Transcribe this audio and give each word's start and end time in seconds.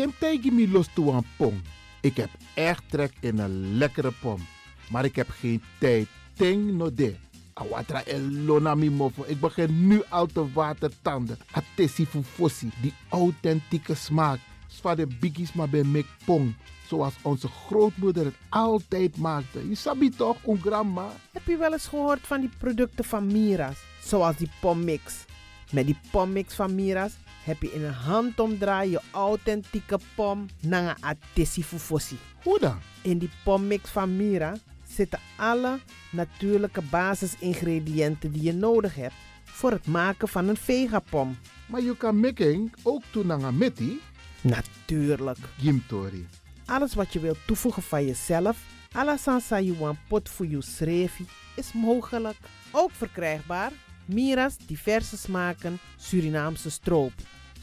Temtegi 0.00 0.50
mi 0.50 0.64
los 0.70 0.88
toe 0.94 1.12
aan 1.12 1.24
pom. 1.36 1.62
Ik 2.00 2.16
heb 2.16 2.30
echt 2.54 2.82
trek 2.88 3.12
in 3.20 3.38
een 3.38 3.76
lekkere 3.76 4.12
pom. 4.20 4.46
Maar 4.90 5.04
ik 5.04 5.16
heb 5.16 5.28
geen 5.30 5.62
tijd. 5.78 6.08
Ting 6.34 6.72
no 6.72 6.94
de. 6.94 7.16
Awatra 7.52 8.04
elona 8.04 8.74
mofo. 8.74 9.24
Ik 9.26 9.40
begin 9.40 9.86
nu 9.86 10.02
al 10.08 10.26
te 10.26 10.52
watertanden. 10.52 11.38
Atesi 11.50 12.06
fufosi. 12.06 12.70
Die 12.82 12.92
authentieke 13.08 13.94
smaak. 13.94 14.38
Zwa 14.68 14.94
de 14.94 15.06
biggies 15.06 15.52
maar 15.52 15.68
bij 15.68 15.84
mek 15.84 16.06
pong. 16.24 16.54
Zoals 16.86 17.14
onze 17.22 17.48
grootmoeder 17.48 18.24
het 18.24 18.36
altijd 18.48 19.16
maakte. 19.16 19.68
Je 19.68 19.74
sabi 19.74 20.08
toch, 20.08 20.36
een 20.46 20.60
grandma? 20.60 21.12
Heb 21.32 21.46
je 21.46 21.56
wel 21.56 21.72
eens 21.72 21.86
gehoord 21.86 22.26
van 22.26 22.40
die 22.40 22.50
producten 22.58 23.04
van 23.04 23.26
Mira's? 23.26 23.78
Zoals 24.04 24.36
die 24.36 24.50
pommix. 24.60 25.24
Met 25.70 25.86
die 25.86 25.98
pommix 26.10 26.54
van 26.54 26.74
Mira's 26.74 27.12
heb 27.50 27.62
je 27.62 27.72
in 27.72 27.84
een 27.84 27.92
handomdraai 27.92 28.90
je 28.90 29.00
authentieke 29.10 29.98
pom 30.14 30.46
naar 30.60 30.82
een 30.82 31.04
atesi 31.04 31.64
fufosi. 31.64 32.18
Hoe 32.42 32.58
dan? 32.58 32.78
In 33.02 33.18
die 33.18 33.30
pommix 33.44 33.90
van 33.90 34.16
Mira 34.16 34.56
zitten 34.88 35.18
alle 35.36 35.78
natuurlijke 36.10 36.82
basisingrediënten 36.82 38.32
die 38.32 38.42
je 38.42 38.52
nodig 38.52 38.94
hebt 38.94 39.14
voor 39.44 39.70
het 39.70 39.86
maken 39.86 40.28
van 40.28 40.48
een 40.48 40.56
vegapom. 40.56 41.38
Maar 41.66 41.82
je 41.82 41.96
kan 41.96 42.20
making 42.20 42.74
ook 42.82 43.02
doen 43.10 43.32
aan 43.32 43.58
meti. 43.58 44.00
Natuurlijk. 44.40 45.38
Gimtori. 45.58 46.28
Alles 46.64 46.94
wat 46.94 47.12
je 47.12 47.20
wilt 47.20 47.46
toevoegen 47.46 47.82
van 47.82 48.06
jezelf, 48.06 48.58
alla 48.92 49.16
sansa 49.16 49.60
you 49.60 49.94
pot 50.08 50.28
voor 50.28 50.46
je 50.46 50.62
schreefie, 50.62 51.26
is 51.56 51.72
mogelijk. 51.72 52.36
Ook 52.70 52.90
verkrijgbaar 52.90 53.72
Mira's 54.04 54.56
diverse 54.66 55.16
smaken 55.16 55.78
Surinaamse 55.96 56.70
stroop. 56.70 57.12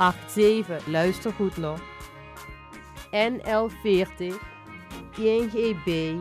881787. 0.00 0.86
Luister 0.86 1.32
goed 1.32 1.56
nog. 1.56 1.80
NL40 3.10 4.34
INGB 5.18 6.14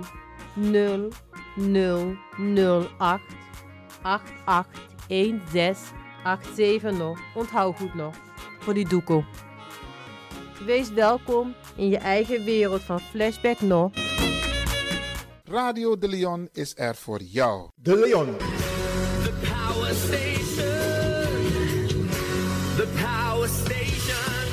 0008 0.55 3.21
881687 4.01 6.91
nog. 6.97 7.19
Onthoud 7.35 7.77
goed 7.77 7.93
nog. 7.93 8.15
Voor 8.59 8.73
die 8.73 8.87
doekoe. 8.87 9.23
Wees 10.65 10.91
welkom 10.91 11.55
in 11.75 11.89
je 11.89 11.97
eigen 11.97 12.43
wereld 12.43 12.81
van 12.81 12.99
Flashback 12.99 13.61
nog. 13.61 13.91
Radio 15.43 15.97
De 15.97 16.07
Leon 16.07 16.49
is 16.51 16.73
er 16.75 16.95
voor 16.95 17.21
jou. 17.21 17.69
De 17.75 17.95
Leon. 17.95 18.37
The 18.37 19.33
power 19.41 19.93
station. 19.93 20.38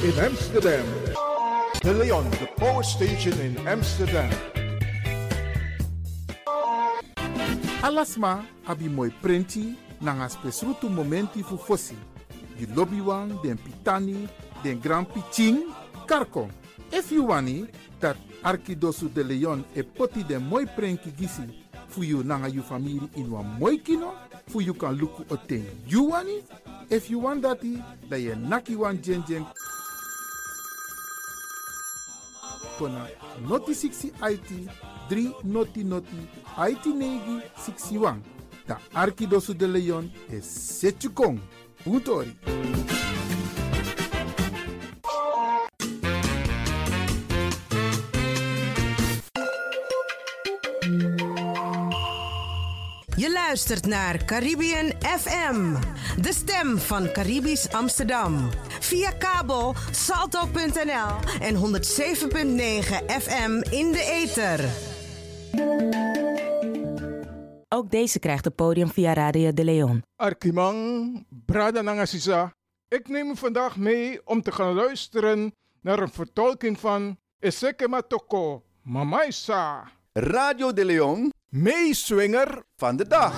In 0.07 0.19
Amsterdam. 0.21 0.87
De 1.83 1.93
Leon, 1.93 2.31
the 2.31 2.47
power 2.57 2.85
station 2.85 3.33
in 3.41 3.57
Amsterdam. 3.67 4.31
Alasma 7.83 8.45
abi 8.67 8.89
moi 8.89 9.11
prenti 9.11 9.75
nanga 10.01 10.29
spesrutu 10.29 10.89
momenti 10.89 11.43
fu 11.43 11.57
fosi. 11.57 11.97
Di 12.57 12.67
lobby 12.75 13.03
den 13.43 13.59
pitani, 13.59 14.29
den 14.63 14.81
grand 14.81 15.09
piching, 15.09 15.75
karko. 16.07 16.49
If 16.93 17.11
you 17.11 17.25
wani, 17.27 17.67
dat 18.01 18.17
Arkidosu 18.45 19.13
de 19.13 19.25
Leon 19.25 19.65
e 19.75 19.83
poti 19.83 20.23
den 20.23 20.43
moi 20.43 20.67
prenki 20.67 21.11
gisi 21.11 21.43
fu 21.89 22.03
you 22.03 22.23
nanga 22.23 22.49
you 22.49 22.63
family 22.63 23.11
in 23.17 23.31
wan 23.31 23.59
moi 23.59 23.77
kino, 23.79 24.15
fu 24.47 24.61
you 24.61 24.75
kan 24.75 24.97
luku 24.97 25.25
oten 25.31 25.65
you 25.89 26.11
wani. 26.11 26.43
If 26.91 27.11
you 27.11 27.19
want 27.19 27.43
dati, 27.43 27.83
da 28.09 28.17
ye 28.17 28.37
naki 28.37 28.77
wan 28.77 28.99
kona 32.79 33.09
noti 33.49 33.75
60 33.75 34.13
IT 34.33 34.51
3 35.09 35.33
noti 35.43 35.85
noti 35.85 36.29
IT 36.69 36.87
negi 36.87 37.41
61. 37.57 38.21
Da 38.67 38.79
Arkidosu 38.93 39.55
de 39.55 39.67
Leon 39.67 40.11
is 40.31 40.79
Setchukong. 40.79 41.41
Puntori. 41.83 42.37
Je 53.17 53.33
luistert 53.33 53.87
naar 53.87 54.25
Caribbean 54.25 54.93
FM, 55.01 55.75
de 56.21 56.33
stem 56.33 56.79
van 56.79 57.13
Caribisch 57.13 57.73
Amsterdam. 57.73 58.51
Via 58.87 59.11
kabel 59.11 59.75
salto.nl 59.91 61.41
en 61.41 61.55
107.9 61.55 61.61
FM 63.07 63.63
in 63.71 63.93
de 63.93 64.23
ether. 64.23 64.61
Ook 67.69 67.91
deze 67.91 68.19
krijgt 68.19 68.45
het 68.45 68.55
podium 68.55 68.89
via 68.89 69.13
Radio 69.13 69.53
de 69.53 69.65
Leon. 69.65 70.03
Arkimang, 70.17 71.27
Brada 71.47 71.81
Nangasisa. 71.83 72.53
Ik 72.89 73.09
neem 73.09 73.31
u 73.31 73.37
vandaag 73.37 73.77
mee 73.77 74.21
om 74.25 74.43
te 74.43 74.53
gaan 74.53 74.75
luisteren 74.75 75.55
naar 75.81 75.99
een 75.99 76.13
vertolking 76.13 76.81
van 76.81 77.19
Esekema 77.39 78.03
Toko, 78.03 78.63
Mamaisa. 78.83 79.91
Radio 80.13 80.73
de 80.73 80.85
Leon, 80.85 81.33
meeswinger 81.49 82.63
van 82.77 82.97
de 82.97 83.07
dag. 83.07 83.35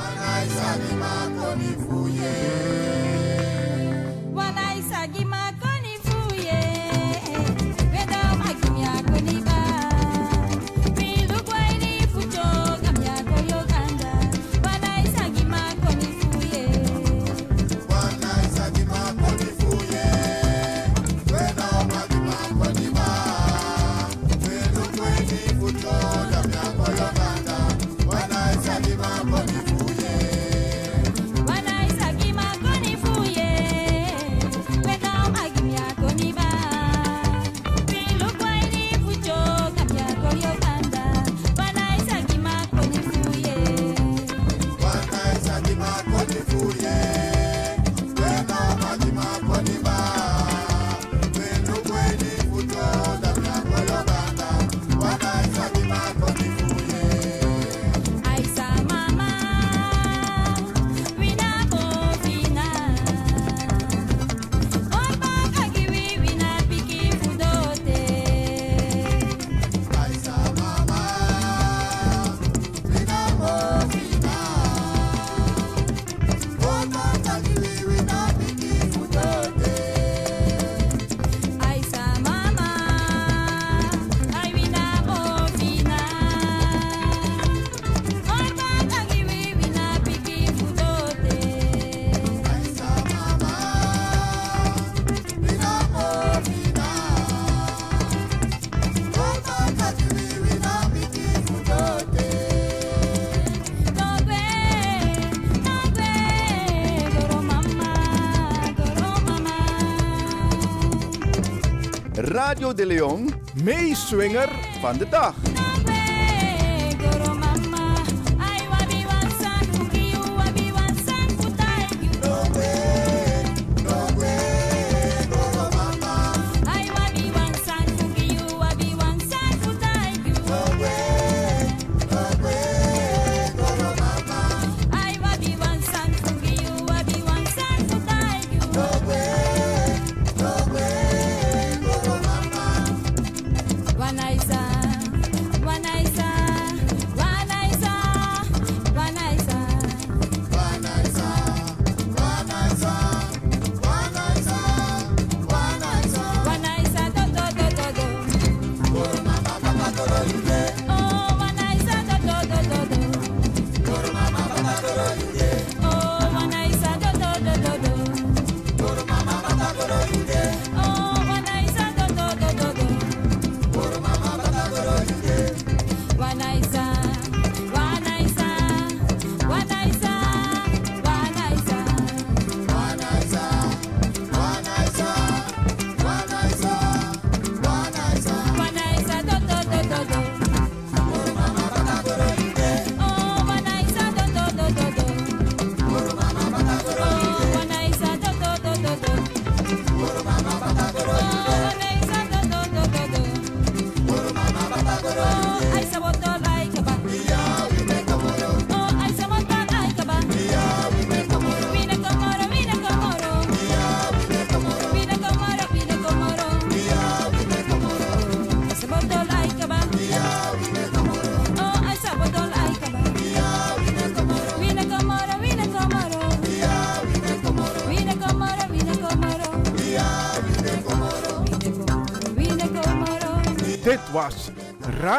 De 112.75 112.87
Leon, 112.87 113.35
meeswinger 113.65 114.49
van 114.81 114.99
de 114.99 115.09
dag. 115.09 115.35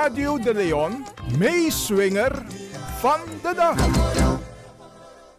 Radio 0.10 0.40
de 0.40 0.54
Leon, 0.54 1.06
meeswinger 1.38 2.46
van 3.00 3.20
de 3.42 3.54
dag. 3.56 3.88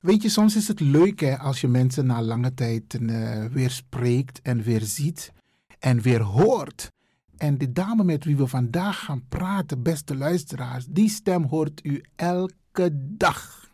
Weet 0.00 0.22
je, 0.22 0.28
soms 0.28 0.56
is 0.56 0.68
het 0.68 0.80
leuk 0.80 1.20
hè, 1.20 1.38
als 1.38 1.60
je 1.60 1.68
mensen 1.68 2.06
na 2.06 2.22
lange 2.22 2.54
tijd 2.54 2.98
uh, 3.00 3.44
weer 3.44 3.70
spreekt 3.70 4.40
en 4.42 4.62
weer 4.62 4.80
ziet 4.80 5.32
en 5.78 6.00
weer 6.00 6.20
hoort. 6.22 6.90
En 7.36 7.58
de 7.58 7.72
dame 7.72 8.04
met 8.04 8.24
wie 8.24 8.36
we 8.36 8.46
vandaag 8.46 9.04
gaan 9.04 9.24
praten, 9.28 9.82
beste 9.82 10.16
luisteraars, 10.16 10.86
die 10.88 11.08
stem 11.08 11.44
hoort 11.44 11.84
u 11.84 12.02
elke 12.16 12.90
dag. 12.92 13.70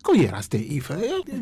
Kom 0.00 0.14
hier, 0.14 0.30
Rasting, 0.30 0.68
even. 0.68 0.98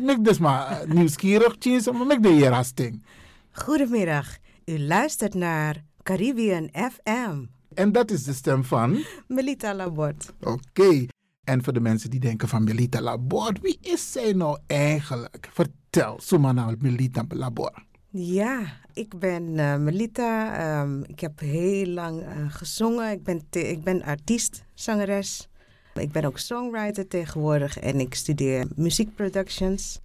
Ik 0.09 0.23
dus 0.23 0.37
maar 0.37 0.67
eh, 0.67 0.91
nieuwsgierig, 0.91 1.83
maar 1.93 2.11
ik 2.11 2.23
de 2.23 2.29
hier, 2.29 2.49
Rasting. 2.49 3.05
Goedemiddag, 3.51 4.37
u 4.65 4.79
luistert 4.79 5.33
naar 5.33 5.83
Caribbean 6.03 6.69
FM. 6.73 7.58
En 7.79 7.91
dat 7.91 8.11
is 8.11 8.23
de 8.23 8.33
stem 8.33 8.63
van? 8.63 9.03
Melita 9.27 9.75
Labort. 9.75 10.33
Oké. 10.41 11.05
En 11.43 11.63
voor 11.63 11.73
de 11.73 11.79
mensen 11.79 12.09
die 12.09 12.19
denken 12.19 12.47
van 12.47 12.63
Melita 12.63 13.01
Labort, 13.01 13.59
wie 13.61 13.77
is 13.81 14.11
zij 14.11 14.33
nou 14.33 14.59
eigenlijk? 14.67 15.49
Vertel, 15.53 16.19
nou 16.39 16.75
Melita 16.79 17.25
Labort. 17.29 17.79
Ja, 18.09 18.61
ik 18.93 19.19
ben 19.19 19.59
eh, 19.59 19.77
Melita. 19.77 20.57
Ehm, 20.57 21.01
ik 21.03 21.19
heb 21.19 21.39
heel 21.39 21.85
lang 21.85 22.21
eh, 22.21 22.45
gezongen. 22.49 23.11
Ik 23.11 23.23
ben, 23.23 23.41
ik 23.49 23.83
ben 23.83 24.03
artiest, 24.03 24.63
zangeres. 24.73 25.49
Ik 25.93 26.11
ben 26.11 26.23
ook 26.23 26.37
songwriter 26.37 27.07
tegenwoordig 27.07 27.79
en 27.79 27.99
ik 27.99 28.15
studeer 28.15 28.67
muziekproductions. 28.75 29.99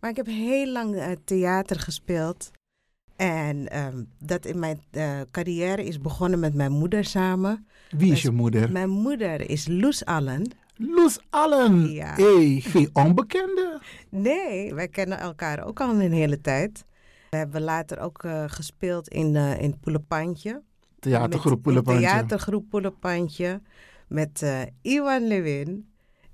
Maar 0.00 0.10
ik 0.10 0.16
heb 0.16 0.26
heel 0.26 0.66
lang 0.66 0.96
eh, 0.96 1.12
theater 1.24 1.80
gespeeld. 1.80 2.50
En 3.20 3.68
ehm, 3.68 4.02
dat 4.18 4.44
in 4.44 4.58
mijn 4.58 4.80
eh, 4.90 5.20
carrière 5.30 5.84
is 5.84 6.00
begonnen 6.00 6.38
met 6.38 6.54
mijn 6.54 6.72
moeder 6.72 7.04
samen. 7.04 7.66
Wie 7.90 8.12
is 8.12 8.22
je 8.22 8.30
moeder? 8.30 8.72
Mijn 8.72 8.90
moeder 8.90 9.50
is 9.50 9.66
Loes 9.68 10.04
Allen. 10.04 10.50
Loes 10.76 11.18
Allen. 11.30 11.90
Ja. 11.92 12.14
Hey, 12.14 12.60
geen 12.60 12.90
onbekende. 12.92 13.80
Nee, 14.08 14.74
wij 14.74 14.88
kennen 14.88 15.18
elkaar 15.18 15.64
ook 15.64 15.80
al 15.80 16.00
een 16.00 16.12
hele 16.12 16.40
tijd. 16.40 16.84
We 17.30 17.36
hebben 17.36 17.62
later 17.62 17.98
ook 17.98 18.24
eh, 18.24 18.44
gespeeld 18.46 19.08
in, 19.08 19.36
eh 19.36 19.60
in 19.62 19.78
Poelepantje. 19.80 20.62
Theatergroep 20.98 21.62
Poelepantje. 21.62 22.06
Theatergroep 22.06 22.68
Poelepantje. 22.68 23.60
Met 24.08 24.44
Iwan 24.82 25.26
Lewin. 25.26 25.88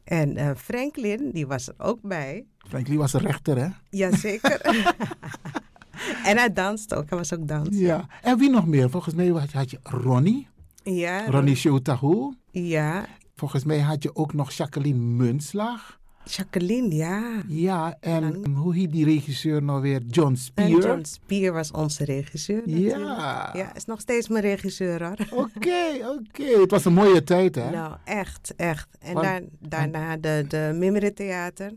En 0.04 0.56
Franklin, 0.56 1.30
die 1.30 1.46
was 1.46 1.68
er 1.68 1.74
ook 1.78 1.98
bij. 2.02 2.46
Franklin 2.58 2.96
was 2.96 3.12
een 3.12 3.20
rechter, 3.20 3.58
hè? 3.58 3.68
Jazeker. 3.90 4.60
en 6.28 6.36
hij 6.36 6.52
danste 6.52 6.94
ook. 6.94 7.08
Hij 7.08 7.18
was 7.18 7.34
ook 7.34 7.48
dans. 7.48 7.68
Ja. 7.70 8.06
En 8.22 8.38
wie 8.38 8.50
nog 8.50 8.66
meer? 8.66 8.90
Volgens 8.90 9.14
mij 9.14 9.26
had 9.28 9.50
je, 9.50 9.56
had 9.58 9.70
je 9.70 9.78
Ronnie. 9.82 10.48
Ja. 10.82 11.26
Ronnie 11.30 11.56
Shotahu. 11.56 12.34
Ja. 12.50 13.06
Volgens 13.34 13.64
mij 13.64 13.80
had 13.80 14.02
je 14.02 14.14
ook 14.16 14.32
nog 14.32 14.52
Jacqueline 14.52 14.98
Munslag. 14.98 15.98
Jacqueline, 16.24 16.94
ja. 16.94 17.42
Ja, 17.48 17.96
en 18.00 18.46
hoe 18.54 18.74
heet 18.74 18.92
die 18.92 19.04
regisseur 19.04 19.62
nou 19.62 19.80
weer? 19.80 20.02
John 20.08 20.34
Spear. 20.34 20.68
En 20.68 20.80
John 20.80 21.02
Spear 21.04 21.52
was 21.52 21.70
onze 21.70 22.04
regisseur. 22.04 22.62
natuurlijk. 22.64 22.96
Ja. 22.96 23.50
Ja, 23.54 23.74
is 23.74 23.84
nog 23.84 24.00
steeds 24.00 24.28
mijn 24.28 24.42
regisseur 24.42 25.04
hoor. 25.04 25.16
Oké, 25.30 26.08
oké. 26.18 26.60
Het 26.60 26.70
was 26.70 26.84
een 26.84 26.92
mooie 26.92 27.24
tijd, 27.24 27.54
hè? 27.54 27.70
Nou, 27.70 27.94
echt, 28.04 28.52
echt. 28.56 28.88
En 29.00 29.14
Want- 29.14 29.26
daar, 29.26 29.42
daarna 29.60 30.16
de, 30.16 30.44
de 30.48 30.72
Mimere 30.78 31.12
Theater. 31.12 31.72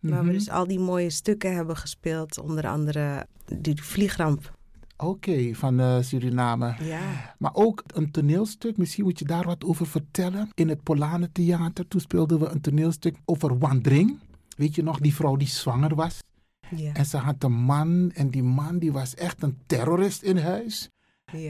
Waar 0.00 0.18
we 0.18 0.24
Mhm. 0.24 0.32
dus 0.32 0.50
al 0.50 0.66
die 0.66 0.78
mooie 0.78 1.10
stukken 1.10 1.54
hebben 1.54 1.76
gespeeld. 1.76 2.38
Onder 2.40 2.66
andere 2.68 3.26
die 3.58 3.82
vliegramp. 3.82 4.58
Oké, 4.96 5.54
van 5.54 5.80
eh, 5.80 5.96
Suriname. 6.00 6.74
Ja. 6.82 7.34
Maar 7.38 7.54
ook 7.54 7.82
een 7.86 8.10
toneelstuk, 8.10 8.76
misschien 8.76 9.04
moet 9.04 9.18
je 9.18 9.24
daar 9.24 9.44
wat 9.44 9.64
over 9.64 9.86
vertellen. 9.86 10.48
In 10.54 10.68
het 10.68 10.82
Polane 10.82 11.32
Theater, 11.32 11.88
toen 11.88 12.00
speelden 12.00 12.38
we 12.40 12.48
een 12.48 12.60
toneelstuk 12.60 13.16
over 13.24 13.58
Wandring. 13.58 14.18
Weet 14.56 14.74
je 14.74 14.82
nog, 14.82 14.98
die 14.98 15.14
vrouw 15.14 15.36
die 15.36 15.48
zwanger 15.48 15.94
was? 15.94 16.18
Ja. 16.76 16.92
En 16.92 17.06
ze 17.06 17.16
had 17.16 17.44
een 17.44 17.52
man 17.52 18.10
en 18.14 18.30
die 18.30 18.42
man 18.42 18.78
die 18.78 18.92
was 18.92 19.14
echt 19.14 19.42
een 19.42 19.58
terrorist 19.66 20.22
in 20.22 20.36
huis. 20.36 20.88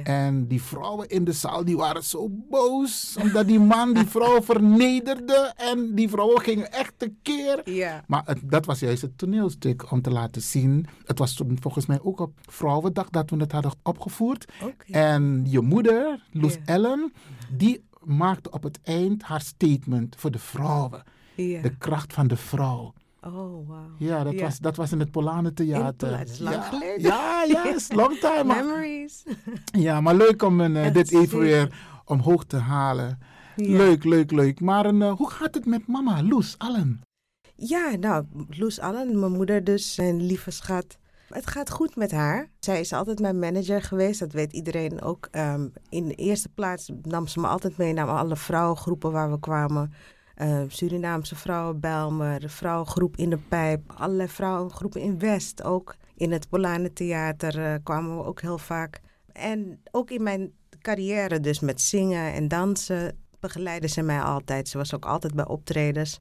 En 0.04 0.46
die 0.48 0.62
vrouwen 0.62 1.08
in 1.08 1.24
de 1.24 1.32
zaal 1.32 1.64
die 1.64 1.76
waren 1.76 2.04
zo 2.04 2.28
boos. 2.50 3.16
Omdat 3.20 3.46
die 3.46 3.60
man 3.60 3.94
die 3.94 4.06
vrouw 4.06 4.42
vernederde. 4.50 5.52
En 5.56 5.94
die 5.94 6.08
vrouwen 6.08 6.40
gingen 6.40 6.72
echt 6.72 6.92
tekeer. 6.96 7.70
Ja. 7.70 8.04
Maar 8.06 8.22
het- 8.24 8.40
dat 8.50 8.66
was 8.66 8.78
juist 8.80 9.02
het 9.02 9.18
toneelstuk 9.18 9.90
om 9.90 10.02
te 10.02 10.10
laten 10.10 10.42
zien. 10.42 10.86
Het 11.04 11.18
was 11.18 11.34
toen 11.34 11.56
volgens 11.60 11.86
mij 11.86 11.98
ook 12.02 12.20
op 12.20 12.32
Vrouwendag 12.42 13.08
dat 13.10 13.30
we 13.30 13.36
het 13.36 13.52
hadden 13.52 13.72
opgevoerd. 13.82 14.52
En 14.90 15.44
je 15.48 15.60
moeder, 15.60 16.22
Loes. 16.32 16.56
Ellen, 16.64 17.12
die 17.56 17.84
maakte 18.04 18.50
op 18.50 18.62
het 18.62 18.78
eind 18.82 19.22
haar 19.22 19.40
statement 19.40 20.16
voor 20.18 20.30
de 20.30 20.38
vrouwen. 20.38 21.02
De 21.62 21.76
kracht 21.78 22.12
van 22.12 22.26
de 22.26 22.36
vrouw. 22.36 22.92
Oh, 23.20 23.68
wauw. 23.68 23.90
Ja, 23.98 24.24
dat, 24.24 24.32
Ja. 24.32 24.40
Was, 24.44 24.58
dat 24.58 24.76
was 24.76 24.92
in 24.92 25.00
het 25.00 25.10
Polane 25.10 25.52
Theater. 25.52 26.08
Pola- 26.08 26.18
dat 26.18 26.28
is 26.28 26.38
lang 26.38 26.54
ja. 26.54 26.62
geleden. 26.62 27.00
Ja, 27.00 27.44
ja, 27.44 27.74
is 27.74 27.92
long 27.92 28.18
time. 28.28 28.44
Memories. 28.54 29.22
ja, 29.86 30.00
maar 30.00 30.14
leuk 30.14 30.42
om 30.42 30.60
een, 30.60 30.76
eh, 30.76 30.92
dit 30.92 31.12
even 31.12 31.38
weer 31.38 31.78
omhoog 32.04 32.44
te 32.44 32.56
halen. 32.56 33.18
Ja. 33.56 33.76
Leuk, 33.76 34.04
leuk, 34.04 34.30
leuk. 34.30 34.60
Maar 34.60 34.86
een, 34.86 35.02
eh, 35.02 35.12
hoe 35.12 35.30
gaat 35.30 35.54
het 35.54 35.66
met 35.66 35.86
mama, 35.86 36.22
Loes 36.22 36.54
Allen? 36.58 37.00
Ja, 37.54 37.96
nou, 38.00 38.24
Loes 38.48 38.80
Allen, 38.80 39.18
mijn 39.20 39.32
moeder 39.32 39.64
dus, 39.64 39.96
een 39.98 40.22
lieve 40.22 40.50
schat. 40.50 40.98
Het 41.28 41.46
gaat 41.46 41.70
goed 41.70 41.96
met 41.96 42.10
haar. 42.10 42.50
Zij 42.60 42.80
is 42.80 42.92
altijd 42.92 43.20
mijn 43.20 43.38
manager 43.38 43.82
geweest, 43.82 44.20
dat 44.20 44.32
weet 44.32 44.52
iedereen 44.52 45.02
ook. 45.02 45.28
Ehm, 45.30 45.68
in 45.88 46.08
de 46.08 46.14
eerste 46.14 46.48
plaats 46.48 46.90
nam 47.02 47.26
ze 47.26 47.40
me 47.40 47.46
altijd 47.46 47.76
mee 47.76 47.92
naar 47.92 48.06
alle 48.06 48.36
vrouwengroepen 48.36 49.12
waar 49.12 49.30
we 49.30 49.38
kwamen. 49.40 49.92
Eh, 50.40 50.62
Surinaamse 50.68 51.36
vrouwen 51.36 51.80
Bijlmer, 51.80 52.40
de 52.40 52.48
vrouwengroep 52.48 53.16
in 53.16 53.30
de 53.30 53.38
Pijp, 53.38 53.92
allerlei 53.96 54.28
vrouwengroepen 54.28 55.00
in 55.00 55.18
West 55.18 55.62
ook. 55.62 55.94
In 56.16 56.32
het 56.32 56.48
Polane 56.48 56.92
Theater 56.92 57.58
eh, 57.64 57.74
kwamen 57.82 58.16
we 58.16 58.24
ook 58.24 58.40
heel 58.40 58.58
vaak. 58.58 59.00
En 59.32 59.80
ook 59.90 60.10
in 60.10 60.22
mijn 60.22 60.52
carrière 60.80 61.40
dus 61.40 61.60
met 61.60 61.80
zingen 61.80 62.32
en 62.32 62.48
dansen 62.48 63.18
begeleidde 63.40 63.88
ze 63.88 64.02
mij 64.02 64.20
altijd. 64.20 64.68
Ze 64.68 64.78
was 64.78 64.94
ook 64.94 65.04
altijd 65.06 65.34
bij 65.34 65.46
optredens. 65.46 66.20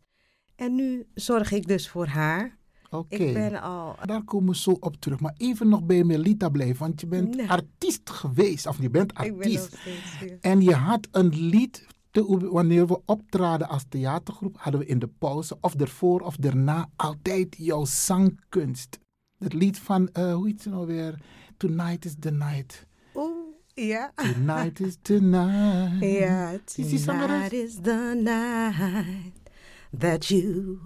En 0.55 0.75
nu 0.75 1.07
zorg 1.13 1.51
ik 1.51 1.67
dus 1.67 1.89
voor 1.89 2.07
haar. 2.07 2.57
Oké. 2.89 3.15
Ik 3.15 3.33
ben 3.33 3.61
al... 3.61 3.95
Daar 4.05 4.23
komen 4.23 4.49
we 4.49 4.57
zo 4.57 4.77
op 4.79 4.95
terug. 4.95 5.19
Maar 5.19 5.33
even 5.37 5.69
nog 5.69 5.83
bij 5.83 6.03
Melita 6.03 6.49
blijven, 6.49 6.77
want 6.79 7.01
je 7.01 7.07
bent 7.07 7.35
Nee. 7.35 7.49
artiest 7.49 8.09
geweest. 8.09 8.67
Of 8.67 8.81
je 8.81 8.89
bent 8.89 9.11
Ik 9.11 9.17
ben 9.17 9.27
nog 9.27 9.37
artiest. 9.37 9.77
steeds. 9.77 10.37
En 10.41 10.61
je 10.61 10.73
had 10.73 11.07
een 11.11 11.29
lied, 11.35 11.85
te, 12.11 12.49
wanneer 12.49 12.87
we 12.87 13.01
optraden 13.05 13.67
als 13.67 13.85
theatergroep, 13.89 14.57
hadden 14.57 14.81
we 14.81 14.87
in 14.87 14.99
de 14.99 15.07
pauze, 15.07 15.57
of 15.61 15.75
ervoor 15.75 16.21
of 16.21 16.35
daarna, 16.35 16.89
altijd 16.95 17.55
jouw 17.57 17.85
zangkunst. 17.85 18.99
Het 19.37 19.53
lied 19.53 19.79
van, 19.79 20.09
eh, 20.11 20.33
hoe 20.33 20.47
heet 20.47 20.63
het 20.63 20.73
nou 20.73 20.87
weer? 20.87 21.19
Tonight 21.57 22.05
is 22.05 22.15
the 22.19 22.31
night. 22.31 22.87
Oeh, 23.15 23.55
ja. 23.73 24.11
Tonight 24.15 24.79
is 24.79 24.97
the 25.01 25.21
night. 25.21 26.19
Ja, 26.19 26.59
tonight 26.65 27.53
is 27.53 27.75
the 27.81 28.21
night 28.23 29.49
that 29.97 30.25
you 30.25 30.79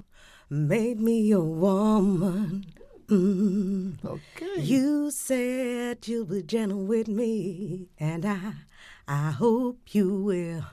made 0.48 0.96
me 1.00 1.26
your 1.26 1.46
woman. 1.46 2.64
Mm. 3.08 4.00
Okay. 4.04 4.62
You 4.62 5.12
said 5.12 6.08
you'll 6.08 6.26
be 6.26 6.42
gentle 6.42 6.86
with 6.88 7.08
me, 7.08 7.90
and 8.00 8.26
I, 8.26 8.54
I 9.08 9.32
hope 9.32 9.94
you 9.94 10.24
will. 10.24 10.64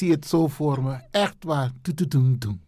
Zie 0.00 0.10
het 0.10 0.26
zo 0.26 0.46
voor 0.46 0.82
me. 0.82 0.96
Echt 1.10 1.36
waar. 1.44 1.70
Toen, 1.82 1.94
toen, 1.94 2.08
toen, 2.08 2.38
toen. 2.38 2.60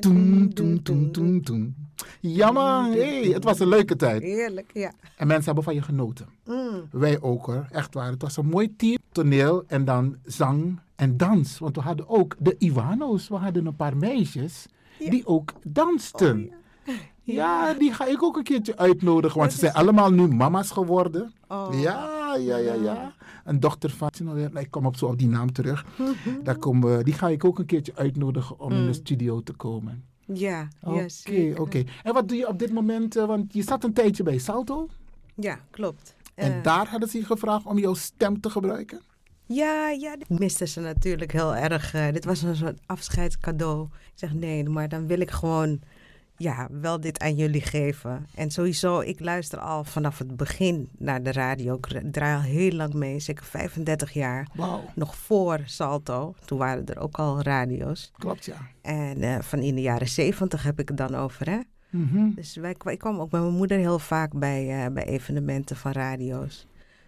Toen, 0.00 0.50
toen, 0.54 0.82
toen, 0.82 1.10
toen, 1.10 1.40
toen. 1.40 1.74
Ja 2.20 2.50
man, 2.50 2.90
hey, 2.90 3.22
het 3.22 3.44
was 3.44 3.58
een 3.58 3.68
leuke 3.68 3.96
tijd. 3.96 4.22
Heerlijk, 4.22 4.70
ja. 4.74 4.92
En 5.16 5.26
mensen 5.26 5.44
hebben 5.44 5.64
van 5.64 5.74
je 5.74 5.82
genoten. 5.82 6.28
Mm. 6.44 6.88
Wij 6.90 7.20
ook 7.20 7.46
hoor, 7.46 7.66
echt 7.70 7.94
waar. 7.94 8.10
Het 8.10 8.22
was 8.22 8.36
een 8.36 8.46
mooi 8.46 8.76
team. 8.76 8.96
Toneel 9.12 9.64
en 9.66 9.84
dan 9.84 10.16
zang 10.24 10.78
en 10.96 11.16
dans. 11.16 11.58
Want 11.58 11.76
we 11.76 11.82
hadden 11.82 12.08
ook 12.08 12.36
de 12.38 12.54
Ivano's. 12.58 13.28
We 13.28 13.34
hadden 13.34 13.66
een 13.66 13.76
paar 13.76 13.96
meisjes 13.96 14.66
die 14.98 15.26
ook 15.26 15.52
dansten. 15.62 16.52
ja. 17.22 17.74
die 17.74 17.92
ga 17.92 18.06
ik 18.06 18.22
ook 18.22 18.36
een 18.36 18.42
keertje 18.42 18.76
uitnodigen. 18.76 19.38
Want 19.38 19.52
ze 19.52 19.58
zijn 19.58 19.72
allemaal 19.72 20.10
nu 20.10 20.28
mama's 20.28 20.70
geworden. 20.70 21.32
Oh. 21.48 21.80
Ja, 21.80 22.25
ja, 22.36 22.56
ja, 22.56 22.74
ja. 22.74 23.14
Een 23.44 23.60
dochter 23.60 23.90
van... 23.90 24.10
nou, 24.22 24.58
Ik 24.58 24.70
kom 24.70 24.86
op 24.86 24.96
zo 24.96 25.06
op 25.06 25.18
die 25.18 25.28
naam 25.28 25.52
terug. 25.52 25.84
Daar 26.42 26.56
komen, 26.58 27.04
die 27.04 27.14
ga 27.14 27.28
ik 27.28 27.44
ook 27.44 27.58
een 27.58 27.66
keertje 27.66 27.92
uitnodigen 27.96 28.60
om 28.60 28.70
in 28.72 28.76
de 28.78 28.84
Mm. 28.86 28.92
studio 28.92 29.42
te 29.42 29.52
komen. 29.52 30.04
Ja, 30.32 30.68
Oké, 30.82 31.54
oké. 31.56 31.84
En 32.02 32.12
wat 32.12 32.28
doe 32.28 32.36
je 32.36 32.48
op 32.48 32.58
dit 32.58 32.72
moment? 32.72 33.16
eh, 33.16 33.26
Want 33.26 33.52
je 33.52 33.62
zat 33.62 33.84
een 33.84 33.92
tijdje 33.92 34.22
bij 34.22 34.38
Salto. 34.38 34.88
Ja, 35.34 35.58
klopt. 35.70 36.14
En 36.34 36.52
Eh, 36.52 36.62
daar 36.62 36.88
hadden 36.88 37.08
ze 37.08 37.18
je 37.18 37.24
gevraagd 37.24 37.66
om 37.66 37.78
jouw 37.78 37.94
stem 37.94 38.40
te 38.40 38.50
gebruiken? 38.50 39.00
Ja, 39.48 39.90
ja, 39.90 40.16
dit 40.16 40.38
misten 40.38 40.68
ze 40.68 40.80
natuurlijk 40.80 41.32
heel 41.32 41.54
erg. 41.56 41.94
eh, 41.94 42.12
dit 42.12 42.24
was 42.24 42.42
een 42.42 42.56
soort 42.56 42.78
afscheidscadeau. 42.86 43.84
Ik 43.84 44.12
zeg 44.14 44.34
nee, 44.34 44.64
maar 44.68 44.88
dan 44.88 45.06
wil 45.06 45.20
ik 45.20 45.30
gewoon 45.30 45.80
ja, 46.36 46.68
wel 46.70 47.00
dit 47.00 47.20
aan 47.20 47.34
jullie 47.34 47.60
geven. 47.60 48.26
En 48.34 48.50
sowieso, 48.50 49.00
ik 49.00 49.20
luister 49.20 49.58
al 49.58 49.84
vanaf 49.84 50.18
het 50.18 50.36
begin 50.36 50.88
naar 50.98 51.22
de 51.22 51.32
radio. 51.32 51.74
Ik 51.74 52.12
draai 52.12 52.36
al 52.36 52.42
heel 52.42 52.72
lang 52.72 52.94
mee, 52.94 53.20
zeker 53.20 53.44
35 53.44 54.12
jaar. 54.12 54.48
Wauw. 54.54 54.84
Nog 54.94 55.16
voor 55.16 55.60
Salto, 55.64 56.34
toen 56.44 56.58
waren 56.58 56.86
er 56.86 56.98
ook 56.98 57.16
al 57.16 57.42
radio's. 57.42 58.12
Klopt, 58.18 58.44
ja. 58.44 58.68
En 58.82 59.22
eh, 59.22 59.38
van 59.40 59.58
in 59.58 59.74
de 59.74 59.80
jaren 59.80 60.08
70 60.08 60.62
heb 60.62 60.78
ik 60.78 60.88
het 60.88 60.96
dan 60.96 61.14
over, 61.14 61.50
hè? 61.50 61.58
Mhm. 61.90 62.30
Dus 62.34 62.56
wij, 62.56 62.76
ik 62.84 62.98
kwam 62.98 63.20
ook 63.20 63.30
met 63.30 63.40
mijn 63.40 63.54
moeder 63.54 63.78
heel 63.78 63.98
vaak 63.98 64.38
bij, 64.38 64.84
eh, 64.84 64.92
bij 64.92 65.04
evenementen 65.04 65.76
van 65.76 65.92
radio's. 65.92 66.66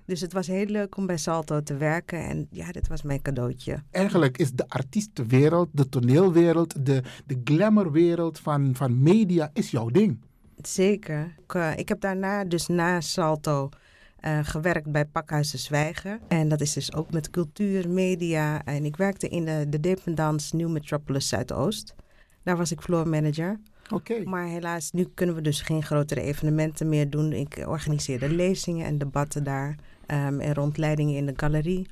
Dus 0.08 0.20
het 0.20 0.32
was 0.32 0.46
heel 0.46 0.66
leuk 0.66 0.96
om 0.96 1.06
bij 1.06 1.16
Salto 1.16 1.62
te 1.62 1.76
werken. 1.76 2.24
En 2.24 2.46
ja, 2.50 2.72
dit 2.72 2.88
was 2.88 3.02
mijn 3.02 3.22
cadeautje. 3.22 3.82
Eigenlijk 3.90 4.38
is 4.38 4.52
de 4.52 4.68
artiestenwereld, 4.68 5.68
de 5.72 5.88
toneelwereld, 5.88 6.86
de, 6.86 7.02
de 7.26 7.40
glamourwereld 7.44 8.38
van, 8.38 8.74
van 8.74 9.02
media 9.02 9.50
is 9.52 9.70
jouw 9.70 9.88
ding. 9.88 10.20
Zeker. 10.56 11.34
Ik, 11.44 11.54
eh, 11.54 11.76
ik 11.76 11.88
heb 11.88 12.00
daarna, 12.00 12.44
dus 12.44 12.66
na 12.66 13.00
Salto, 13.00 13.68
eh, 14.16 14.38
gewerkt 14.42 14.92
bij 14.92 15.04
Pakhuis 15.04 15.50
de 15.50 15.58
Zwijger. 15.58 16.18
En 16.28 16.48
dat 16.48 16.60
is 16.60 16.72
dus 16.72 16.94
ook 16.94 17.12
met 17.12 17.30
cultuur, 17.30 17.88
media. 17.88 18.64
En 18.64 18.84
ik 18.84 18.96
werkte 18.96 19.28
in 19.28 19.44
de, 19.44 19.66
de 19.68 19.80
Dependance 19.80 20.56
New 20.56 20.68
Metropolis 20.68 21.28
Zuidoost. 21.28 21.94
Daar 22.42 22.56
was 22.56 22.72
ik 22.72 22.80
floor 22.80 23.08
manager. 23.08 23.60
Oké. 23.90 24.22
Maar 24.24 24.46
helaas, 24.46 24.90
nu 24.90 25.08
kunnen 25.14 25.34
we 25.34 25.40
dus 25.40 25.60
geen 25.60 25.82
grotere 25.82 26.20
evenementen 26.20 26.88
meer 26.88 27.10
doen. 27.10 27.32
Ik 27.32 27.64
organiseerde 27.66 28.30
lezingen 28.30 28.86
en 28.86 28.98
debatten 28.98 29.44
daar. 29.44 29.76
Ehm, 30.08 30.40
en 30.40 30.54
rondleidingen 30.54 31.16
in 31.16 31.26
de 31.26 31.32
galerie. 31.36 31.88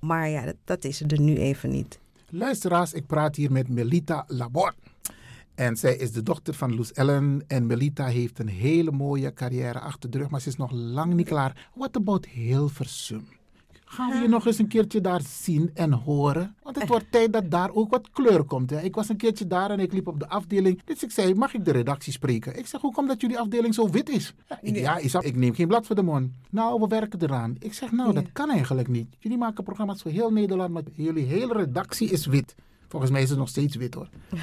Maar 0.00 0.28
ja, 0.28 0.44
dat, 0.44 0.56
dat 0.64 0.84
is 0.84 1.00
er 1.00 1.20
nu 1.20 1.36
even 1.36 1.70
niet. 1.70 1.98
Luisteraars, 2.28 2.92
ik 2.92 3.06
praat 3.06 3.36
hier 3.36 3.52
met 3.52 3.68
Melita 3.68 4.24
Labor. 4.26 4.74
En 5.54 5.76
zij 5.76 5.96
is 5.96 6.12
de 6.12 6.22
dochter 6.22 6.54
van 6.54 6.74
Loes 6.74 6.92
Ellen. 6.92 7.44
En 7.46 7.66
Melita 7.66 8.06
heeft 8.06 8.38
een 8.38 8.48
hele 8.48 8.90
mooie 8.90 9.32
carrière 9.32 9.80
achter 9.80 10.10
de 10.10 10.18
rug, 10.18 10.30
maar 10.30 10.40
ze 10.40 10.48
is 10.48 10.56
nog 10.56 10.70
lang 10.72 11.14
niet 11.14 11.26
klaar. 11.26 11.70
What 11.74 11.96
about 11.96 12.26
Hilversum? 12.26 13.26
Gaan 13.92 14.10
we 14.10 14.16
je 14.16 14.28
nog 14.28 14.46
eens 14.46 14.58
een 14.58 14.68
keertje 14.68 15.00
daar 15.00 15.20
zien 15.20 15.70
en 15.74 15.92
horen? 15.92 16.56
Want 16.62 16.78
het 16.78 16.88
wordt 16.88 17.04
tijd 17.10 17.32
dat 17.32 17.50
daar 17.50 17.70
ook 17.72 17.90
wat 17.90 18.10
kleur 18.10 18.42
komt. 18.44 18.70
Hè? 18.70 18.80
Ik 18.80 18.94
was 18.94 19.08
een 19.08 19.16
keertje 19.16 19.46
daar 19.46 19.70
en 19.70 19.80
ik 19.80 19.92
liep 19.92 20.06
op 20.06 20.18
de 20.18 20.28
afdeling. 20.28 20.80
Dus 20.84 21.02
ik 21.02 21.10
zei, 21.10 21.34
mag 21.34 21.54
ik 21.54 21.64
de 21.64 21.70
redactie 21.70 22.12
spreken? 22.12 22.58
Ik 22.58 22.66
zeg, 22.66 22.80
hoe 22.80 22.92
komt 22.92 23.08
dat 23.08 23.20
jullie 23.20 23.38
afdeling 23.38 23.74
zo 23.74 23.90
wit 23.90 24.08
is? 24.08 24.34
Ja, 24.48 24.58
ik, 24.62 24.76
ja, 24.76 25.20
ik, 25.20 25.36
neem 25.36 25.54
geen 25.54 25.66
blad 25.66 25.86
voor 25.86 25.96
de 25.96 26.02
mond. 26.02 26.30
Nou, 26.50 26.80
we 26.80 26.86
werken 26.86 27.22
eraan. 27.22 27.56
Ik 27.58 27.74
zeg, 27.74 27.92
nou, 27.92 28.12
dat 28.12 28.32
kan 28.32 28.50
eigenlijk 28.50 28.88
niet. 28.88 29.16
Jullie 29.18 29.38
maken 29.38 29.64
programma's 29.64 30.02
voor 30.02 30.10
heel 30.10 30.32
Nederland, 30.32 30.72
maar 30.72 30.82
jullie 30.92 31.24
hele 31.24 31.52
redactie 31.52 32.10
is 32.10 32.26
wit. 32.26 32.54
Volgens 32.88 33.12
mij 33.12 33.22
is 33.22 33.28
het 33.28 33.38
nog 33.38 33.48
steeds 33.48 33.76
wit 33.76 33.94
hoor. 33.94 34.08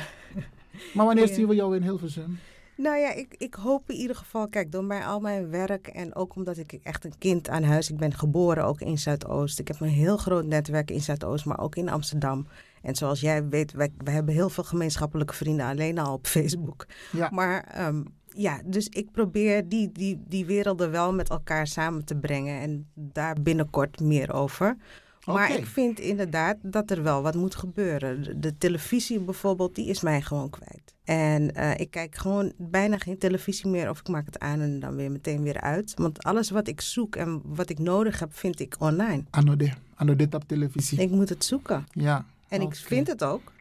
Maar 0.93 1.05
wanneer 1.05 1.27
zien 1.27 1.47
we 1.47 1.55
jou 1.55 1.75
in 1.75 1.81
Hilversum? 1.81 2.39
Nou 2.81 2.97
ja, 2.97 3.13
ik, 3.13 3.35
ik 3.37 3.53
hoop 3.53 3.89
in 3.89 3.95
ieder 3.95 4.15
geval, 4.15 4.47
kijk, 4.47 4.71
door 4.71 4.83
mij, 4.83 5.05
al 5.05 5.19
mijn 5.19 5.49
werk 5.49 5.87
en 5.87 6.15
ook 6.15 6.35
omdat 6.35 6.57
ik 6.57 6.79
echt 6.83 7.05
een 7.05 7.17
kind 7.17 7.49
aan 7.49 7.63
huis, 7.63 7.89
ik 7.89 7.97
ben 7.97 8.13
geboren 8.13 8.65
ook 8.65 8.81
in 8.81 8.97
Zuidoost. 8.97 9.59
Ik 9.59 9.67
heb 9.67 9.79
een 9.79 9.87
heel 9.87 10.17
groot 10.17 10.45
netwerk 10.45 10.91
in 10.91 11.01
Zuidoost, 11.01 11.45
maar 11.45 11.59
ook 11.59 11.75
in 11.75 11.89
Amsterdam. 11.89 12.47
En 12.81 12.95
zoals 12.95 13.19
jij 13.19 13.47
weet, 13.47 13.71
wij, 13.71 13.91
wij 13.97 14.13
hebben 14.13 14.33
heel 14.33 14.49
veel 14.49 14.63
gemeenschappelijke 14.63 15.33
vrienden 15.33 15.65
alleen 15.65 15.99
al 15.99 16.13
op 16.13 16.27
Facebook. 16.27 16.85
Ja. 17.11 17.29
Maar 17.31 17.63
ehm, 17.63 18.03
ja, 18.25 18.61
dus 18.65 18.87
ik 18.87 19.11
probeer 19.11 19.69
die, 19.69 19.91
die, 19.91 20.23
die 20.27 20.45
werelden 20.45 20.91
wel 20.91 21.13
met 21.13 21.29
elkaar 21.29 21.67
samen 21.67 22.05
te 22.05 22.15
brengen 22.15 22.61
en 22.61 22.89
daar 22.93 23.35
binnenkort 23.41 23.99
meer 23.99 24.33
over. 24.33 24.77
Maar 25.25 25.55
ik 25.57 25.65
vind 25.65 25.99
inderdaad 25.99 26.57
dat 26.61 26.91
er 26.91 27.03
wel 27.03 27.21
wat 27.21 27.35
moet 27.35 27.55
gebeuren. 27.55 28.23
De, 28.23 28.39
de 28.39 28.57
televisie 28.57 29.19
bijvoorbeeld, 29.19 29.75
die 29.75 29.87
is 29.87 30.01
mij 30.01 30.21
gewoon 30.21 30.49
kwijt. 30.49 30.93
En 31.03 31.55
eh, 31.55 31.79
ik 31.79 31.91
kijk 31.91 32.15
gewoon 32.15 32.53
bijna 32.57 32.97
geen 32.97 33.17
televisie 33.17 33.69
meer 33.69 33.89
of 33.89 33.99
ik 33.99 34.07
maak 34.07 34.25
het 34.25 34.39
aan 34.39 34.59
en 34.59 34.79
dan 34.79 34.95
weer 34.95 35.11
meteen 35.11 35.41
weer 35.41 35.61
uit. 35.61 35.93
Want 35.95 36.23
alles 36.23 36.49
wat 36.49 36.67
ik 36.67 36.81
zoek 36.81 37.15
en 37.15 37.41
wat 37.45 37.69
ik 37.69 37.79
nodig 37.79 38.19
heb, 38.19 38.37
vind 38.37 38.59
ik 38.59 38.75
online. 38.79 39.23
Anno 39.29 39.55
de, 39.55 39.71
anno 39.95 40.15
dit 40.15 40.35
op 40.35 40.43
televisie. 40.47 41.01
Ik 41.01 41.09
moet 41.09 41.29
het 41.29 41.45
zoeken. 41.45 41.87
Ja. 41.91 42.25
En 42.47 42.61
ik 42.61 42.75
vind 42.75 43.07
het 43.07 43.23
ook. 43.23 43.51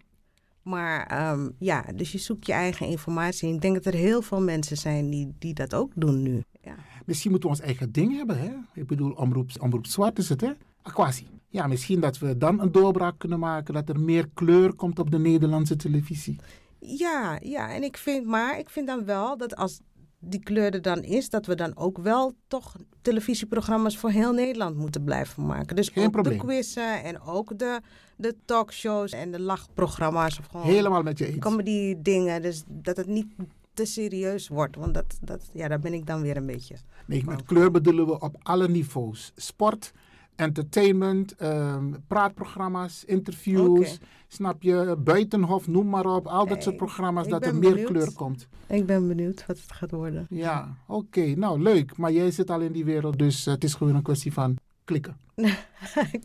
Maar 0.62 1.07
ehm, 1.07 1.49
ja, 1.59 1.85
dus 1.94 2.12
je 2.12 2.18
zoekt 2.18 2.47
je 2.47 2.53
eigen 2.53 2.87
informatie. 2.87 3.49
En 3.49 3.55
ik 3.55 3.61
denk 3.61 3.75
dat 3.75 3.85
er 3.85 4.01
heel 4.01 4.23
veel 4.23 4.40
mensen 4.40 4.77
zijn 4.77 5.11
die, 5.11 5.35
die 5.38 5.55
dat 5.55 5.75
ook 5.75 5.92
doen 5.94 6.23
nu. 6.23 6.42
Ja. 6.61 6.75
Misschien 7.07 7.31
moeten 7.31 7.51
we 7.51 7.57
ons 7.57 7.64
eigen 7.64 7.92
ding 7.92 8.16
hebben, 8.16 8.38
hè? 8.38 8.51
Ik 8.75 8.87
bedoel, 8.87 9.11
omroep, 9.11 9.51
omroep 9.61 9.87
zwart 9.87 10.18
is 10.18 10.29
het, 10.29 10.40
hè? 10.40 10.51
Aquasi. 10.83 11.27
Ja, 11.48 11.66
misschien 11.66 12.00
dat 12.00 12.18
we 12.18 12.37
dan 12.37 12.61
een 12.61 12.72
doorbraak 12.72 13.18
kunnen 13.18 13.38
maken, 13.38 13.74
dat 13.74 13.88
er 13.88 14.00
meer 14.00 14.28
kleur 14.34 14.74
komt 14.74 14.98
op 14.98 15.11
de 15.11 15.18
Nederlandse 15.18 15.76
televisie. 15.76 16.37
Ja, 16.78 17.38
ja, 17.42 17.74
en 17.74 17.82
ik 17.82 17.96
vind, 17.96 18.26
maar 18.26 18.58
ik 18.58 18.70
vind 18.70 18.87
dan 18.87 19.04
wel 19.04 19.37
dat 19.37 19.56
als 19.56 19.80
die 20.20 20.42
kleur 20.42 20.74
er 20.74 20.82
dan 20.82 21.02
is, 21.02 21.30
dat 21.30 21.46
we 21.46 21.54
dan 21.54 21.76
ook 21.76 21.98
wel 21.98 22.32
toch 22.46 22.76
televisieprogramma's 23.02 23.98
voor 23.98 24.11
heel 24.11 24.32
Nederland 24.32 24.76
moeten 24.76 25.04
blijven 25.04 25.46
maken. 25.46 25.76
Dus 25.76 25.88
Geen 25.88 26.04
ook 26.04 26.12
probleem. 26.12 26.38
de 26.38 26.44
quizzen 26.44 27.02
en 27.02 27.20
ook 27.20 27.58
de, 27.58 27.80
de 28.16 28.37
talkshows 28.44 29.12
en 29.12 29.30
de 29.30 29.40
lachprogramma's. 29.40 30.38
Of 30.38 30.46
gewoon 30.46 30.66
Helemaal 30.66 31.02
met 31.02 31.18
je 31.18 31.26
eens. 31.26 31.38
Comedy 31.38 31.94
dingen, 31.98 32.42
dus 32.42 32.62
dat 32.66 32.96
het 32.96 33.06
niet 33.06 33.26
te 33.74 33.84
serieus 33.84 34.48
wordt. 34.48 34.76
Want 34.76 34.94
dat, 34.94 35.18
dat, 35.20 35.50
ja, 35.52 35.68
daar 35.68 35.80
ben 35.80 35.92
ik 35.92 36.06
dan 36.06 36.22
weer 36.22 36.37
een 36.37 36.46
beetje. 36.46 36.76
Nee, 37.06 37.24
met 37.24 37.42
kleur 37.42 37.70
bedoelen 37.70 38.06
we 38.06 38.20
op 38.20 38.37
alle 38.42 38.68
niveaus. 38.68 39.32
Sport, 39.37 39.92
entertainment, 40.38 41.37
ehm, 41.37 41.92
praatprogramma's, 42.07 43.05
interviews. 43.05 43.98
Snap 44.29 44.62
je? 44.62 44.96
Buitenhof, 45.05 45.66
noem 45.68 45.88
maar 45.88 46.07
op. 46.07 46.27
Al 46.27 46.46
dat 46.46 46.62
soort 46.62 46.77
programma's, 46.77 47.29
dat 47.29 47.46
er 47.46 47.55
meer 47.55 47.70
benieuwd. 47.70 47.88
kleur 47.90 48.12
komt. 48.12 48.48
Ik 48.66 48.87
ben 48.87 49.09
benieuwd 49.09 49.46
wat 49.46 49.57
het 49.59 49.72
gaat 49.72 49.90
worden. 49.90 50.27
Ja, 50.31 50.77
oké. 50.87 51.20
Nou, 51.37 51.62
leuk. 51.62 51.96
Maar 51.96 52.12
jij 52.12 52.31
zit 52.31 52.51
al 52.51 52.61
in 52.61 52.72
die 52.72 52.85
wereld, 52.85 53.18
dus 53.18 53.46
eh, 53.46 53.55
het 53.55 53.64
is 53.64 53.74
gewoon 53.74 53.94
een 53.94 54.03
kwestie 54.03 54.33
van 54.33 54.57
klikken. 54.85 55.16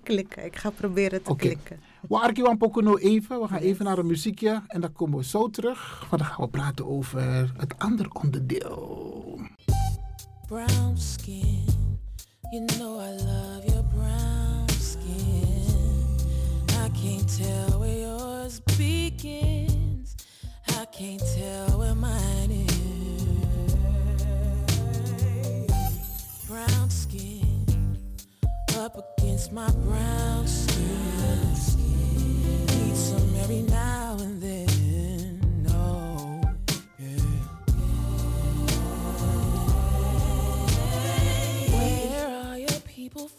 klikken. 0.04 0.46
Ik 0.46 0.56
ga 0.56 0.70
proberen 0.70 1.24
te 1.24 1.30
Oké. 1.30 1.46
klikken. 1.46 1.80
We 2.10 2.16
arkiwan 2.20 2.58
Pocono 2.58 2.98
even. 2.98 3.42
We 3.42 3.48
gaan 3.48 3.60
even 3.60 3.86
naar 3.86 3.98
een 3.98 4.06
muziekje 4.08 4.62
en 4.68 4.82
dan 4.82 4.92
komen 4.94 5.18
we 5.18 5.24
zo 5.24 5.50
terug. 5.50 6.08
Want 6.10 6.22
dan 6.22 6.32
gaan 6.32 6.46
we 6.46 6.52
praten 6.52 6.88
over 6.88 7.54
het 7.58 7.74
andere 7.78 8.10
onderdeel. 8.14 9.40
brown 10.48 10.96
skin. 10.98 11.62
You 12.52 12.66
know 12.66 13.00
I 13.02 13.10
love 13.24 13.62
your 13.66 13.83
can't 16.94 17.28
tell 17.38 17.80
where 17.80 17.98
yours 18.00 18.60
begins. 18.78 20.16
I 20.70 20.86
can't 20.86 21.22
tell 21.36 21.80
where 21.80 21.96
mine 21.96 22.52
is. 22.52 23.24
Brown 26.48 26.90
skin 26.90 27.66
up 28.78 29.18
against 29.18 29.52
my 29.52 29.70
brown 29.72 30.48
skin. 30.48 31.50
Need 32.68 32.96
some 32.96 33.36
every 33.38 33.62
now 33.64 34.18
and 34.20 34.42
then. 34.42 35.66
Oh, 35.70 36.42
no, 37.00 37.08
Where 41.78 42.28
are 42.46 42.58
your 42.58 42.80
people? 42.82 43.30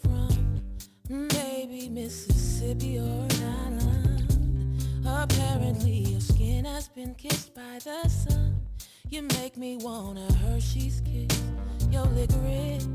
Maybe 1.67 1.89
Mississippi 1.89 2.99
or 2.99 3.27
Island. 3.65 4.85
Apparently, 5.03 6.11
your 6.11 6.19
skin 6.19 6.63
has 6.63 6.87
been 6.89 7.15
kissed 7.15 7.55
by 7.55 7.79
the 7.83 8.07
sun. 8.07 8.61
You 9.09 9.23
make 9.39 9.57
me 9.57 9.77
wanna 9.77 10.31
Hershey's 10.33 11.01
kiss 11.01 11.41
your 11.89 12.05
licorice. 12.05 12.87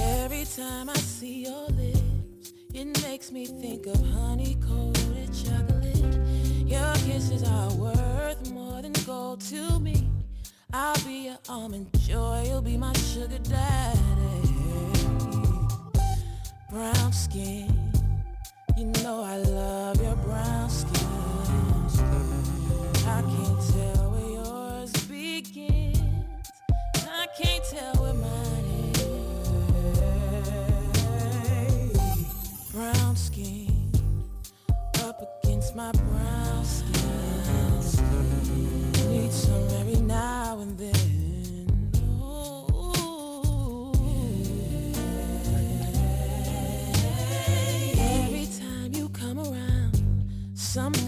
Every 0.00 0.44
time 0.44 0.90
I 0.90 0.96
see 0.96 1.44
your 1.44 1.68
lips, 1.68 2.52
it 2.74 3.00
makes 3.04 3.30
me 3.30 3.46
think 3.46 3.86
of 3.86 4.00
honey 4.10 4.56
coated 4.66 5.30
chocolate. 5.32 6.18
Your 6.66 6.94
kisses 7.06 7.44
are 7.44 7.72
worth 7.74 8.50
more 8.50 8.82
than 8.82 8.92
gold 9.06 9.40
to 9.42 9.78
me. 9.78 10.10
I'll 10.72 11.00
be 11.04 11.26
your 11.26 11.38
almond 11.48 11.90
joy, 12.00 12.46
you'll 12.48 12.60
be 12.60 12.76
my 12.76 12.92
sugar 12.94 13.38
daddy. 13.38 14.49
Brown 16.70 17.12
skin, 17.12 17.92
you 18.76 18.86
know 19.02 19.24
I 19.24 19.38
love 19.38 20.00
your 20.00 20.14
brown 20.14 20.70
skin. 20.70 21.04
I 23.08 23.22
can't 23.22 23.60
tell 23.72 24.10
where 24.12 24.30
yours 24.30 24.92
begins. 25.08 25.98
I 27.08 27.26
can't 27.36 27.64
tell 27.64 27.94
where 27.96 28.14
mine 28.14 28.64
is. 32.04 32.72
Brown 32.72 33.16
skin, 33.16 33.90
up 35.02 35.42
against 35.42 35.74
my 35.74 35.90
brown 35.90 36.19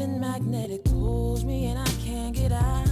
something 0.03 0.21
magnetic 0.21 0.85
pulls 0.85 1.45
me 1.45 1.67
and 1.67 1.79
I 1.79 1.87
can't 2.05 2.35
get 2.35 2.53
out. 2.53 2.89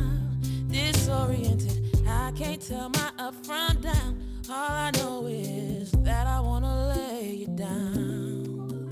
Disoriented, 0.69 2.07
I 2.07 2.33
can't 2.37 2.61
tell 2.61 2.89
my 2.91 3.11
up 3.19 3.35
from 3.45 3.81
down. 3.81 4.23
All 4.49 4.71
I 4.71 4.91
know 4.93 5.27
is 5.27 5.91
that 6.03 6.27
I 6.27 6.41
wanna 6.41 6.95
lay 6.95 7.31
you 7.35 7.47
down. 7.49 8.91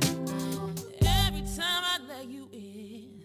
Every 1.01 1.45
time 1.57 1.83
I 1.93 1.99
let 2.09 2.29
you 2.29 2.49
in, 2.53 3.23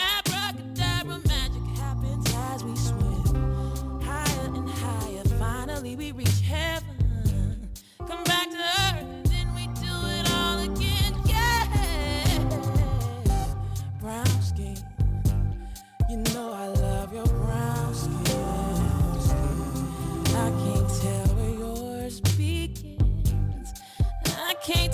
abracadabra 0.00 1.20
magic 1.28 1.64
happens 1.76 2.26
as 2.34 2.64
we 2.64 2.74
swim 2.76 4.00
higher 4.00 4.54
and 4.54 4.68
higher. 4.68 5.24
Finally, 5.38 5.96
we 5.96 6.12
reach 6.12 6.40
heaven. 6.40 7.68
Come 7.98 8.24
back 8.24 8.50
to 8.50 8.81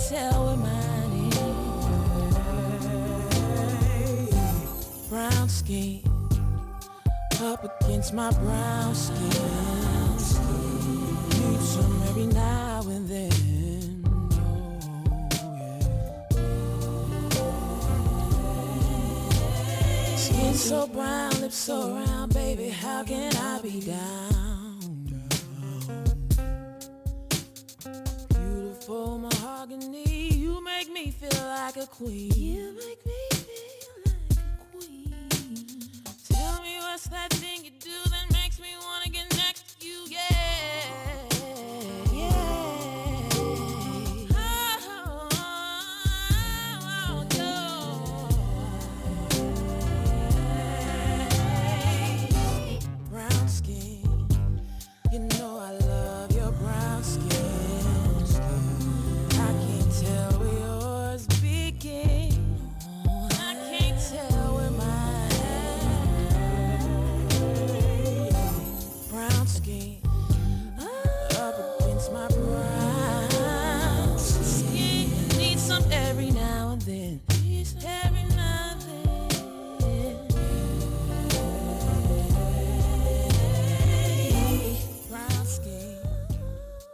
tell 0.09 0.47
where 0.47 0.57
mine 0.57 1.13
is. 1.29 1.39
Brown 5.11 5.49
skin 5.49 6.03
up 7.43 7.83
against 7.83 8.15
my 8.15 8.31
brown 8.33 8.95
skin. 8.95 9.19
Need 11.51 11.61
some 11.61 12.03
every 12.09 12.27
now 12.27 12.81
and 12.89 13.07
then. 13.07 13.31
Skin 20.17 20.55
so 20.55 20.87
brown, 20.87 21.41
lips 21.43 21.57
so 21.57 21.95
round, 21.95 22.33
baby. 22.33 22.71
How 22.71 23.05
can 23.05 23.37
I 23.37 23.61
be 23.61 23.81
down? 23.83 24.49
Beautiful 28.31 29.18
mahogany, 29.59 30.29
you 30.35 30.63
make 30.63 30.93
me 30.93 31.11
feel 31.11 31.45
like 31.47 31.77
a 31.77 31.87
queen. 31.87 32.33
You 32.33 32.73
make 32.75 33.05
me 33.05 33.13
feel 33.33 34.03
like 34.07 34.39
a 34.39 34.77
queen. 34.77 35.15
Tell 36.29 36.63
me 36.63 36.77
what's 36.79 37.09
that 37.09 37.33
thing 37.33 37.68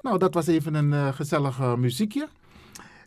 Nou, 0.04 0.18
dat 0.18 0.34
was 0.34 0.46
even 0.46 0.74
een 0.74 0.92
eh, 0.92 1.08
gezellig 1.08 1.60
eh, 1.60 1.74
muziekje. 1.74 2.28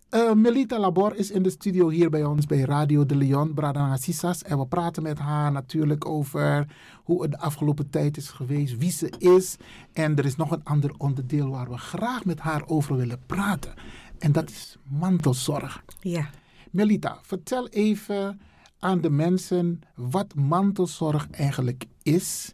Eh, 0.09 0.33
Melita 0.33 0.79
Labor 0.79 1.15
is 1.15 1.31
in 1.31 1.43
de 1.43 1.49
studio 1.49 1.89
hier 1.89 2.09
bij 2.09 2.23
ons 2.23 2.45
bij 2.45 2.59
Radio 2.59 3.05
de 3.05 3.15
Leon, 3.15 3.53
Bradanga 3.53 3.97
Sisas. 3.97 4.43
En 4.43 4.59
we 4.59 4.67
praten 4.67 5.03
met 5.03 5.19
haar 5.19 5.51
natuurlijk 5.51 6.05
over 6.05 6.67
hoe 7.03 7.21
het 7.21 7.31
de 7.31 7.39
afgelopen 7.39 7.89
tijd 7.89 8.17
is 8.17 8.29
geweest, 8.29 8.77
wie 8.77 8.91
ze 8.91 9.13
is. 9.17 9.57
En 9.93 10.15
er 10.15 10.25
is 10.25 10.35
nog 10.35 10.51
een 10.51 10.63
ander 10.63 10.91
onderdeel 10.97 11.49
waar 11.49 11.69
we 11.69 11.77
graag 11.77 12.25
met 12.25 12.39
haar 12.39 12.63
over 12.67 12.95
willen 12.95 13.19
praten. 13.25 13.73
En 14.19 14.31
dat 14.31 14.49
is 14.49 14.77
mantelzorg. 14.83 15.83
Ja. 15.99 16.29
Melita, 16.71 17.17
vertel 17.21 17.67
even 17.67 18.39
aan 18.79 19.01
de 19.01 19.09
mensen 19.09 19.81
wat 19.95 20.35
mantelzorg 20.35 21.29
eigenlijk 21.31 21.85
is. 22.03 22.53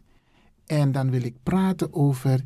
En 0.66 0.92
dan 0.92 1.10
wil 1.10 1.22
ik 1.22 1.34
praten 1.42 1.94
over 1.94 2.44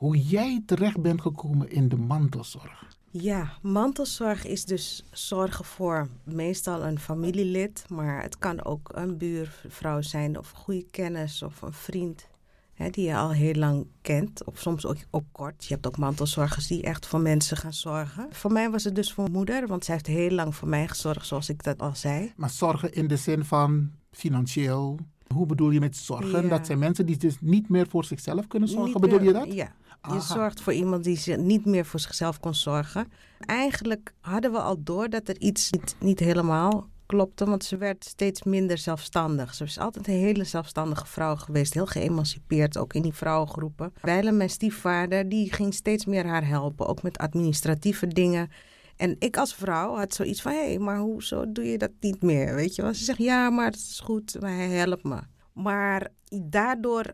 hoe 0.00 0.22
jij 0.22 0.62
terecht 0.66 1.00
bent 1.00 1.20
gekomen 1.20 1.70
in 1.70 1.88
de 1.88 1.96
mantelzorg. 1.96 2.86
Ja, 3.10 3.52
mantelzorg 3.62 4.46
is 4.46 4.64
dus 4.64 5.04
zorgen 5.10 5.64
voor 5.64 6.08
meestal 6.24 6.84
een 6.84 6.98
familielid, 6.98 7.84
maar 7.88 8.22
het 8.22 8.38
kan 8.38 8.64
ook 8.64 8.90
een 8.94 9.18
buurvrouw 9.18 10.00
zijn 10.00 10.38
of 10.38 10.50
goede 10.50 10.86
kennis 10.90 11.42
of 11.42 11.62
een 11.62 11.72
vriend 11.72 12.28
hè, 12.74 12.90
die 12.90 13.06
je 13.06 13.16
al 13.16 13.30
heel 13.30 13.54
lang 13.54 13.86
kent, 14.00 14.44
of 14.44 14.58
soms 14.58 14.86
ook 14.86 14.96
op 15.10 15.24
kort. 15.32 15.64
Je 15.64 15.74
hebt 15.74 15.86
ook 15.86 15.98
mantelzorgers 15.98 16.66
die 16.66 16.82
echt 16.82 17.06
voor 17.06 17.20
mensen 17.20 17.56
gaan 17.56 17.72
zorgen. 17.72 18.26
Voor 18.30 18.52
mij 18.52 18.70
was 18.70 18.84
het 18.84 18.94
dus 18.94 19.12
voor 19.12 19.30
moeder, 19.30 19.66
want 19.66 19.84
zij 19.84 19.94
heeft 19.94 20.06
heel 20.06 20.30
lang 20.30 20.54
voor 20.54 20.68
mij 20.68 20.88
gezorgd, 20.88 21.26
zoals 21.26 21.48
ik 21.48 21.62
dat 21.62 21.78
al 21.78 21.94
zei. 21.94 22.32
Maar 22.36 22.50
zorgen 22.50 22.92
in 22.92 23.08
de 23.08 23.16
zin 23.16 23.44
van 23.44 23.90
financieel. 24.10 24.98
Hoe 25.34 25.46
bedoel 25.46 25.70
je 25.70 25.80
met 25.80 25.96
zorgen? 25.96 26.42
Ja. 26.42 26.48
Dat 26.48 26.66
zijn 26.66 26.78
mensen 26.78 27.06
die 27.06 27.16
dus 27.16 27.36
niet 27.40 27.68
meer 27.68 27.86
voor 27.88 28.04
zichzelf 28.04 28.46
kunnen 28.46 28.68
zorgen. 28.68 28.92
Niet 28.92 29.00
bedoel 29.00 29.22
je 29.22 29.32
dat? 29.32 29.52
Ja. 29.52 29.72
Je 30.08 30.20
zorgt 30.20 30.60
voor 30.60 30.72
iemand 30.72 31.04
die 31.04 31.36
niet 31.36 31.64
meer 31.64 31.84
voor 31.84 32.00
zichzelf 32.00 32.40
kon 32.40 32.54
zorgen. 32.54 33.12
Eigenlijk 33.40 34.14
hadden 34.20 34.52
we 34.52 34.58
al 34.58 34.82
door 34.82 35.08
dat 35.08 35.28
er 35.28 35.38
iets 35.38 35.70
niet, 35.70 35.96
niet 35.98 36.18
helemaal 36.18 36.88
klopte, 37.10 37.44
want 37.44 37.64
ze 37.64 37.76
werd 37.76 38.04
steeds 38.04 38.42
minder 38.42 38.78
zelfstandig. 38.78 39.54
Ze 39.54 39.64
is 39.64 39.78
altijd 39.78 40.06
een 40.06 40.14
hele 40.14 40.44
zelfstandige 40.44 41.06
vrouw 41.06 41.36
geweest, 41.36 41.74
heel 41.74 41.86
geëmancipeerd, 41.86 42.78
ook 42.78 42.94
in 42.94 43.02
die 43.02 43.12
vrouwengroepen. 43.12 43.92
Wijlen, 44.02 44.36
mijn 44.36 44.50
stiefvader, 44.50 45.28
die 45.28 45.52
ging 45.52 45.74
steeds 45.74 46.04
meer 46.04 46.26
haar 46.26 46.46
helpen, 46.46 46.86
ook 46.86 47.02
met 47.02 47.18
administratieve 47.18 48.06
dingen. 48.06 48.50
En 48.96 49.16
ik 49.18 49.36
als 49.36 49.54
vrouw 49.54 49.96
had 49.96 50.14
zoiets 50.14 50.42
van, 50.42 50.52
hé, 50.52 50.66
hey, 50.66 50.78
maar 50.78 50.98
hoezo 50.98 51.52
doe 51.52 51.64
je 51.64 51.78
dat 51.78 51.90
niet 52.00 52.22
meer? 52.22 52.54
Weet 52.54 52.74
je 52.74 52.82
wel? 52.82 52.94
Ze 52.94 53.04
zegt, 53.04 53.18
ja, 53.18 53.50
maar 53.50 53.66
het 53.66 53.76
is 53.76 54.00
goed, 54.04 54.40
maar 54.40 54.54
hij 54.54 54.68
helpt 54.68 55.04
me. 55.04 55.20
Maar 55.52 56.08
daardoor, 56.42 57.04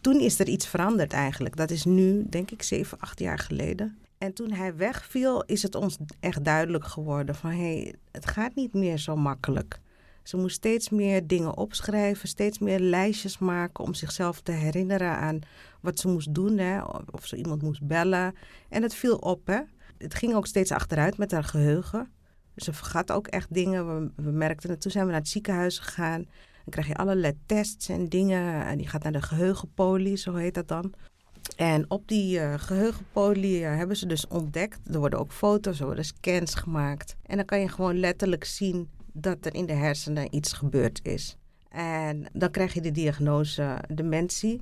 toen 0.00 0.20
is 0.20 0.38
er 0.38 0.48
iets 0.48 0.66
veranderd 0.66 1.12
eigenlijk. 1.12 1.56
Dat 1.56 1.70
is 1.70 1.84
nu, 1.84 2.24
denk 2.28 2.50
ik, 2.50 2.62
zeven, 2.62 3.00
acht 3.00 3.18
jaar 3.18 3.38
geleden. 3.38 3.98
En 4.18 4.32
toen 4.32 4.52
hij 4.52 4.76
wegviel, 4.76 5.44
is 5.44 5.62
het 5.62 5.74
ons 5.74 5.96
echt 6.20 6.44
duidelijk 6.44 6.84
geworden 6.84 7.34
van... 7.34 7.50
hé, 7.50 7.56
hey, 7.56 7.94
het 8.10 8.26
gaat 8.26 8.54
niet 8.54 8.74
meer 8.74 8.98
zo 8.98 9.16
makkelijk. 9.16 9.80
Ze 10.22 10.36
moest 10.36 10.56
steeds 10.56 10.88
meer 10.88 11.26
dingen 11.26 11.56
opschrijven, 11.56 12.28
steeds 12.28 12.58
meer 12.58 12.80
lijstjes 12.80 13.38
maken... 13.38 13.84
om 13.84 13.94
zichzelf 13.94 14.40
te 14.40 14.52
herinneren 14.52 15.16
aan 15.16 15.38
wat 15.80 15.98
ze 15.98 16.08
moest 16.08 16.34
doen, 16.34 16.58
hè? 16.58 16.82
of 17.10 17.26
ze 17.26 17.36
iemand 17.36 17.62
moest 17.62 17.86
bellen. 17.86 18.34
En 18.68 18.82
het 18.82 18.94
viel 18.94 19.16
op, 19.16 19.46
hè. 19.46 19.60
Het 19.98 20.14
ging 20.14 20.34
ook 20.34 20.46
steeds 20.46 20.72
achteruit 20.72 21.16
met 21.16 21.30
haar 21.30 21.44
geheugen. 21.44 22.08
Ze 22.56 22.72
vergat 22.72 23.12
ook 23.12 23.26
echt 23.26 23.54
dingen. 23.54 23.86
We, 23.86 24.10
we 24.22 24.30
merkten 24.30 24.70
het. 24.70 24.80
Toen 24.80 24.90
zijn 24.90 25.04
we 25.04 25.10
naar 25.10 25.20
het 25.20 25.28
ziekenhuis 25.28 25.78
gegaan. 25.78 26.26
Dan 26.64 26.72
krijg 26.72 26.86
je 26.86 26.96
allerlei 26.96 27.32
tests 27.46 27.88
en 27.88 28.08
dingen. 28.08 28.66
En 28.66 28.76
die 28.76 28.88
gaat 28.88 29.02
naar 29.02 29.12
de 29.12 29.22
geheugenpolie, 29.22 30.16
zo 30.16 30.34
heet 30.34 30.54
dat 30.54 30.68
dan. 30.68 30.92
En 31.56 31.90
op 31.90 32.08
die 32.08 32.38
uh, 32.38 32.54
geheugenpolie 32.56 33.60
uh, 33.60 33.76
hebben 33.76 33.96
ze 33.96 34.06
dus 34.06 34.26
ontdekt. 34.26 34.78
Er 34.92 34.98
worden 34.98 35.18
ook 35.18 35.32
foto's, 35.32 35.80
er 35.80 35.86
worden 35.86 36.04
scans 36.04 36.54
gemaakt. 36.54 37.16
En 37.26 37.36
dan 37.36 37.44
kan 37.44 37.60
je 37.60 37.68
gewoon 37.68 37.98
letterlijk 37.98 38.44
zien 38.44 38.88
dat 39.12 39.46
er 39.46 39.54
in 39.54 39.66
de 39.66 39.72
hersenen 39.72 40.34
iets 40.34 40.52
gebeurd 40.52 41.00
is. 41.02 41.36
En 41.68 42.26
dan 42.32 42.50
krijg 42.50 42.74
je 42.74 42.80
de 42.80 42.90
diagnose 42.90 43.78
dementie. 43.94 44.60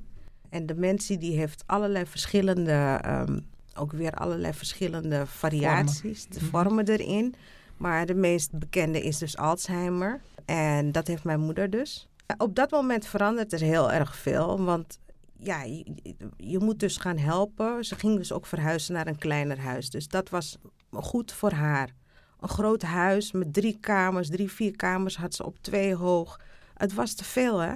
En 0.49 0.65
dementie 0.65 1.17
die 1.17 1.37
heeft 1.37 1.63
allerlei 1.65 2.05
verschillende, 2.05 3.01
um, 3.07 3.45
ook 3.75 3.91
weer 3.91 4.11
allerlei 4.11 4.53
verschillende 4.53 5.25
variaties, 5.25 6.21
vormen. 6.23 6.39
de 6.39 6.45
vormen 6.45 6.87
erin. 6.87 7.35
Maar 7.77 8.05
de 8.05 8.13
meest 8.13 8.59
bekende 8.59 9.01
is 9.01 9.17
dus 9.17 9.37
Alzheimer. 9.37 10.21
En 10.45 10.91
dat 10.91 11.07
heeft 11.07 11.23
mijn 11.23 11.39
moeder 11.39 11.69
dus. 11.69 12.07
Op 12.37 12.55
dat 12.55 12.71
moment 12.71 13.05
verandert 13.05 13.53
er 13.53 13.59
heel 13.59 13.91
erg 13.91 14.15
veel. 14.15 14.63
Want 14.63 14.99
ja, 15.37 15.63
je, 15.63 15.85
je, 16.37 16.59
moet 16.59 16.79
dus 16.79 16.97
gaan 16.97 17.17
helpen. 17.17 17.85
Ze 17.85 17.95
ging 17.95 18.17
dus 18.17 18.31
ook 18.31 18.45
verhuizen 18.45 18.93
naar 18.93 19.07
een 19.07 19.17
kleiner 19.17 19.59
huis. 19.59 19.89
Dus 19.89 20.07
dat 20.07 20.29
was 20.29 20.57
goed 20.91 21.31
voor 21.31 21.51
haar. 21.51 21.89
Een 22.39 22.49
groot 22.49 22.81
huis 22.81 23.31
met 23.31 23.53
drie 23.53 23.77
kamers, 23.79 24.29
drie, 24.29 24.51
vier 24.51 24.75
kamers 24.75 25.17
had 25.17 25.33
ze 25.33 25.45
op 25.45 25.57
twee 25.61 25.95
hoog. 25.95 26.39
Het 26.73 26.93
was 26.93 27.13
te 27.13 27.23
veel, 27.23 27.59
hè? 27.59 27.73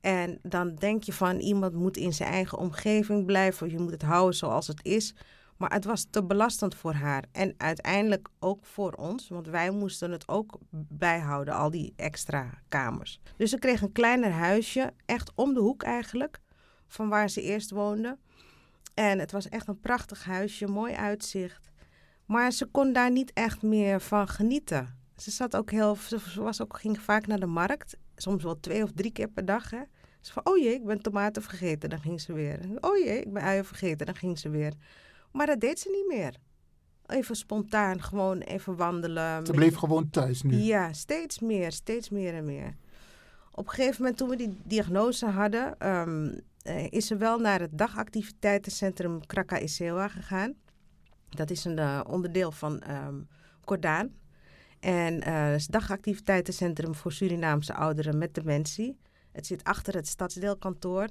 En 0.00 0.38
dan 0.42 0.74
denk 0.74 1.02
je 1.02 1.12
van 1.12 1.38
iemand 1.38 1.74
moet 1.74 1.96
in 1.96 2.12
zijn 2.12 2.32
eigen 2.32 2.58
omgeving 2.58 3.26
blijven. 3.26 3.70
Je 3.70 3.78
moet 3.78 3.90
het 3.90 4.02
houden 4.02 4.36
zoals 4.36 4.66
het 4.66 4.84
is. 4.84 5.14
Maar 5.60 5.72
het 5.72 5.84
was 5.84 6.06
te 6.10 6.24
belastend 6.24 6.74
voor 6.74 6.92
haar. 6.92 7.24
En 7.32 7.54
uiteindelijk 7.56 8.28
ook 8.38 8.66
voor 8.66 8.92
ons, 8.92 9.28
want 9.28 9.46
wij 9.46 9.70
moesten 9.70 10.10
het 10.10 10.28
ook 10.28 10.58
bijhouden, 10.88 11.54
al 11.54 11.70
die 11.70 11.92
extra 11.96 12.50
kamers. 12.68 13.20
Dus 13.36 13.50
ze 13.50 13.58
kreeg 13.58 13.82
een 13.82 13.92
kleiner 13.92 14.30
huisje, 14.30 14.92
echt 15.06 15.32
om 15.34 15.54
de 15.54 15.60
hoek 15.60 15.82
eigenlijk, 15.82 16.40
van 16.86 17.08
waar 17.08 17.30
ze 17.30 17.42
eerst 17.42 17.70
woonde. 17.70 18.18
En 18.94 19.18
het 19.18 19.32
was 19.32 19.48
echt 19.48 19.68
een 19.68 19.80
prachtig 19.80 20.24
huisje, 20.24 20.66
mooi 20.66 20.94
uitzicht. 20.94 21.70
Maar 22.24 22.52
ze 22.52 22.66
kon 22.66 22.92
daar 22.92 23.10
niet 23.10 23.32
echt 23.32 23.62
meer 23.62 24.00
van 24.00 24.28
genieten. 24.28 24.98
Ze 25.16 25.30
zat 25.30 25.56
ook 25.56 25.70
heel, 25.70 25.96
ze 25.96 26.42
was 26.42 26.62
ook, 26.62 26.78
ging 26.78 27.00
vaak 27.00 27.26
naar 27.26 27.40
de 27.40 27.46
markt, 27.46 27.96
soms 28.16 28.42
wel 28.42 28.60
twee 28.60 28.82
of 28.82 28.90
drie 28.94 29.12
keer 29.12 29.28
per 29.28 29.44
dag. 29.44 29.70
Hè. 29.70 29.80
Ze 30.20 30.32
van, 30.32 30.46
oh 30.46 30.58
jee, 30.58 30.74
ik 30.74 30.84
ben 30.84 31.02
tomaten 31.02 31.42
vergeten, 31.42 31.90
dan 31.90 32.00
ging 32.00 32.20
ze 32.20 32.32
weer. 32.32 32.58
Oh 32.80 32.96
jee, 32.96 33.20
ik 33.20 33.32
ben 33.32 33.42
uien 33.42 33.64
vergeten, 33.64 34.06
dan 34.06 34.14
ging 34.16 34.38
ze 34.38 34.48
weer. 34.48 34.72
Maar 35.32 35.46
dat 35.46 35.60
deed 35.60 35.78
ze 35.78 35.90
niet 35.90 36.18
meer. 36.18 36.34
Even 37.06 37.36
spontaan, 37.36 38.02
gewoon 38.02 38.38
even 38.38 38.76
wandelen. 38.76 39.46
Ze 39.46 39.52
bleef 39.52 39.74
gewoon 39.74 40.10
thuis 40.10 40.42
nu? 40.42 40.56
Ja, 40.56 40.92
steeds 40.92 41.38
meer, 41.38 41.72
steeds 41.72 42.10
meer 42.10 42.34
en 42.34 42.44
meer. 42.44 42.76
Op 43.52 43.66
een 43.66 43.72
gegeven 43.72 43.96
moment 43.98 44.18
toen 44.18 44.28
we 44.28 44.36
die 44.36 44.56
diagnose 44.64 45.26
hadden, 45.26 45.88
um, 45.88 46.40
is 46.88 47.06
ze 47.06 47.16
wel 47.16 47.38
naar 47.38 47.60
het 47.60 47.78
dagactiviteitencentrum 47.78 49.26
Kraka 49.26 49.58
Isewa 49.58 50.08
gegaan. 50.08 50.54
Dat 51.28 51.50
is 51.50 51.64
een 51.64 51.78
uh, 51.78 52.00
onderdeel 52.08 52.50
van 52.50 52.82
um, 52.90 53.28
Cordaan. 53.64 54.14
En 54.80 55.14
uh, 55.14 55.44
het 55.44 55.56
is 55.56 55.62
het 55.62 55.72
dagactiviteitencentrum 55.72 56.94
voor 56.94 57.12
Surinaamse 57.12 57.74
ouderen 57.74 58.18
met 58.18 58.34
dementie. 58.34 58.98
Het 59.32 59.46
zit 59.46 59.64
achter 59.64 59.94
het 59.94 60.06
stadsdeelkantoor. 60.06 61.08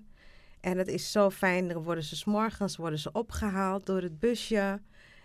En 0.61 0.77
het 0.77 0.87
is 0.87 1.11
zo 1.11 1.29
fijn. 1.29 1.67
Dan 1.67 1.83
worden 1.83 2.03
ze 2.03 2.15
s'morgens 2.15 2.77
worden 2.77 2.99
ze 2.99 3.11
opgehaald 3.11 3.85
door 3.85 4.01
het 4.01 4.19
busje. 4.19 4.81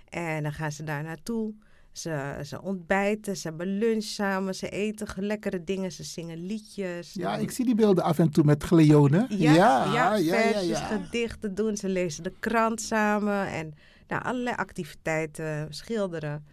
En 0.08 0.42
dan 0.42 0.52
gaan 0.52 0.72
ze 0.72 0.84
daar 0.84 1.02
naartoe. 1.02 1.54
Ze, 1.92 2.40
ze 2.44 2.62
ontbijten, 2.62 3.36
ze 3.36 3.48
hebben 3.48 3.78
lunch 3.78 4.02
samen, 4.02 4.54
ze 4.54 4.68
eten 4.68 5.24
lekkere 5.24 5.64
dingen, 5.64 5.92
ze 5.92 6.04
zingen 6.04 6.46
liedjes. 6.46 7.12
Ja, 7.12 7.36
ik 7.36 7.50
zie 7.50 7.64
die 7.64 7.74
beelden 7.74 8.04
af 8.04 8.18
en 8.18 8.30
toe 8.30 8.44
met 8.44 8.62
Gleone. 8.62 9.26
Ja, 9.28 9.52
ja, 9.52 9.92
ja, 9.92 10.14
ja, 10.14 10.40
versjes, 10.40 10.78
ja, 10.78 10.86
gedichten 10.86 11.54
doen. 11.54 11.76
Ze 11.76 11.88
lezen 11.88 12.22
de 12.22 12.32
krant 12.40 12.80
samen 12.80 13.46
en 13.46 13.74
nou, 14.08 14.22
allerlei 14.22 14.56
activiteiten, 14.56 15.74
schilderen. 15.74 16.46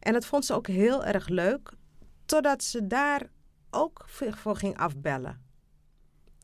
En 0.00 0.12
dat 0.12 0.26
vond 0.26 0.44
ze 0.44 0.54
ook 0.54 0.66
heel 0.66 1.04
erg 1.04 1.28
leuk, 1.28 1.72
totdat 2.26 2.62
ze 2.62 2.86
daar 2.86 3.30
ook 3.70 4.04
voor 4.08 4.56
ging 4.56 4.76
afbellen. 4.78 5.43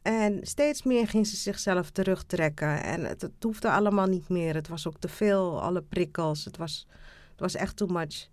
En 0.03 0.39
steeds 0.43 0.83
meer 0.83 1.09
ging 1.09 1.27
ze 1.27 1.37
zichzelf 1.37 1.91
terugtrekken. 1.91 2.83
En 2.83 3.05
het, 3.05 3.23
het 3.23 3.33
hoefde 3.41 3.71
allemaal 3.71 4.07
niet 4.07 4.29
meer. 4.29 4.55
Het 4.55 4.69
was 4.69 4.89
ook 4.89 4.99
te 4.99 5.09
veel, 5.09 5.63
alle 5.63 5.83
prikkels. 5.83 6.45
Het 6.45 6.57
was, 6.57 6.87
het 7.31 7.41
was 7.41 7.55
echt 7.55 7.77
too 7.77 7.89
much. 7.89 8.29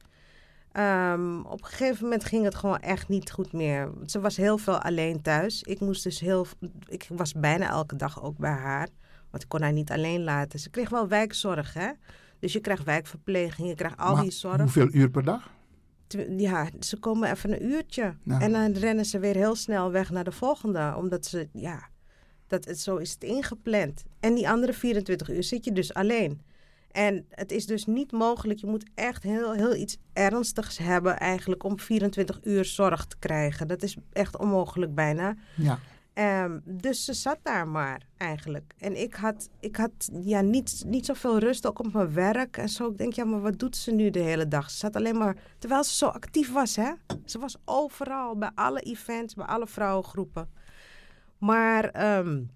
Um, 0.73 1.45
op 1.45 1.61
een 1.61 1.67
gegeven 1.67 2.03
moment 2.03 2.25
ging 2.25 2.43
het 2.43 2.55
gewoon 2.55 2.79
echt 2.79 3.07
niet 3.07 3.31
goed 3.31 3.51
meer. 3.51 3.89
Ze 4.05 4.19
was 4.19 4.37
heel 4.37 4.57
veel 4.57 4.77
alleen 4.81 5.21
thuis. 5.21 5.63
Ik 5.63 5.79
moest 5.79 6.03
dus 6.03 6.19
heel. 6.19 6.45
Ik 6.87 7.07
was 7.09 7.33
bijna 7.33 7.69
elke 7.69 7.95
dag 7.95 8.23
ook 8.23 8.37
bij 8.37 8.51
haar. 8.51 8.87
Want 9.29 9.43
ik 9.43 9.49
kon 9.49 9.61
haar 9.61 9.73
niet 9.73 9.91
alleen 9.91 10.23
laten. 10.23 10.59
Ze 10.59 10.69
kreeg 10.69 10.89
wel 10.89 11.07
wijkzorg, 11.07 11.73
hè? 11.73 11.91
Dus 12.39 12.53
je 12.53 12.59
krijgt 12.59 12.83
wijkverpleging, 12.83 13.67
je 13.67 13.75
krijgt 13.75 13.97
al 13.97 14.13
maar 14.13 14.21
die 14.21 14.31
zorg. 14.31 14.61
Hoeveel 14.61 14.89
uur 14.91 15.09
per 15.09 15.23
dag? 15.23 15.49
Ja, 16.37 16.69
ze 16.79 16.97
komen 16.97 17.31
even 17.31 17.51
een 17.51 17.65
uurtje. 17.65 18.15
En 18.27 18.51
dan 18.51 18.71
rennen 18.71 19.05
ze 19.05 19.19
weer 19.19 19.35
heel 19.35 19.55
snel 19.55 19.91
weg 19.91 20.09
naar 20.09 20.23
de 20.23 20.31
volgende. 20.31 20.93
Omdat 20.97 21.25
ze, 21.25 21.47
ja, 21.53 21.89
dat, 22.47 22.65
het, 22.65 22.79
zo 22.79 22.95
is 22.95 23.11
het 23.11 23.23
ingepland. 23.23 24.03
En 24.19 24.35
die 24.35 24.49
andere 24.49 24.73
24 24.73 25.29
uur 25.29 25.43
zit 25.43 25.65
je 25.65 25.71
dus 25.71 25.93
alleen. 25.93 26.41
En 26.91 27.25
het 27.29 27.51
is 27.51 27.65
dus 27.65 27.85
niet 27.85 28.11
mogelijk. 28.11 28.59
Je 28.59 28.67
moet 28.67 28.85
echt 28.95 29.23
heel, 29.23 29.53
heel 29.53 29.75
iets 29.75 29.97
ernstigs 30.13 30.77
hebben 30.77 31.19
eigenlijk 31.19 31.63
om 31.63 31.79
24 31.79 32.39
uur 32.43 32.65
zorg 32.65 33.05
te 33.05 33.15
krijgen. 33.19 33.67
Dat 33.67 33.83
is 33.83 33.97
echt 34.13 34.37
onmogelijk 34.37 34.95
bijna. 34.95 35.35
Ja. 35.55 35.79
Um, 36.19 36.61
dus 36.65 37.05
ze 37.05 37.13
zat 37.13 37.39
daar 37.43 37.67
maar 37.67 38.01
eigenlijk. 38.17 38.73
En 38.77 39.01
ik 39.01 39.13
had, 39.13 39.49
ik 39.59 39.75
had 39.75 40.09
ja, 40.21 40.41
niet, 40.41 40.83
niet 40.85 41.05
zoveel 41.05 41.37
rust 41.37 41.67
ook 41.67 41.79
op 41.79 41.93
mijn 41.93 42.13
werk 42.13 42.57
en 42.57 42.69
zo. 42.69 42.89
Ik 42.89 42.97
denk, 42.97 43.13
ja, 43.13 43.25
maar 43.25 43.41
wat 43.41 43.59
doet 43.59 43.75
ze 43.75 43.91
nu 43.91 44.09
de 44.09 44.19
hele 44.19 44.47
dag? 44.47 44.71
Ze 44.71 44.77
zat 44.77 44.95
alleen 44.95 45.17
maar, 45.17 45.37
terwijl 45.59 45.83
ze 45.83 45.95
zo 45.95 46.05
actief 46.05 46.51
was, 46.51 46.75
hè? 46.75 46.91
Ze 47.25 47.39
was 47.39 47.57
overal, 47.65 48.37
bij 48.37 48.51
alle 48.55 48.79
events, 48.79 49.33
bij 49.33 49.45
alle 49.45 49.67
vrouwengroepen. 49.67 50.49
Maar, 51.37 52.17
um, 52.17 52.51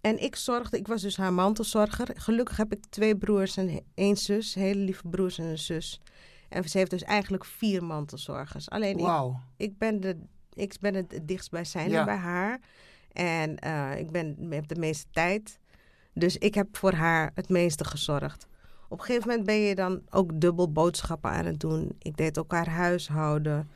en 0.00 0.22
ik 0.22 0.36
zorgde, 0.36 0.78
ik 0.78 0.86
was 0.86 1.02
dus 1.02 1.16
haar 1.16 1.32
mantelzorger. 1.32 2.08
Gelukkig 2.14 2.56
heb 2.56 2.72
ik 2.72 2.84
twee 2.88 3.16
broers 3.16 3.56
en 3.56 3.84
één 3.94 4.16
zus, 4.16 4.54
hele 4.54 4.80
lieve 4.80 5.08
broers 5.08 5.38
en 5.38 5.44
een 5.44 5.58
zus. 5.58 6.00
En 6.48 6.68
ze 6.68 6.78
heeft 6.78 6.90
dus 6.90 7.02
eigenlijk 7.02 7.44
vier 7.44 7.84
mantelzorgers. 7.84 8.70
Alleen 8.70 8.96
wow. 8.96 9.36
ik, 9.56 9.70
ik 9.70 9.78
ben 9.78 10.00
de 10.00 10.18
ik 10.60 10.76
ben 10.80 10.94
het 10.94 11.20
dichtstbijzijnde 11.22 11.94
ja. 11.94 12.04
bij 12.04 12.16
haar. 12.16 12.60
En 13.12 13.56
uh, 13.64 13.98
ik 13.98 14.10
ben, 14.10 14.36
heb 14.50 14.68
de 14.68 14.78
meeste 14.78 15.06
tijd. 15.10 15.58
Dus 16.14 16.36
ik 16.36 16.54
heb 16.54 16.76
voor 16.76 16.92
haar 16.92 17.30
het 17.34 17.48
meeste 17.48 17.84
gezorgd. 17.84 18.46
Op 18.88 18.98
een 18.98 19.04
gegeven 19.04 19.28
moment 19.28 19.46
ben 19.46 19.56
je 19.60 19.74
dan 19.74 20.00
ook 20.10 20.40
dubbel 20.40 20.72
boodschappen 20.72 21.30
aan 21.30 21.44
het 21.44 21.60
doen. 21.60 21.92
Ik 21.98 22.16
deed 22.16 22.38
ook 22.38 22.52
haar 22.52 22.68
huishouden. 22.68 23.68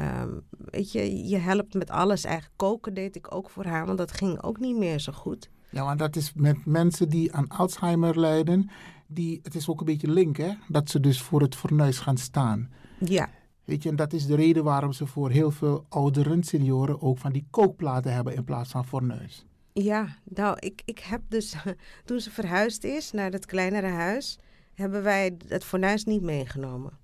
Um, 0.00 0.42
weet 0.70 0.92
je, 0.92 1.28
je 1.28 1.36
helpt 1.36 1.74
met 1.74 1.90
alles. 1.90 2.24
Eigenlijk 2.24 2.56
koken 2.56 2.94
deed 2.94 3.16
ik 3.16 3.34
ook 3.34 3.50
voor 3.50 3.64
haar, 3.64 3.86
want 3.86 3.98
dat 3.98 4.12
ging 4.12 4.42
ook 4.42 4.58
niet 4.58 4.76
meer 4.76 4.98
zo 4.98 5.12
goed. 5.12 5.50
Ja, 5.68 5.84
want 5.84 5.98
dat 5.98 6.16
is 6.16 6.32
met 6.34 6.66
mensen 6.66 7.08
die 7.08 7.32
aan 7.32 7.48
Alzheimer 7.48 8.20
lijden. 8.20 8.70
Die, 9.06 9.40
het 9.42 9.54
is 9.54 9.68
ook 9.68 9.80
een 9.80 9.86
beetje 9.86 10.10
link, 10.10 10.36
hè? 10.36 10.52
Dat 10.68 10.90
ze 10.90 11.00
dus 11.00 11.22
voor 11.22 11.40
het 11.40 11.54
fornuis 11.54 11.98
gaan 11.98 12.16
staan. 12.16 12.70
Ja. 12.98 13.28
Weet 13.70 13.82
je, 13.82 13.88
en 13.88 13.96
dat 13.96 14.12
is 14.12 14.26
de 14.26 14.34
reden 14.34 14.64
waarom 14.64 14.92
ze 14.92 15.06
voor 15.06 15.30
heel 15.30 15.50
veel 15.50 15.86
ouderen, 15.88 16.42
senioren, 16.42 17.02
ook 17.02 17.18
van 17.18 17.32
die 17.32 17.46
kookplaten 17.50 18.12
hebben 18.12 18.34
in 18.34 18.44
plaats 18.44 18.70
van 18.70 18.86
fornuis. 18.86 19.46
Ja, 19.72 20.16
nou, 20.24 20.56
ik, 20.58 20.82
ik 20.84 20.98
heb 20.98 21.20
dus, 21.28 21.54
toen 22.04 22.20
ze 22.20 22.30
verhuisd 22.30 22.84
is 22.84 23.10
naar 23.10 23.30
het 23.30 23.46
kleinere 23.46 23.86
huis, 23.86 24.38
hebben 24.74 25.02
wij 25.02 25.36
het 25.48 25.64
fornuis 25.64 26.04
niet 26.04 26.22
meegenomen. 26.22 26.98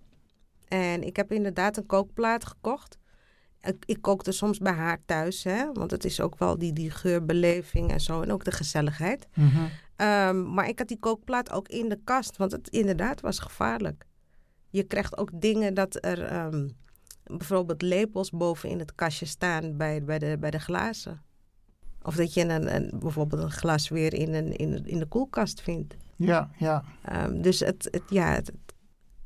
En 0.69 1.03
ik 1.03 1.17
heb 1.17 1.33
inderdaad 1.33 1.77
een 1.77 1.87
kookplaat 1.87 2.45
gekocht. 2.45 2.99
Ik, 3.61 3.85
ik 3.85 4.03
kookte 4.03 4.33
soms 4.33 4.59
bij 4.59 4.73
haar 4.73 4.99
thuis, 5.05 5.45
hè, 5.45 5.73
want 5.73 5.91
het 5.91 6.05
is 6.05 6.21
ook 6.21 6.39
wel 6.39 6.59
die, 6.59 6.73
die 6.73 6.91
geurbeleving 6.91 7.91
en 7.91 8.01
zo, 8.01 8.23
en 8.23 8.33
ook 8.33 8.45
de 8.45 8.53
gezelligheid. 8.53 9.27
Mm 9.35 9.49
-hmm. 9.49 9.69
um, 10.07 10.53
maar 10.55 10.69
ik 10.69 10.79
had 10.79 10.89
die 10.89 10.99
kookplaat 10.99 11.51
ook 11.51 11.69
in 11.69 11.89
de 11.89 11.99
kast, 12.05 12.37
want 12.37 12.53
het 12.53 12.69
inderdaad 12.69 13.21
was 13.21 13.39
gevaarlijk 13.39 14.07
je 14.71 14.83
krijgt 14.83 15.19
ook 15.19 15.31
dingen 15.33 15.75
dat 15.75 16.05
er 16.05 16.45
um, 16.47 16.77
bijvoorbeeld 17.25 17.83
lepels 17.83 18.31
boven 18.31 18.69
in 18.69 18.79
het 18.79 18.95
kastje 18.95 19.27
staan 19.27 19.77
bij, 19.77 20.05
bij, 20.05 20.19
de, 20.19 20.37
bij 20.41 20.51
de 20.51 20.59
glazen. 20.59 21.23
Of 22.03 22.15
dat 22.15 22.35
je 22.35 22.41
een, 22.41 22.75
een, 22.75 22.99
bijvoorbeeld 22.99 23.43
een 23.43 23.51
glas 23.51 23.89
weer 23.89 24.15
in, 24.15 24.35
een, 24.35 24.57
in, 24.57 24.87
in 24.87 24.99
de 24.99 25.07
koelkast 25.07 25.61
vindt. 25.61 25.97
Ja, 26.17 26.51
ja. 26.59 26.85
Um, 27.13 27.43
dus 27.43 27.61
het, 27.61 27.89
het, 27.91 28.03
ja, 28.09 28.33
het, 28.33 28.53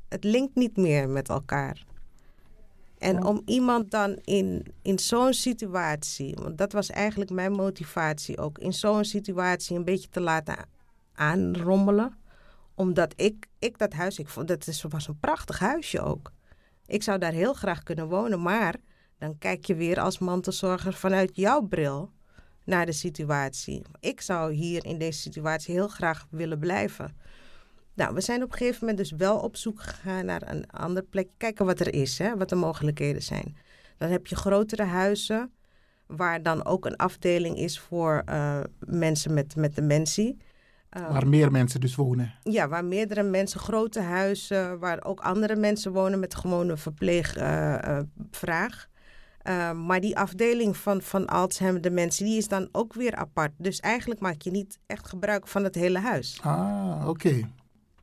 het 0.08 0.24
linkt 0.24 0.54
niet 0.54 0.76
meer 0.76 1.08
met 1.08 1.28
elkaar. 1.28 1.84
En 2.98 3.24
om 3.24 3.42
iemand 3.44 3.90
dan 3.90 4.18
in, 4.24 4.66
in 4.82 4.98
zo'n 4.98 5.32
situatie, 5.32 6.34
want 6.34 6.58
dat 6.58 6.72
was 6.72 6.90
eigenlijk 6.90 7.30
mijn 7.30 7.52
motivatie 7.52 8.38
ook, 8.38 8.58
in 8.58 8.72
zo'n 8.72 9.04
situatie 9.04 9.76
een 9.76 9.84
beetje 9.84 10.08
te 10.08 10.20
laten 10.20 10.56
aanrommelen 11.12 12.18
omdat 12.80 13.12
ik, 13.16 13.46
ik 13.58 13.78
dat 13.78 13.92
huis, 13.92 14.18
ik 14.18 14.28
vond, 14.28 14.48
dat 14.48 14.66
is, 14.66 14.82
was 14.82 15.08
een 15.08 15.18
prachtig 15.18 15.58
huisje 15.58 16.00
ook. 16.00 16.32
Ik 16.86 17.02
zou 17.02 17.18
daar 17.18 17.32
heel 17.32 17.52
graag 17.52 17.82
kunnen 17.82 18.08
wonen, 18.08 18.42
maar 18.42 18.74
Dan 19.18 19.38
kijk 19.38 19.64
je 19.64 19.74
weer 19.74 20.00
als 20.00 20.18
mantelzorger 20.18 20.92
vanuit 20.92 21.30
jouw 21.36 21.60
bril 21.60 22.12
naar 22.64 22.86
de 22.86 22.92
situatie. 22.92 23.82
Ik 24.00 24.20
zou 24.20 24.52
hier 24.52 24.84
in 24.84 24.98
deze 24.98 25.20
situatie 25.20 25.74
heel 25.74 25.88
graag 25.88 26.26
willen 26.30 26.58
blijven. 26.58 27.16
Nou, 27.94 28.14
we 28.14 28.20
zijn 28.20 28.42
op 28.42 28.52
een 28.52 28.58
gegeven 28.58 28.78
moment 28.80 28.98
dus 28.98 29.10
wel 29.10 29.38
op 29.38 29.56
zoek 29.56 29.80
gegaan 29.80 30.24
naar 30.24 30.42
een 30.50 30.70
ander 30.70 31.02
plek. 31.02 31.28
Kijken 31.36 31.66
wat 31.66 31.80
er 31.80 31.94
is, 31.94 32.18
hè, 32.18 32.36
wat 32.36 32.48
de 32.48 32.54
mogelijkheden 32.54 33.22
zijn. 33.22 33.56
Dan 33.96 34.10
heb 34.10 34.26
je 34.26 34.36
grotere 34.36 34.84
huizen, 34.84 35.52
waar 36.06 36.42
dan 36.42 36.64
ook 36.64 36.86
een 36.86 36.96
afdeling 36.96 37.56
is 37.58 37.80
voor 37.80 38.22
eh, 38.26 38.60
mensen 38.78 39.34
met, 39.34 39.56
met 39.56 39.74
dementie. 39.74 40.38
Uh, 40.96 41.10
Waar 41.10 41.28
meer 41.28 41.50
mensen 41.50 41.80
dus 41.80 41.94
wonen. 41.94 42.32
ja, 42.42 42.68
waar 42.68 42.84
meerdere 42.84 43.22
mensen, 43.22 43.60
grote 43.60 44.00
huizen, 44.00 44.78
waar 44.78 45.04
ook 45.04 45.20
andere 45.20 45.56
mensen 45.56 45.92
wonen 45.92 46.20
met 46.20 46.34
gewone 46.34 46.76
verpleegvraag. 46.76 48.88
Uh, 49.48 49.72
maar 49.72 50.00
die 50.00 50.18
afdeling 50.18 50.76
van, 50.76 51.02
van 51.02 51.26
Alzheimer 51.26 51.80
dementie, 51.80 52.26
die 52.26 52.36
is 52.36 52.48
dan 52.48 52.68
ook 52.72 52.94
weer 52.94 53.14
apart. 53.14 53.52
Dus 53.56 53.80
eigenlijk 53.80 54.20
maak 54.20 54.42
je 54.42 54.50
niet 54.50 54.78
echt 54.86 55.08
gebruik 55.08 55.46
van 55.46 55.64
het 55.64 55.74
hele 55.74 55.98
huis. 55.98 56.38
Ah, 56.42 57.04
oké. 57.08 57.50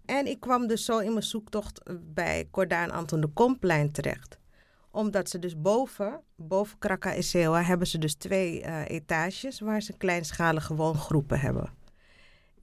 En 0.06 0.28
ik 0.28 0.40
kwam 0.40 0.68
dus 0.68 0.86
zo 0.86 0.98
in 0.98 1.12
mijn 1.12 1.24
zoektocht 1.24 1.82
bij 2.14 2.48
Cordaan 2.52 2.92
Anton 2.92 3.22
de 3.22 3.28
Komplein 3.28 3.92
terecht. 3.92 4.40
Omdat 4.92 5.30
ze 5.30 5.40
dus 5.40 5.62
boven, 5.62 6.20
boven 6.36 6.78
Krakka 6.78 7.14
en 7.14 7.24
Sewa, 7.24 7.62
hebben 7.62 7.88
ze 7.88 7.98
dus 7.98 8.16
twee 8.16 8.66
etages 8.88 9.60
waar 9.60 9.82
ze 9.82 9.94
kleinschalige 9.98 10.76
woongroepen 10.76 11.40
hebben. 11.40 11.70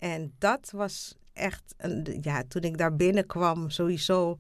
En 0.05 0.35
dat 0.39 0.71
was 0.71 1.15
echt, 1.33 1.75
een, 1.77 2.19
ja, 2.21 2.43
toen 2.49 2.63
ik 2.63 2.79
daar 2.79 2.97
binnenkwam, 2.97 3.71
sowieso, 3.71 4.39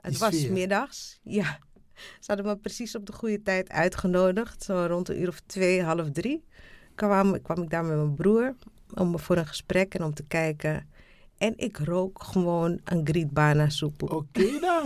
het 0.00 0.18
was 0.18 0.48
middags. 0.48 1.18
Ja, 1.22 1.58
ze 1.94 2.26
hadden 2.26 2.46
me 2.46 2.56
precies 2.56 2.94
op 2.94 3.06
de 3.06 3.12
goede 3.12 3.42
tijd 3.42 3.70
uitgenodigd, 3.70 4.62
zo 4.62 4.86
rond 4.88 5.08
een 5.08 5.20
uur 5.20 5.28
of 5.28 5.40
twee, 5.46 5.82
half 5.82 6.10
drie. 6.10 6.44
Kwam, 6.94 7.42
kwam 7.42 7.62
ik 7.62 7.70
daar 7.70 7.84
met 7.84 7.96
mijn 7.96 8.14
broer 8.14 8.54
om, 8.94 9.18
voor 9.18 9.36
een 9.36 9.46
gesprek 9.46 9.94
en 9.94 10.04
om 10.04 10.14
te 10.14 10.24
kijken. 10.24 10.90
En 11.42 11.52
ik 11.56 11.78
rook 11.78 12.22
gewoon 12.22 12.80
een 12.84 13.06
grietbana 13.06 13.68
soep. 13.68 14.02
Oké 14.02 14.58
dan. 14.60 14.84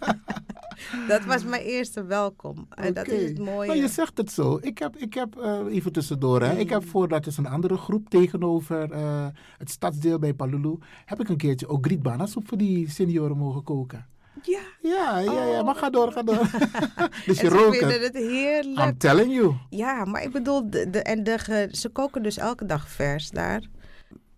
dat 1.08 1.24
was 1.24 1.44
mijn 1.44 1.62
eerste 1.62 2.04
welkom. 2.04 2.66
En 2.70 2.94
dat 2.94 3.08
is 3.08 3.28
het 3.28 3.38
mooie. 3.38 3.66
Maar 3.66 3.76
je 3.76 3.88
zegt 3.88 4.16
het 4.16 4.32
zo. 4.32 4.58
Ik 4.62 4.78
heb, 4.78 4.96
ik 4.96 5.14
heb 5.14 5.36
eh, 5.36 5.60
even 5.68 5.92
tussendoor, 5.92 6.42
hè. 6.42 6.58
ik 6.58 6.70
heb 6.70 6.88
voordat 6.88 7.26
is 7.26 7.36
een 7.36 7.46
andere 7.46 7.76
groep 7.76 8.10
tegenover 8.10 8.92
eh, 8.92 9.26
het 9.58 9.70
stadsdeel 9.70 10.18
bij 10.18 10.34
Palulu, 10.34 10.78
heb 11.04 11.20
ik 11.20 11.28
een 11.28 11.36
keertje 11.36 11.68
ook 11.68 11.84
grietbana 11.84 12.26
soep 12.26 12.48
voor 12.48 12.58
die 12.58 12.90
senioren 12.90 13.36
mogen 13.36 13.62
koken. 13.62 14.06
Ja. 14.42 14.60
Ja, 14.82 15.18
ja, 15.18 15.44
ja. 15.44 15.62
Maar 15.62 15.74
ga 15.74 15.90
door, 15.90 16.12
ga 16.12 16.22
door. 16.22 16.50
dus 17.26 17.40
je 17.40 17.48
rookt 17.48 17.80
het. 17.80 18.02
het 18.02 18.16
heerlijk. 18.16 18.88
I'm 18.88 18.98
telling 18.98 19.34
you. 19.34 19.54
Ja, 19.70 20.04
maar 20.04 20.22
ik 20.22 20.32
bedoel, 20.32 20.70
de, 20.70 20.90
de, 20.90 21.02
en 21.02 21.24
de, 21.24 21.68
ze 21.70 21.88
koken 21.88 22.22
dus 22.22 22.36
elke 22.38 22.66
dag 22.66 22.88
vers 22.88 23.30
daar. 23.30 23.68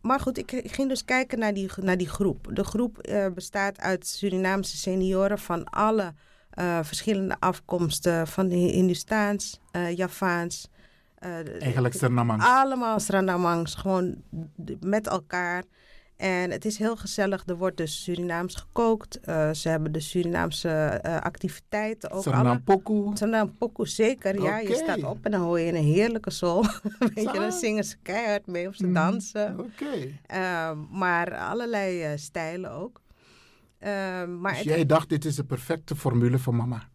Maar 0.02 0.20
goed, 0.20 0.38
ik, 0.38 0.52
ik 0.52 0.72
ging 0.72 0.88
dus 0.88 1.04
kijken 1.04 1.38
naar 1.38 1.54
die, 1.54 1.70
naar 1.80 1.96
die 1.96 2.08
groep. 2.08 2.48
De 2.52 2.64
groep 2.64 2.98
eh, 2.98 3.26
bestaat 3.34 3.80
uit 3.80 4.06
Surinaamse 4.06 4.76
senioren 4.76 5.38
van 5.38 5.64
alle 5.64 6.14
eh, 6.50 6.78
verschillende 6.82 7.36
afkomsten. 7.38 8.26
Van 8.26 8.48
de 8.48 8.56
Hindustaans, 8.56 9.60
eh 9.70 9.96
Javaans. 9.96 10.68
Eigenlijk 11.58 11.94
Surinamangs. 11.94 12.44
Allemaal 12.44 13.00
Surinamangs, 13.00 13.74
gewoon 13.74 14.22
met 14.80 15.06
elkaar. 15.06 15.62
En 16.16 16.50
het 16.50 16.64
is 16.64 16.78
heel 16.78 16.96
gezellig. 16.96 17.42
Er 17.46 17.56
wordt 17.56 17.76
dus 17.76 18.02
Surinaams 18.02 18.54
gekookt. 18.54 19.20
Eh, 19.20 19.50
ze 19.52 19.68
hebben 19.68 19.92
de 19.92 20.00
Surinaamse 20.00 20.68
eh, 20.68 21.16
activiteiten 21.16 22.10
ook. 22.10 22.22
Suriname 22.22 22.60
pokoe, 23.58 23.88
zeker. 23.88 24.42
Ja, 24.42 24.58
je 24.58 24.74
staat 24.74 25.02
op 25.04 25.18
en 25.24 25.30
dan 25.30 25.40
hoor 25.40 25.60
je 25.60 25.68
een 25.72 25.84
heerlijke 25.84 26.30
soul. 26.30 26.64
Weet 27.14 27.32
je, 27.32 27.38
dan 27.38 27.52
zingen 27.52 27.84
ze 27.84 27.96
keihard 28.02 28.46
mee 28.46 28.68
of 28.68 28.74
ze 28.74 28.86
Mm, 28.86 28.94
dansen. 28.94 29.58
Oké. 29.60 30.18
Eh, 30.26 30.70
maar 30.90 31.36
allerlei 31.36 32.02
eh, 32.02 32.10
stijlen 32.14 32.70
ook. 32.70 33.00
Eh, 33.78 33.90
maar 34.24 34.50
Dus 34.52 34.58
het- 34.58 34.68
jij 34.68 34.86
dacht, 34.86 35.08
dit 35.08 35.24
is 35.24 35.34
de 35.34 35.44
perfecte 35.44 35.96
formule 35.96 36.38
voor 36.38 36.54
mama. 36.54 36.88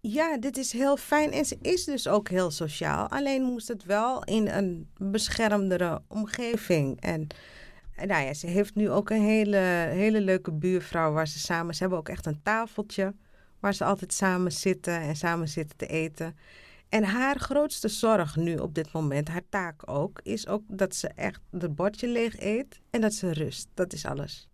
ja, 0.00 0.36
dit 0.38 0.56
is 0.56 0.72
heel 0.72 0.96
fijn 0.96 1.32
en 1.32 1.44
ze 1.44 1.58
is 1.62 1.84
dus 1.84 2.08
ook 2.08 2.28
heel 2.28 2.50
sociaal. 2.50 3.08
Alleen 3.08 3.42
moest 3.42 3.68
het 3.68 3.84
wel 3.84 4.24
in 4.24 4.48
een 4.48 4.88
beschermdere 4.96 6.02
omgeving. 6.08 7.00
En 7.00 7.26
nou 8.06 8.24
ja, 8.24 8.34
ze 8.34 8.46
heeft 8.46 8.74
nu 8.74 8.90
ook 8.90 9.10
een 9.10 9.22
hele, 9.22 9.56
hele 9.90 10.20
leuke 10.20 10.52
buurvrouw 10.52 11.12
waar 11.12 11.28
ze 11.28 11.38
samen... 11.38 11.74
Ze 11.74 11.80
hebben 11.80 11.98
ook 11.98 12.08
echt 12.08 12.26
een 12.26 12.42
tafeltje 12.42 13.14
waar 13.60 13.74
ze 13.74 13.84
altijd 13.84 14.12
samen 14.12 14.52
zitten 14.52 15.00
en 15.00 15.16
samen 15.16 15.48
zitten 15.48 15.76
te 15.76 15.86
eten. 15.86 16.36
En 16.88 17.04
haar 17.04 17.38
grootste 17.38 17.88
zorg 17.88 18.36
nu 18.36 18.56
op 18.56 18.74
dit 18.74 18.92
moment, 18.92 19.28
haar 19.28 19.48
taak 19.48 19.90
ook, 19.90 20.20
is 20.22 20.46
ook 20.46 20.62
dat 20.66 20.94
ze 20.94 21.08
echt 21.08 21.40
het 21.50 21.74
bordje 21.74 22.08
leeg 22.08 22.40
eet 22.40 22.80
en 22.90 23.00
dat 23.00 23.14
ze 23.14 23.32
rust. 23.32 23.68
Dat 23.74 23.92
is 23.92 24.06
alles. 24.06 24.48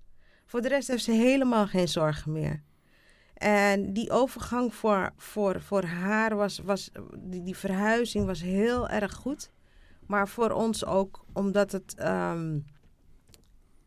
Voor 0.46 0.60
de 0.60 0.68
rest 0.68 0.88
heeft 0.88 1.04
ze 1.04 1.12
helemaal 1.12 1.66
geen 1.66 1.88
zorgen 1.88 2.32
meer. 2.32 2.62
En 3.34 3.92
die 3.92 4.10
overgang 4.10 4.74
voor, 4.74 5.12
voor, 5.16 5.60
voor 5.60 5.84
haar 5.84 6.36
was, 6.36 6.58
was 6.58 6.90
die, 7.18 7.42
die 7.42 7.56
verhuizing 7.56 8.26
was 8.26 8.40
heel 8.40 8.88
erg 8.88 9.14
goed. 9.14 9.50
Maar 10.06 10.28
voor 10.28 10.50
ons 10.50 10.84
ook, 10.84 11.24
omdat 11.32 11.72
het 11.72 11.94
ehm, 11.94 12.58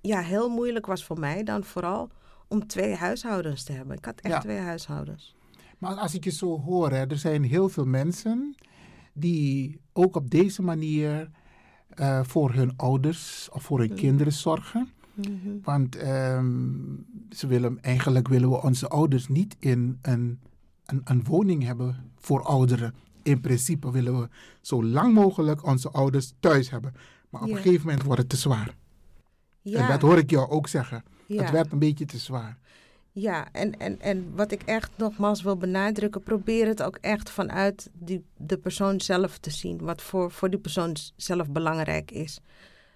ja, 0.08 0.20
heel 0.22 0.50
moeilijk 0.50 0.86
was 0.86 1.04
voor 1.06 1.20
mij 1.20 1.43
dan 1.43 1.63
vooral 1.63 2.10
om 2.48 2.67
twee 2.67 2.96
huishoudens 2.96 3.63
te 3.63 3.72
hebben. 3.72 3.98
Ik 3.98 4.06
had 4.06 4.20
echt 4.22 4.34
Ja. 4.34 4.39
twee 4.39 4.58
huishoudens. 4.58 5.36
Maar 5.78 5.96
als 5.96 6.13
ik 6.13 6.24
je 6.24 6.32
zo 6.32 6.60
hoor, 6.60 6.91
hè, 6.91 7.06
er 7.06 7.17
zijn 7.17 7.43
heel 7.43 7.70
veel 7.70 7.86
mensen 7.86 8.56
die 9.13 9.80
ook 9.93 10.15
op 10.15 10.30
deze 10.30 10.62
manier 10.62 11.30
eh, 11.89 12.24
voor 12.24 12.54
hun 12.54 12.74
ouders 12.78 13.50
of 13.52 13.63
voor 13.63 13.80
hun 13.80 13.93
kinderen 13.93 14.34
zorgen. 14.34 14.89
Want 15.63 15.96
ehm, 15.96 16.56
ze 17.30 17.48
willen, 17.48 17.82
eigenlijk 17.82 18.28
willen 18.28 18.50
we 18.50 18.62
onze 18.62 18.88
ouders 18.88 19.28
niet 19.28 19.56
in 19.60 19.98
een, 20.02 20.39
een, 20.86 21.02
een 21.04 21.24
woning 21.24 21.63
hebben 21.63 22.12
voor 22.15 22.43
ouderen. 22.43 22.93
In 23.24 23.41
principe 23.41 23.91
willen 23.91 24.20
we 24.20 24.30
zo 24.62 24.84
lang 24.84 25.13
mogelijk 25.13 25.65
onze 25.65 25.89
ouders 25.89 26.34
thuis 26.39 26.70
hebben. 26.70 26.93
Maar 27.30 27.41
op 27.41 27.50
een 27.50 27.56
gegeven 27.56 27.86
moment 27.86 28.04
wordt 28.04 28.22
het 28.22 28.30
te 28.30 28.38
zwaar. 28.38 28.76
En 29.75 29.82
Ja. 29.82 29.88
dat 29.88 30.01
hoor 30.01 30.17
ik 30.17 30.30
jou 30.30 30.49
ook 30.49 30.67
zeggen. 30.67 31.03
Ja. 31.25 31.41
Het 31.41 31.51
werd 31.51 31.71
een 31.71 31.80
beetje 31.80 32.06
te 32.06 32.17
zwaar. 32.17 32.58
Ja, 33.12 33.47
en, 33.51 33.80
en, 33.80 34.01
en 34.01 34.32
wat 34.36 34.51
ik 34.51 34.62
echt 34.62 34.91
nogmaals 34.95 35.41
wil 35.41 35.58
benadrukken, 35.58 36.23
probeer 36.23 36.67
het 36.67 36.84
ook 36.84 36.97
echt 37.01 37.30
vanuit 37.30 37.89
die, 37.93 38.23
de 38.38 38.58
persoon 38.58 39.01
zelf 39.01 39.38
te 39.38 39.49
zien. 39.51 39.77
Wat 39.82 40.01
voor, 40.01 40.32
voor 40.32 40.49
die 40.49 40.60
persoon 40.60 40.95
zelf 41.15 41.49
belangrijk 41.49 42.12
is. 42.12 42.39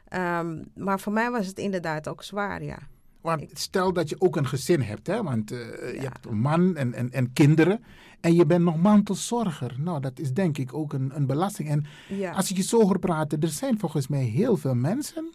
Ehm, 0.07 0.63
maar 0.75 0.99
voor 0.99 1.13
mij 1.13 1.31
was 1.31 1.47
het 1.47 1.57
inderdaad 1.59 2.07
ook 2.07 2.23
zwaar, 2.23 2.63
ja. 2.63 2.77
Want 3.21 3.43
stel 3.53 3.93
dat 3.93 4.09
je 4.09 4.15
ook 4.21 4.35
een 4.35 4.47
gezin 4.47 4.81
hebt, 4.81 5.07
hè? 5.07 5.23
want 5.23 5.51
eh, 5.51 5.57
je 5.93 5.99
hebt 6.01 6.25
een 6.25 6.39
man 6.39 6.75
en, 6.75 6.93
en, 6.93 7.11
en 7.11 7.33
kinderen. 7.33 7.83
En 8.19 8.33
je 8.35 8.45
bent 8.45 8.63
nog 8.63 8.77
mantelzorger. 8.77 9.75
Nou, 9.79 9.99
dat 9.99 10.19
is 10.19 10.33
denk 10.33 10.57
ik 10.57 10.73
ook 10.73 10.93
een, 10.93 11.11
een 11.15 11.25
belasting. 11.25 11.69
En 11.69 11.85
Ja. 12.09 12.31
als 12.31 12.49
ik 12.51 12.57
je 12.57 12.63
zo 12.63 12.81
hoor 12.81 12.99
praten, 12.99 13.41
er 13.41 13.47
zijn 13.47 13.79
volgens 13.79 14.07
mij 14.07 14.23
heel 14.23 14.57
veel 14.57 14.75
mensen 14.75 15.33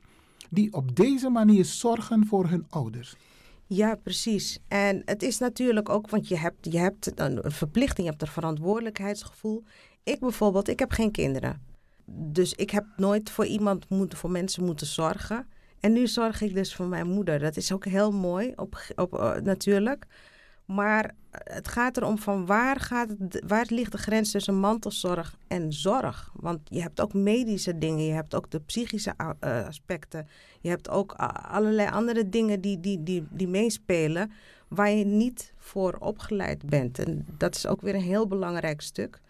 die 0.51 0.72
op 0.72 0.97
deze 0.97 1.28
manier 1.28 1.64
zorgen 1.64 2.26
voor 2.26 2.49
hun 2.49 2.66
ouders. 2.68 3.16
Ja, 3.66 3.94
precies. 3.94 4.59
En 4.68 5.03
het 5.05 5.22
is 5.22 5.38
natuurlijk 5.38 5.88
ook, 5.88 6.11
want 6.11 6.28
je 6.28 6.36
hebt, 6.36 6.72
je 6.72 6.78
hebt 6.78 7.20
een 7.20 7.40
verplichting, 7.44 8.07
je 8.07 8.11
hebt 8.11 8.22
een 8.22 8.28
verantwoordelijkheidsgevoel. 8.28 9.64
Ik 10.03 10.20
bijvoorbeeld, 10.20 10.68
ik 10.68 10.78
heb 10.78 10.90
geen 10.90 11.11
kinderen. 11.11 11.62
Dus 12.05 12.53
ik 12.53 12.70
heb 12.70 12.84
nooit 12.97 13.30
voor 13.30 13.47
iemand 13.47 13.86
voor 14.09 14.30
mensen 14.30 14.64
moeten 14.64 14.86
zorgen. 14.86 15.47
En 15.80 15.92
nu 15.92 16.07
zorg 16.07 16.40
ik 16.40 16.55
dus 16.55 16.74
voor 16.74 16.86
mijn 16.86 17.07
moeder. 17.07 17.38
Dat 17.38 17.57
is 17.57 17.72
ook 17.72 17.84
heel 17.84 18.11
mooi, 18.11 18.53
op, 18.57 18.92
op, 18.97 19.14
eh, 19.14 19.34
natuurlijk. 19.34 20.07
Maar 20.64 21.14
het 21.45 21.68
gaat 21.68 21.97
erom 21.97 22.18
van 22.18 22.47
waar, 22.47 22.80
gaat 22.80 23.14
waar 23.47 23.66
ligt 23.68 23.93
de 23.93 23.99
grens 23.99 24.30
tussen 24.30 24.55
mantelzorg 24.55 25.37
en 25.49 25.72
zorg? 25.72 26.30
Want 26.34 26.61
je 26.64 26.82
hebt 26.82 27.01
ook 27.01 27.14
medische 27.14 27.78
dingen, 27.78 28.05
je 28.05 28.12
hebt 28.12 28.34
ook 28.34 28.51
de 28.51 28.61
psychische 28.61 29.14
eh, 29.41 29.66
aspecten. 29.66 30.28
Je 30.61 30.68
hebt 30.68 30.89
ook 30.89 31.12
allerlei 31.51 31.89
andere 31.89 32.28
dingen 32.28 32.61
die, 32.61 32.80
die, 32.80 33.03
die, 33.03 33.26
die 33.30 33.49
meespelen 33.49 34.32
waar 34.68 34.91
je 34.91 35.05
niet 35.05 35.53
voor 35.57 35.97
opgeleid 35.99 36.66
bent. 36.66 36.99
En 36.99 37.26
dat 37.39 37.55
is 37.55 37.66
ook 37.66 37.80
weer 37.80 37.95
een 37.95 38.01
heel 38.01 38.26
belangrijk 38.26 38.80
stuk. 38.80 39.20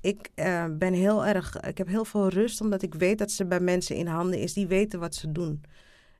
Ik 0.00 0.30
eh, 0.34 0.64
ben 0.70 0.92
heel 0.92 1.26
erg, 1.26 1.60
ik 1.60 1.78
heb 1.78 1.86
heel 1.86 2.04
veel 2.04 2.28
rust 2.28 2.60
omdat 2.60 2.82
ik 2.82 2.94
weet 2.94 3.18
dat 3.18 3.30
ze 3.30 3.44
bij 3.44 3.60
mensen 3.60 3.96
in 3.96 4.06
handen 4.06 4.38
is 4.38 4.52
die 4.52 4.66
weten 4.66 5.00
wat 5.00 5.14
ze 5.14 5.32
doen. 5.32 5.62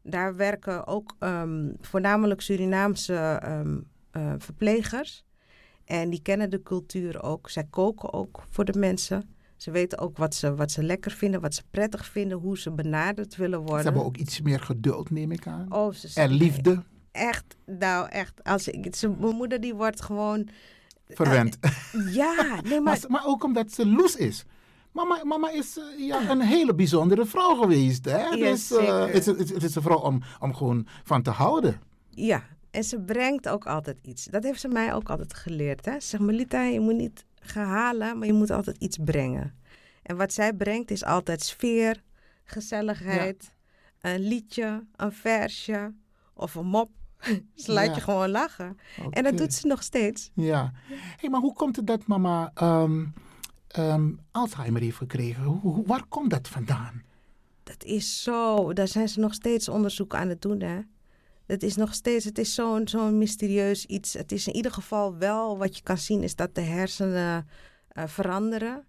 Daar 0.02 0.36
werken 0.36 0.86
ook 0.86 1.16
ehm, 1.18 1.70
voornamelijk 1.80 2.40
Surinaamse 2.40 3.14
ehm, 3.14 3.78
eh, 4.10 4.34
verplegers. 4.38 5.24
En 5.84 6.10
die 6.10 6.22
kennen 6.22 6.50
de 6.50 6.62
cultuur 6.62 7.22
ook. 7.22 7.50
Zij 7.50 7.66
koken 7.70 8.12
ook 8.12 8.42
voor 8.48 8.64
de 8.64 8.78
mensen. 8.78 9.34
Ze 9.56 9.70
weten 9.70 9.98
ook 9.98 10.16
wat 10.16 10.34
ze, 10.34 10.54
wat 10.54 10.70
ze 10.70 10.82
lekker 10.82 11.10
vinden, 11.10 11.40
wat 11.40 11.54
ze 11.54 11.62
prettig 11.70 12.06
vinden, 12.06 12.38
hoe 12.38 12.58
ze 12.58 12.70
benaderd 12.70 13.36
willen 13.36 13.58
worden. 13.58 13.78
Ze 13.78 13.84
hebben 13.84 14.04
ook 14.04 14.16
iets 14.16 14.40
meer 14.40 14.60
geduld, 14.60 15.10
neem 15.10 15.30
ik 15.30 15.46
aan. 15.46 15.72
Oh, 15.72 15.92
ze 15.92 16.20
en 16.20 16.30
liefde. 16.30 16.82
Echt, 17.12 17.56
nou 17.66 18.08
echt. 18.08 18.44
Als 18.44 18.68
ik, 18.68 18.94
ze, 18.96 19.08
mijn 19.08 19.34
moeder 19.34 19.60
die 19.60 19.74
wordt 19.74 20.02
gewoon 20.02 20.48
verwend. 21.08 21.58
Ja, 22.10 22.60
nee, 22.64 22.80
maar... 22.86 23.00
maar, 23.08 23.22
ook 23.26 23.44
omdat 23.44 23.72
ze 23.72 23.86
loes 23.86 24.16
is. 24.16 24.44
Mama, 24.92 25.24
mama 25.24 25.50
is 25.50 25.78
eh, 25.78 26.06
ja, 26.06 26.30
een 26.30 26.40
hele 26.40 26.74
bijzondere 26.74 27.26
vrouw 27.26 27.54
geweest. 27.54 28.04
Hè? 28.04 28.18
Ja, 28.18 28.30
dus 28.36 28.70
eh, 28.72 28.78
zeker. 28.78 29.00
het, 29.06 29.14
is, 29.14 29.26
het, 29.26 29.38
is- 29.40 29.50
het 29.50 29.62
is 29.62 29.74
een 29.74 29.82
vrouw 29.82 29.98
om, 29.98 30.22
om 30.40 30.54
gewoon 30.54 30.86
van 31.04 31.22
te 31.22 31.30
houden. 31.30 31.80
Ja, 32.10 32.42
en 32.72 32.84
ze 32.84 33.00
brengt 33.00 33.48
ook 33.48 33.66
altijd 33.66 33.98
iets. 34.02 34.24
Dat 34.24 34.42
heeft 34.42 34.60
ze 34.60 34.68
mij 34.68 34.94
ook 34.94 35.10
altijd 35.10 35.34
geleerd. 35.34 35.84
Hè? 35.84 36.00
Ze 36.00 36.06
zegt, 36.08 36.22
Melita, 36.22 36.62
je 36.62 36.80
moet 36.80 36.96
niet 36.96 37.24
gaan 37.40 37.66
halen, 37.68 38.18
maar 38.18 38.26
je 38.26 38.32
moet 38.32 38.50
altijd 38.50 38.76
iets 38.78 38.98
brengen. 39.04 39.54
En 40.02 40.16
wat 40.16 40.32
zij 40.32 40.52
brengt 40.52 40.90
is 40.90 41.04
altijd 41.04 41.42
sfeer, 41.42 42.02
gezelligheid, 42.44 43.54
een 44.00 44.20
liedje, 44.20 44.84
een 44.96 45.12
versje 45.12 45.92
of 46.34 46.54
een 46.54 46.66
mop. 46.66 46.90
ze 47.54 47.72
laat 47.72 47.86
Ja. 47.86 47.94
je 47.94 48.00
gewoon 48.00 48.30
lachen. 48.30 48.76
En 49.10 49.22
dat 49.22 49.36
doet 49.36 49.54
ze 49.54 49.66
nog 49.66 49.82
steeds. 49.82 50.30
Ja. 50.34 50.72
Hey, 51.16 51.30
maar 51.30 51.40
hoe 51.40 51.52
komt 51.54 51.76
het 51.76 51.86
dat 51.86 52.06
mama 52.06 52.50
ehm, 52.54 53.04
ehm, 53.68 54.10
Alzheimer 54.30 54.80
heeft 54.80 54.96
gekregen? 54.96 55.42
Hoe- 55.44 55.86
waar 55.86 56.04
komt 56.08 56.30
dat 56.30 56.48
vandaan? 56.48 57.02
Dat 57.62 57.84
is 57.84 58.22
zo, 58.22 58.72
daar 58.72 58.88
zijn 58.88 59.08
ze 59.08 59.20
nog 59.20 59.34
steeds 59.34 59.68
onderzoek 59.68 60.14
aan 60.14 60.28
het 60.28 60.42
doen. 60.42 60.60
Hè? 60.60 60.80
Het 61.52 61.62
is 61.62 61.76
nog 61.76 61.94
steeds, 61.94 62.24
het 62.24 62.38
is 62.38 62.54
zo'n 62.54 62.88
zo'n 62.88 63.18
mysterieus 63.18 63.84
iets. 63.86 64.12
Het 64.12 64.32
is 64.32 64.46
in 64.46 64.54
ieder 64.56 64.72
geval 64.72 65.16
wel, 65.16 65.58
wat 65.58 65.76
je 65.76 65.82
kan 65.82 65.98
zien, 65.98 66.22
is 66.22 66.36
dat 66.36 66.54
de 66.54 66.60
hersenen 66.60 67.46
eh, 67.88 68.04
veranderen. 68.06 68.84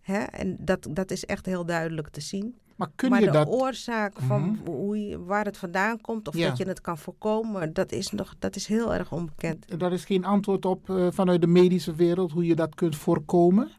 Hè? 0.00 0.18
En 0.18 0.56
dat, 0.60 0.86
dat 0.90 1.10
is 1.10 1.24
echt 1.24 1.46
heel 1.46 1.64
duidelijk 1.66 2.08
te 2.08 2.20
zien. 2.20 2.54
Maar 2.76 2.88
kun 2.94 3.10
maar 3.10 3.20
je 3.20 3.26
de 3.26 3.32
dat... 3.32 3.48
oorzaak 3.48 4.20
van 4.20 4.42
Mhm. 4.42 4.70
hoe 4.70 5.06
je, 5.08 5.24
waar 5.24 5.44
het 5.44 5.56
vandaan 5.56 6.00
komt 6.00 6.28
of 6.28 6.36
Ja. 6.36 6.48
dat 6.48 6.56
je 6.58 6.64
het 6.64 6.80
kan 6.80 6.98
voorkomen, 6.98 7.72
dat 7.72 7.92
is, 7.92 8.10
nog, 8.10 8.34
dat 8.38 8.56
is 8.56 8.66
heel 8.66 8.94
erg 8.94 9.12
onbekend. 9.12 9.80
Daar 9.80 9.92
is 9.92 10.04
geen 10.04 10.24
antwoord 10.24 10.64
op 10.64 10.90
eh, 10.90 11.06
vanuit 11.10 11.40
de 11.40 11.46
medische 11.46 11.94
wereld 11.94 12.32
hoe 12.32 12.46
je 12.46 12.54
dat 12.54 12.74
kunt 12.74 12.96
voorkomen 12.96 13.70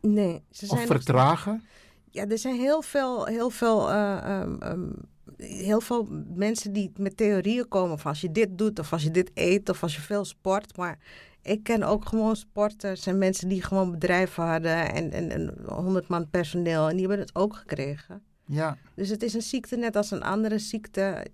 Nee, 0.00 0.42
ze 0.50 0.62
of 0.62 0.68
zijn 0.76 0.88
nog 0.88 0.96
vertragen. 0.96 1.62
Ja, 2.10 2.26
er 2.26 2.38
zijn 2.38 2.56
heel 2.56 2.82
veel, 2.82 3.24
heel 3.24 3.50
veel, 3.50 3.90
eh, 3.90 4.40
ehm, 4.40 4.54
ehm, 4.62 4.88
heel 5.36 5.80
veel 5.80 6.08
mensen 6.34 6.72
die 6.72 6.92
met 6.96 7.16
theorieën 7.16 7.68
komen 7.68 7.98
van 7.98 8.10
als 8.10 8.20
je 8.20 8.32
dit 8.32 8.58
doet 8.58 8.78
of 8.78 8.92
als 8.92 9.02
je 9.02 9.10
dit 9.10 9.30
eet 9.34 9.68
of 9.68 9.82
als 9.82 9.94
je 9.94 10.00
veel 10.00 10.24
sport. 10.24 10.76
Maar 10.76 10.98
ik 11.42 11.62
ken 11.62 11.82
ook 11.82 12.06
gewoon 12.06 12.36
sporters 12.36 13.06
en 13.06 13.18
mensen 13.18 13.48
die 13.48 13.62
gewoon 13.62 13.90
bedrijven 13.90 14.44
hadden 14.44 14.92
en, 14.92 15.10
en, 15.10 15.30
en 15.30 15.54
100 15.66 16.08
man 16.08 16.30
personeel 16.30 16.88
en 16.88 16.96
die 16.96 17.06
hebben 17.06 17.26
het 17.26 17.34
ook 17.34 17.56
gekregen. 17.56 18.22
Ja. 18.46 18.78
Dus 18.94 19.08
het 19.08 19.22
is 19.22 19.34
een 19.34 19.42
ziekte 19.42 19.76
net 19.76 19.96
als 19.96 20.10
een 20.10 20.22
andere 20.22 20.58
ziekte. 20.58 21.26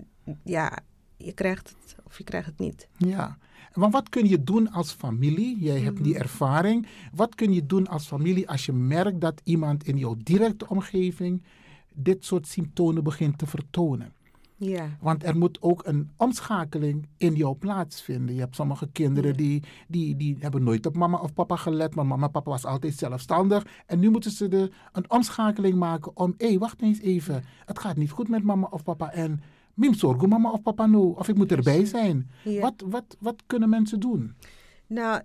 Ja, 0.45 0.79
je 1.17 1.33
krijgt 1.33 1.69
het 1.69 1.97
of 2.05 2.19
je 2.19 2.25
krijgt 2.25 2.47
het 2.47 2.59
niet. 2.59 2.89
Ja. 2.97 3.39
Want 3.73 3.93
wat 3.93 4.09
kun 4.09 4.29
je 4.29 4.45
doen 4.45 4.71
als 4.71 4.93
familie? 4.93 5.59
Jij 5.59 5.81
hebt 5.81 6.05
die 6.05 6.19
ervaring. 6.19 6.87
Wat 7.13 7.35
kun 7.35 7.53
je 7.53 7.67
doen 7.67 7.87
als 7.87 8.07
familie 8.07 8.49
als 8.49 8.67
je 8.67 8.73
merkt 8.73 9.21
dat 9.21 9.41
iemand 9.45 9.85
in 9.85 9.97
jouw 9.97 10.17
directe 10.23 10.69
omgeving 10.69 11.43
dit 11.95 12.25
soort 12.25 12.47
symptomen 12.47 13.05
begint 13.05 13.39
te 13.39 13.47
vertonen? 13.47 14.13
Ja. 14.57 14.97
Want 15.01 15.25
er 15.25 15.37
moet 15.37 15.63
ook 15.63 15.87
een 15.87 16.11
omschakeling 16.17 17.07
in 17.17 17.35
jou 17.35 17.57
plaatsvinden. 17.57 18.35
Je 18.35 18.41
hebt 18.41 18.55
sommige 18.55 18.89
kinderen 18.93 19.37
die, 19.37 19.63
die, 19.89 20.17
die 20.17 20.37
hebben 20.41 20.63
nooit 20.63 20.87
op 20.87 20.97
mama 20.97 21.19
of 21.19 21.35
papa 21.35 21.57
gelet, 21.57 21.95
maar 21.95 22.07
mama 22.07 22.27
en 22.27 22.31
papa 22.31 22.51
was 22.51 22.65
altijd 22.65 22.95
zelfstandig. 22.95 23.67
En 23.87 23.99
nu 23.99 24.11
moeten 24.11 24.31
ze 24.31 24.49
de, 24.49 24.71
een 24.93 25.11
omschakeling 25.11 25.75
maken 25.75 26.17
om, 26.17 26.35
hé, 26.37 26.59
wacht 26.59 26.83
eens 26.83 27.01
even, 27.01 27.45
het 27.65 27.79
gaat 27.79 27.97
niet 27.97 28.11
goed 28.11 28.29
met 28.29 28.43
mama 28.43 28.67
of 28.71 28.83
papa 28.83 29.13
en 29.13 29.43
mim 29.75 29.95
zorgen 29.95 30.29
mama 30.29 30.51
of 30.51 30.63
papa 30.63 30.87
nu, 30.87 30.97
of 30.97 31.29
ik 31.29 31.37
moet 31.37 31.53
erbij 31.53 31.85
zijn. 31.85 32.31
Ja. 32.45 32.61
Wat, 32.61 32.85
wat, 32.87 33.17
wat 33.19 33.43
kunnen 33.47 33.69
mensen 33.69 34.01
doen? 34.01 34.35
Nou, 34.87 35.21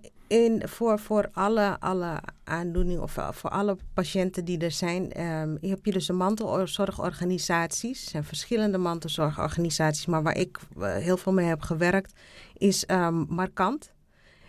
voor, 0.58 0.98
voor 0.98 1.28
alle, 1.32 1.76
alle 1.80 2.20
aandoeningen 2.44 3.02
of 3.02 3.16
eh, 3.16 3.32
voor 3.32 3.50
alle 3.50 3.76
patiënten 3.94 4.44
die 4.44 4.58
er 4.58 4.70
zijn, 4.70 5.12
ehm, 5.12 5.56
heb 5.60 5.84
je 5.84 5.92
dus 5.92 6.08
een 6.08 6.16
mantelzorgorganisaties. 6.16 8.04
Er 8.04 8.10
zijn 8.10 8.24
verschillende 8.24 8.78
mantelzorgorganisaties, 8.78 10.06
maar 10.06 10.22
waar 10.22 10.36
ik 10.36 10.58
eh, 10.80 10.94
heel 10.94 11.16
veel 11.16 11.32
mee 11.32 11.46
heb 11.46 11.60
gewerkt, 11.60 12.12
is 12.56 12.86
ehm, 12.86 13.14
Markant. 13.28 13.94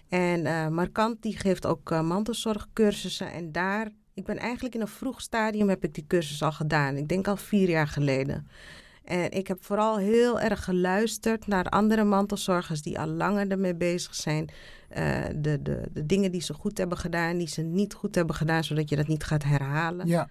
En 0.09 0.45
eh, 0.45 0.67
Markant 0.67 1.21
die 1.21 1.37
geeft 1.37 1.65
ook 1.65 1.89
mantelzorgcursussen 1.89 3.31
en 3.31 3.51
daar, 3.51 3.91
ik 4.13 4.25
ben 4.25 4.37
eigenlijk 4.37 4.75
in 4.75 4.81
een 4.81 4.87
vroeg 4.87 5.21
stadium 5.21 5.69
heb 5.69 5.83
ik 5.83 5.93
die 5.93 6.05
cursus 6.07 6.43
al 6.43 6.51
gedaan. 6.51 6.95
Ik 6.95 7.07
denk 7.07 7.27
al 7.27 7.37
vier 7.37 7.69
jaar 7.69 7.87
geleden. 7.87 8.47
En 9.07 9.31
ik 9.31 9.47
heb 9.47 9.63
vooral 9.63 9.97
heel 9.97 10.39
erg 10.39 10.63
geluisterd 10.63 11.47
naar 11.47 11.65
andere 11.65 12.03
mantelzorgers 12.03 12.81
die 12.81 12.99
al 12.99 13.07
langer 13.07 13.51
ermee 13.51 13.75
bezig 13.75 14.15
zijn. 14.15 14.49
Eh, 14.89 15.23
de, 15.35 15.61
de, 15.61 15.81
de 15.91 16.05
dingen 16.05 16.31
die 16.31 16.41
ze 16.41 16.53
goed 16.53 16.77
hebben 16.77 16.97
gedaan, 16.97 17.37
die 17.37 17.47
ze 17.47 17.61
niet 17.61 17.93
goed 17.93 18.15
hebben 18.15 18.35
gedaan, 18.35 18.63
zodat 18.63 18.89
je 18.89 18.95
dat 18.95 19.07
niet 19.07 19.23
gaat 19.23 19.43
herhalen. 19.43 20.07
Ja. 20.07 20.29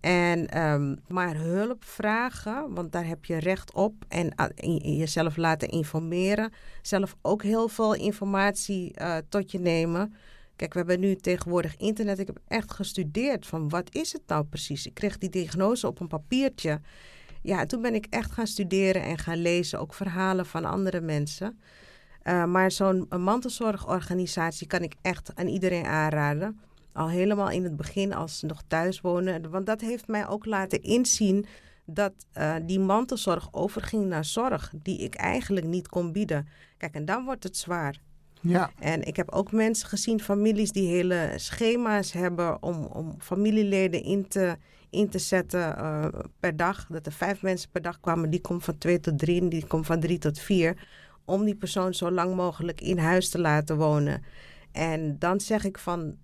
En 0.00 0.48
ehm, 0.48 0.96
maar 1.08 1.36
hulp 1.36 1.84
vragen, 1.84 2.74
want 2.74 2.92
daar 2.92 3.06
heb 3.06 3.24
je 3.24 3.38
recht 3.38 3.74
op. 3.74 3.94
En 4.08 4.34
ah, 4.34 4.48
jezelf 4.96 5.36
laten 5.36 5.68
informeren. 5.68 6.52
Zelf 6.82 7.16
ook 7.22 7.42
heel 7.42 7.68
veel 7.68 7.94
informatie 7.94 8.94
eh, 8.94 9.16
tot 9.28 9.50
je 9.50 9.58
nemen. 9.58 10.14
Kijk, 10.56 10.72
we 10.72 10.78
hebben 10.78 11.00
nu 11.00 11.16
tegenwoordig 11.16 11.76
internet. 11.76 12.18
Ik 12.18 12.26
heb 12.26 12.38
echt 12.48 12.72
gestudeerd 12.72 13.46
van 13.46 13.68
wat 13.68 13.94
is 13.94 14.12
het 14.12 14.22
nou 14.26 14.44
precies. 14.44 14.86
Ik 14.86 14.94
kreeg 14.94 15.18
die 15.18 15.30
diagnose 15.30 15.86
op 15.86 16.00
een 16.00 16.08
papiertje. 16.08 16.80
Ja, 17.44 17.66
toen 17.66 17.82
ben 17.82 17.94
ik 17.94 18.06
echt 18.10 18.32
gaan 18.32 18.46
studeren 18.46 19.02
en 19.02 19.18
gaan 19.18 19.42
lezen, 19.42 19.80
ook 19.80 19.94
verhalen 19.94 20.46
van 20.46 20.64
andere 20.64 21.00
mensen. 21.00 21.60
Uh, 22.22 22.44
maar 22.44 22.70
zo'n 22.70 23.06
mantelzorgorganisatie 23.18 24.66
kan 24.66 24.82
ik 24.82 24.94
echt 25.02 25.30
aan 25.34 25.46
iedereen 25.46 25.84
aanraden. 25.84 26.60
Al 26.92 27.08
helemaal 27.08 27.50
in 27.50 27.64
het 27.64 27.76
begin 27.76 28.14
als 28.14 28.38
ze 28.38 28.46
nog 28.46 28.62
thuis 28.66 29.00
wonen. 29.00 29.50
Want 29.50 29.66
dat 29.66 29.80
heeft 29.80 30.08
mij 30.08 30.28
ook 30.28 30.44
laten 30.44 30.82
inzien 30.82 31.46
dat 31.84 32.12
uh, 32.38 32.54
die 32.62 32.80
mantelzorg 32.80 33.48
overging 33.52 34.06
naar 34.06 34.24
zorg 34.24 34.72
die 34.82 34.98
ik 34.98 35.14
eigenlijk 35.14 35.66
niet 35.66 35.88
kon 35.88 36.12
bieden. 36.12 36.48
Kijk, 36.76 36.94
en 36.94 37.04
dan 37.04 37.24
wordt 37.24 37.42
het 37.42 37.56
zwaar. 37.56 38.00
Ja. 38.40 38.70
En 38.78 39.02
ik 39.02 39.16
heb 39.16 39.30
ook 39.30 39.52
mensen 39.52 39.88
gezien, 39.88 40.20
families 40.20 40.72
die 40.72 40.88
hele 40.88 41.32
schema's 41.36 42.12
hebben 42.12 42.62
om, 42.62 42.84
om 42.84 43.14
familieleden 43.18 44.02
in 44.02 44.28
te, 44.28 44.56
in 44.94 45.08
te 45.08 45.18
zetten 45.18 45.60
uh, 45.78 46.06
per 46.40 46.56
dag. 46.56 46.86
Dat 46.86 47.06
er 47.06 47.12
vijf 47.12 47.42
mensen 47.42 47.70
per 47.70 47.82
dag 47.82 48.00
kwamen, 48.00 48.30
die 48.30 48.40
komt 48.40 48.64
van 48.64 48.78
twee 48.78 49.00
tot 49.00 49.18
drie 49.18 49.40
en 49.40 49.48
die 49.48 49.66
komt 49.66 49.86
van 49.86 50.00
drie 50.00 50.18
tot 50.18 50.38
vier. 50.38 50.86
Om 51.24 51.44
die 51.44 51.54
persoon 51.54 51.94
zo 51.94 52.10
lang 52.10 52.34
mogelijk 52.34 52.80
in 52.80 52.98
huis 52.98 53.28
te 53.28 53.38
laten 53.40 53.76
wonen. 53.76 54.22
En 54.72 55.18
dan 55.18 55.40
zeg 55.40 55.64
ik 55.64 55.78
van, 55.78 56.16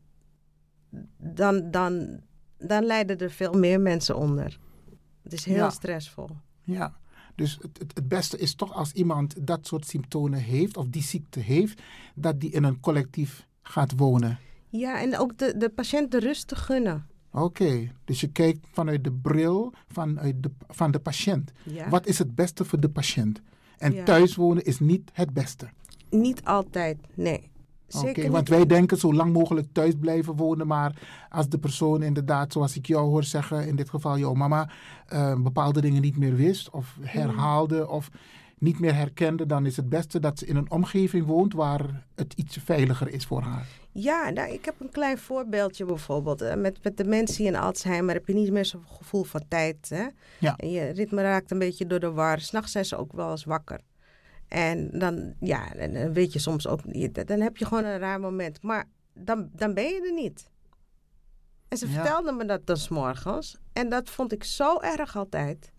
dan, 1.17 1.71
dan, 1.71 2.21
dan 2.59 2.85
lijden 2.85 3.19
er 3.19 3.31
veel 3.31 3.53
meer 3.53 3.81
mensen 3.81 4.17
onder. 4.17 4.59
Het 5.23 5.33
is 5.33 5.45
heel 5.45 5.57
Ja. 5.57 5.71
stressvol. 5.71 6.29
Ja, 6.63 6.97
dus 7.35 7.59
het, 7.61 7.79
het, 7.79 7.93
het 7.95 8.09
beste 8.09 8.39
is 8.39 8.55
toch 8.55 8.75
als 8.75 8.93
iemand 8.93 9.47
dat 9.47 9.67
soort 9.67 9.87
symptomen 9.87 10.39
heeft 10.39 10.77
of 10.77 10.87
die 10.89 11.03
ziekte 11.03 11.41
heeft, 11.41 11.83
dat 12.15 12.41
die 12.41 12.51
in 12.51 12.65
een 12.65 12.81
collectief 12.81 13.47
gaat 13.63 13.93
wonen. 13.97 14.39
Ja, 14.69 15.01
en 15.01 15.19
ook 15.19 15.39
de, 15.39 15.57
de 15.57 15.69
patiënt 15.69 16.11
de 16.11 16.19
rust 16.19 16.49
te 16.49 16.57
gunnen. 16.57 17.07
Oké, 17.33 17.89
dus 18.05 18.21
je 18.21 18.29
kijkt 18.29 18.67
vanuit 18.73 19.05
de 19.05 19.13
bril 19.13 19.73
vanuit 19.93 20.43
de, 20.43 20.51
van 20.69 20.91
de 20.91 20.99
patiënt. 20.99 21.53
Ja. 21.65 21.89
Wat 21.89 22.07
is 22.07 22.19
het 22.19 22.35
beste 22.35 22.65
voor 22.65 22.81
de 22.81 22.89
patiënt? 22.89 23.41
En 23.79 23.93
Ja. 23.93 24.05
thuis 24.05 24.35
wonen 24.35 24.65
is 24.65 24.81
niet 24.81 25.11
het 25.13 25.33
beste. 25.33 25.69
Niet 26.11 26.45
altijd, 26.45 26.97
nee. 27.15 27.49
Oké, 27.93 27.99
Zeker 28.07 28.23
niet. 28.23 28.33
want 28.33 28.49
wij 28.49 28.67
denken 28.67 28.97
zo 28.99 29.15
lang 29.15 29.33
mogelijk 29.33 29.69
thuis 29.73 29.95
blijven 30.01 30.37
wonen, 30.37 30.67
maar 30.67 31.03
als 31.29 31.49
de 31.49 31.59
persoon 31.59 32.03
inderdaad, 32.03 32.53
zoals 32.53 32.77
ik 32.77 32.87
jou 32.87 33.09
hoor 33.09 33.25
zeggen, 33.25 33.67
in 33.67 33.77
dit 33.77 33.91
geval 33.91 34.19
jouw 34.19 34.35
mama, 34.35 34.71
eh, 35.07 35.35
bepaalde 35.43 35.81
dingen 35.81 36.03
niet 36.03 36.17
meer 36.17 36.35
wist 36.35 36.71
of 36.71 36.97
herhaalde 37.01 37.89
of 37.89 38.11
niet 38.61 38.79
meer 38.81 38.95
herkende, 38.95 39.47
dan 39.47 39.67
is 39.67 39.77
het 39.77 39.89
beste 39.89 40.21
dat 40.21 40.39
ze 40.39 40.47
in 40.47 40.57
een 40.57 40.71
omgeving 40.71 41.27
woont 41.27 41.53
waar 41.53 42.07
het 42.15 42.33
iets 42.37 42.57
veiliger 42.65 43.09
is 43.09 43.27
voor 43.27 43.43
haar. 43.43 43.67
Ja, 43.93 44.31
nou, 44.31 44.53
ik 44.53 44.65
heb 44.65 44.75
een 44.81 44.91
klein 44.91 45.19
voorbeeldje 45.19 45.85
bijvoorbeeld. 45.85 46.41
Eh, 46.43 46.55
Met, 46.55 46.83
met 46.83 46.97
dementie 46.97 47.47
en 47.47 47.55
Alzheimer 47.55 48.15
heb 48.15 48.27
je 48.27 48.35
niet 48.35 48.51
meer 48.53 48.65
zo'n 48.65 48.85
gevoel 48.87 49.23
van 49.25 49.43
tijd. 49.49 49.89
Hè? 49.89 50.07
Ja. 50.39 50.57
En 50.57 50.71
je 50.71 50.85
ritme 50.91 51.23
raakt 51.23 51.51
een 51.51 51.59
beetje 51.59 51.87
door 51.87 52.01
de 52.01 52.11
war. 52.11 52.41
S'nachts 52.41 52.73
zijn 52.73 52.85
ze 52.85 52.97
ook 52.97 53.13
wel 53.13 53.31
eens 53.31 53.45
wakker. 53.45 53.81
En 54.49 54.91
dan, 54.99 55.35
ja, 55.41 55.69
dan 55.75 56.13
weet 56.13 56.33
je 56.33 56.39
soms 56.39 56.67
ook, 56.67 56.81
je- 56.93 57.25
dan 57.25 57.41
heb 57.41 57.57
je 57.57 57.65
gewoon 57.67 57.85
een 57.85 57.99
raar 57.99 58.21
moment. 58.21 58.63
Maar 58.63 58.85
dan, 59.15 59.49
dan 59.53 59.75
ben 59.75 59.85
je 59.85 60.03
er 60.07 60.15
niet. 60.15 60.51
En 61.69 61.77
ze 61.79 61.87
Ja. 61.89 61.93
vertelde 61.93 62.33
me 62.33 62.45
dat 62.45 62.67
dan 62.67 62.77
's 62.77 62.89
morgens. 62.89 63.57
En 63.73 63.89
dat 63.89 64.11
vond 64.11 64.33
ik 64.33 64.45
zo 64.45 64.81
erg 64.81 65.17
altijd. 65.17 65.73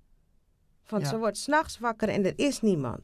Want 0.89 1.03
Ja. 1.03 1.09
ze 1.09 1.17
wordt 1.17 1.38
s'nachts 1.38 1.79
wakker 1.79 2.09
en 2.09 2.25
er 2.25 2.34
is 2.36 2.61
niemand. 2.61 3.01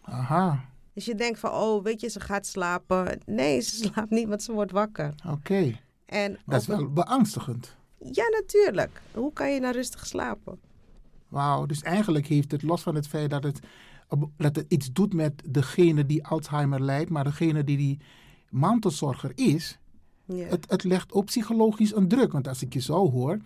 Aha, 0.00 0.64
Dus 0.92 1.04
je 1.04 1.14
denkt 1.14 1.38
van, 1.38 1.50
oh, 1.50 1.82
weet 1.82 2.00
je, 2.00 2.08
ze 2.08 2.20
gaat 2.20 2.46
slapen. 2.46 3.20
Nee, 3.26 3.60
ze 3.60 3.76
slaapt 3.84 4.10
niet, 4.10 4.28
want 4.28 4.42
ze 4.42 4.52
wordt 4.52 4.72
wakker. 4.72 5.14
oké. 5.28 5.78
En 6.06 6.38
Dat 6.46 6.60
is 6.60 6.68
een- 6.68 6.76
wel 6.76 6.90
beangstigend. 6.92 7.76
Ja, 8.12 8.24
natuurlijk. 8.28 9.02
Hoe 9.14 9.32
kan 9.32 9.52
je 9.52 9.60
nou 9.60 9.74
rustig 9.74 10.06
slapen? 10.06 10.58
Wauw, 11.28 11.66
dus 11.66 11.82
eigenlijk 11.82 12.26
heeft 12.26 12.50
het, 12.50 12.62
los 12.62 12.82
van 12.82 12.94
het 12.94 13.08
feit 13.08 13.30
dat 13.30 13.42
het, 13.42 13.60
dat 14.36 14.56
het 14.56 14.64
iets 14.68 14.92
doet 14.92 15.12
met 15.14 15.42
degene 15.50 16.06
die 16.06 16.26
Alzheimer 16.26 16.80
lijdt, 16.82 17.10
maar 17.10 17.24
degene 17.24 17.64
die 17.64 17.76
die 17.76 18.00
mantelzorger 18.48 19.32
is, 19.34 19.78
Ja. 20.24 20.46
het, 20.46 20.70
het 20.70 20.84
legt 20.84 21.12
ook 21.12 21.24
psychologisch 21.24 21.94
een 21.94 22.08
druk. 22.08 22.32
Want 22.32 22.48
als 22.48 22.62
ik 22.62 22.72
je 22.72 22.80
zo 22.80 23.10
hoor, 23.10 23.38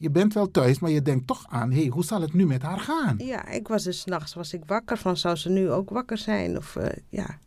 je 0.00 0.10
bent 0.10 0.34
wel 0.34 0.50
thuis, 0.50 0.78
maar 0.78 0.90
je 0.90 1.02
denkt 1.02 1.26
toch 1.26 1.44
aan, 1.48 1.70
hé, 1.70 1.80
hey, 1.80 1.88
hoe 1.88 2.04
zal 2.04 2.20
het 2.20 2.32
nu 2.32 2.46
met 2.46 2.62
haar 2.62 2.78
gaan? 2.78 3.18
Ja, 3.18 3.48
ik 3.48 3.68
was 3.68 3.82
dus 3.82 4.00
s'nachts 4.00 4.34
was 4.34 4.52
ik 4.52 4.62
wakker 4.66 4.96
van, 4.96 5.16
zou 5.16 5.36
ze 5.36 5.50
nu 5.50 5.70
ook 5.70 5.90
wakker 5.90 6.18
zijn? 6.18 6.56
Of 6.56 6.76
eh, 6.76 7.02
ja, 7.08 7.38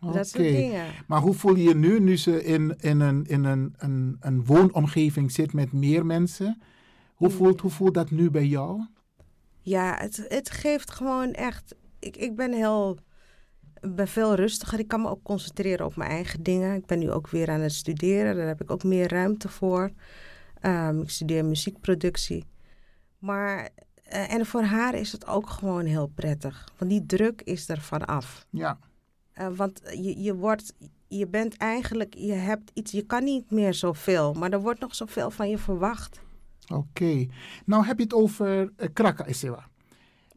dat 0.00 0.28
soort 0.28 0.44
Oké. 0.44 0.52
dingen. 0.52 0.86
Maar 1.06 1.20
hoe 1.20 1.34
voel 1.34 1.54
je 1.54 1.62
je 1.62 1.74
nu, 1.74 2.00
nu 2.00 2.16
ze 2.16 2.44
in, 2.44 2.76
in, 2.80 3.00
een, 3.00 3.24
in 3.24 3.44
een, 3.44 3.74
een, 3.76 4.16
een 4.20 4.44
woonomgeving 4.44 5.32
zit 5.32 5.52
met 5.52 5.72
meer 5.72 6.06
mensen? 6.06 6.62
Hoe 7.14 7.30
voelt, 7.30 7.60
hoe 7.60 7.70
voelt 7.70 7.94
dat 7.94 8.10
nu 8.10 8.30
bij 8.30 8.46
jou? 8.46 8.86
Ja, 9.60 9.96
het, 9.98 10.24
het 10.28 10.50
geeft 10.50 10.90
gewoon 10.90 11.32
echt. 11.32 11.74
Ik, 11.98 12.16
ik 12.16 12.36
ben 12.36 12.52
heel. 12.52 12.98
ik 13.80 13.94
ben 13.94 14.08
veel 14.08 14.34
rustiger. 14.34 14.78
Ik 14.78 14.88
kan 14.88 15.02
me 15.02 15.08
ook 15.08 15.22
concentreren 15.22 15.86
op 15.86 15.96
mijn 15.96 16.10
eigen 16.10 16.42
dingen. 16.42 16.74
Ik 16.76 16.86
ben 16.86 16.98
nu 16.98 17.10
ook 17.10 17.28
weer 17.28 17.50
aan 17.50 17.60
het 17.60 17.72
studeren. 17.72 18.36
Daar 18.36 18.46
heb 18.46 18.60
ik 18.62 18.70
ook 18.70 18.84
meer 18.84 19.08
ruimte 19.08 19.48
voor. 19.48 19.90
Ehm, 20.62 21.00
ik 21.00 21.10
studeer 21.10 21.44
muziekproductie. 21.44 22.44
Maar. 23.18 23.68
eh, 24.02 24.32
en 24.34 24.46
voor 24.46 24.62
haar 24.62 24.94
is 24.94 25.12
het 25.12 25.26
ook 25.26 25.50
gewoon 25.50 25.84
heel 25.84 26.06
prettig. 26.06 26.68
Want 26.78 26.90
die 26.90 27.06
druk 27.06 27.42
is 27.42 27.68
er 27.68 27.80
vanaf. 27.80 28.46
Ja. 28.50 28.78
Eh, 29.32 29.48
want 29.56 29.80
je, 29.84 30.22
je 30.22 30.34
wordt. 30.34 30.74
Je 31.08 31.26
bent 31.28 31.56
eigenlijk. 31.56 32.14
Je 32.14 32.32
hebt 32.32 32.70
iets. 32.74 32.92
Je 32.92 33.02
kan 33.02 33.24
niet 33.24 33.50
meer 33.50 33.74
zoveel. 33.74 34.32
Maar 34.32 34.50
er 34.50 34.60
wordt 34.60 34.80
nog 34.80 34.94
zoveel 34.94 35.30
van 35.30 35.50
je 35.50 35.58
verwacht. 35.58 36.20
Oké. 36.72 37.26
Nou 37.64 37.84
heb 37.86 37.96
je 37.98 38.02
het 38.02 38.14
over 38.14 38.62
uh, 38.62 38.88
Kraka 38.92 39.26
Isewa. 39.26 39.68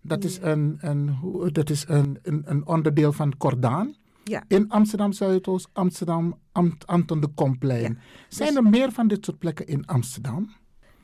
Dat 0.01 0.23
is, 0.23 0.39
een, 0.41 0.77
een, 0.79 1.17
dat 1.51 1.69
is 1.69 1.85
een, 1.87 2.19
een, 2.21 2.41
een 2.45 2.67
onderdeel 2.67 3.11
van 3.13 3.37
Cordaan. 3.37 3.95
Ja. 4.29 4.43
In 4.47 4.69
Amsterdam 4.69 5.11
Zuidoost, 5.13 5.67
Amsterdam, 5.73 6.39
Amt, 6.51 6.87
Anton 6.87 7.19
de 7.19 7.27
Komplein. 7.27 7.99
Zijn 8.29 8.47
Dus- 8.53 8.57
er 8.57 8.69
meer 8.69 8.91
van 8.91 9.07
dit 9.07 9.25
soort 9.25 9.37
plekken 9.39 9.67
in 9.67 9.85
Amsterdam? 9.85 10.49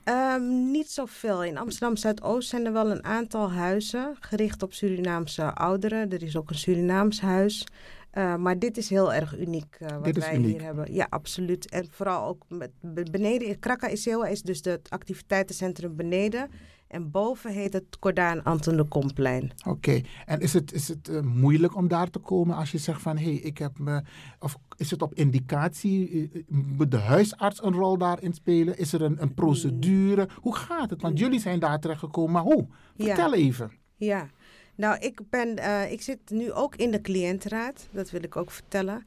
Ehm, 0.04 0.72
niet 0.72 0.90
zoveel. 0.92 1.44
In 1.44 1.58
Amsterdam 1.58 1.96
Zuidoost 1.98 2.50
zijn 2.50 2.66
er 2.66 2.74
wel 2.74 2.92
een 2.92 3.04
aantal 3.04 3.52
huizen 3.52 4.16
gericht 4.20 4.64
op 4.64 4.74
Surinaamse 4.74 5.54
ouderen. 5.54 6.10
Er 6.10 6.24
is 6.24 6.38
ook 6.38 6.50
een 6.50 6.56
Surinaams 6.58 7.22
huis. 7.22 7.64
Eh, 8.12 8.36
maar 8.36 8.60
dit 8.60 8.78
is 8.78 8.90
heel 8.90 9.14
erg 9.14 9.38
uniek 9.40 9.76
eh, 9.80 9.98
wat 9.98 10.18
is 10.18 10.24
wij 10.26 10.36
uniek. 10.36 10.52
hier 10.52 10.62
hebben. 10.64 10.94
Ja, 10.94 11.08
absoluut. 11.10 11.70
En 11.70 11.88
vooral 11.92 12.28
ook 12.28 12.44
met, 12.50 12.72
be- 12.82 13.06
beneden 13.12 13.48
in 13.48 13.60
Kraka 13.60 13.90
Isewa 13.90 14.28
is 14.28 14.42
dus 14.42 14.60
het 14.64 14.90
activiteitencentrum 14.90 15.96
beneden. 15.96 16.50
En 16.92 17.12
boven 17.12 17.52
heet 17.52 17.74
het 17.74 18.00
Cordaan 18.00 18.44
Anton 18.44 18.76
de 18.78 18.84
Komplein. 18.84 19.52
Oké. 19.68 20.02
En 20.26 20.40
is 20.40 20.54
het, 20.54 20.74
is 20.74 20.88
het 20.88 21.08
eh, 21.08 21.22
moeilijk 21.22 21.76
om 21.76 21.88
daar 21.88 22.10
te 22.10 22.20
komen 22.20 22.56
als 22.56 22.72
je 22.72 22.78
zegt 22.78 23.02
van 23.02 23.18
hé, 23.18 23.24
hey, 23.24 23.34
ik 23.34 23.58
heb 23.58 23.80
me. 23.80 24.02
Of 24.40 24.58
is 24.78 24.92
het 24.92 25.02
op 25.02 25.14
indicatie? 25.14 26.10
eh, 26.10 26.40
eh, 26.40 26.44
Moet 26.48 26.92
de 26.92 26.98
huisarts 26.98 27.64
een 27.64 27.74
rol 27.74 27.98
daarin 27.98 28.34
spelen? 28.34 28.78
Is 28.78 28.94
er 28.94 29.02
een, 29.02 29.22
een 29.22 29.34
procedure? 29.34 30.30
Hoe 30.36 30.56
gaat 30.56 30.90
het? 30.90 31.02
Want 31.02 31.20
jullie 31.20 31.40
zijn 31.40 31.60
daar 31.60 31.80
terechtgekomen, 31.80 32.32
maar 32.32 32.44
hoe? 32.44 32.68
Vertel 32.98 33.34
even. 33.34 33.72
Ja, 33.96 34.30
nou, 34.76 34.98
ik, 35.00 35.20
ben, 35.30 35.58
eh, 35.58 35.92
ik 35.92 36.02
zit 36.02 36.20
nu 36.30 36.52
ook 36.52 36.76
in 36.76 36.92
de 36.92 37.02
cliëntenraad, 37.02 37.88
dat 37.92 38.10
wil 38.12 38.24
ik 38.24 38.36
ook 38.36 38.52
vertellen. 38.52 39.06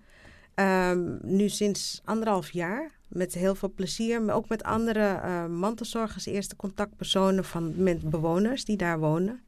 Ehm, 0.54 1.16
nu 1.22 1.48
sinds 1.48 2.00
anderhalf 2.04 2.50
jaar, 2.50 2.90
met 3.14 3.34
heel 3.34 3.54
veel 3.54 3.72
plezier, 3.74 4.22
maar 4.22 4.34
ook 4.34 4.48
met 4.48 4.62
andere 4.62 5.00
eh, 5.00 5.46
mantelzorgers, 5.46 6.26
eerste 6.26 6.56
contactpersonen 6.56 7.44
van 7.44 7.72
met 7.76 8.10
bewoners 8.10 8.64
die 8.64 8.76
daar 8.76 8.98
wonen. 8.98 9.42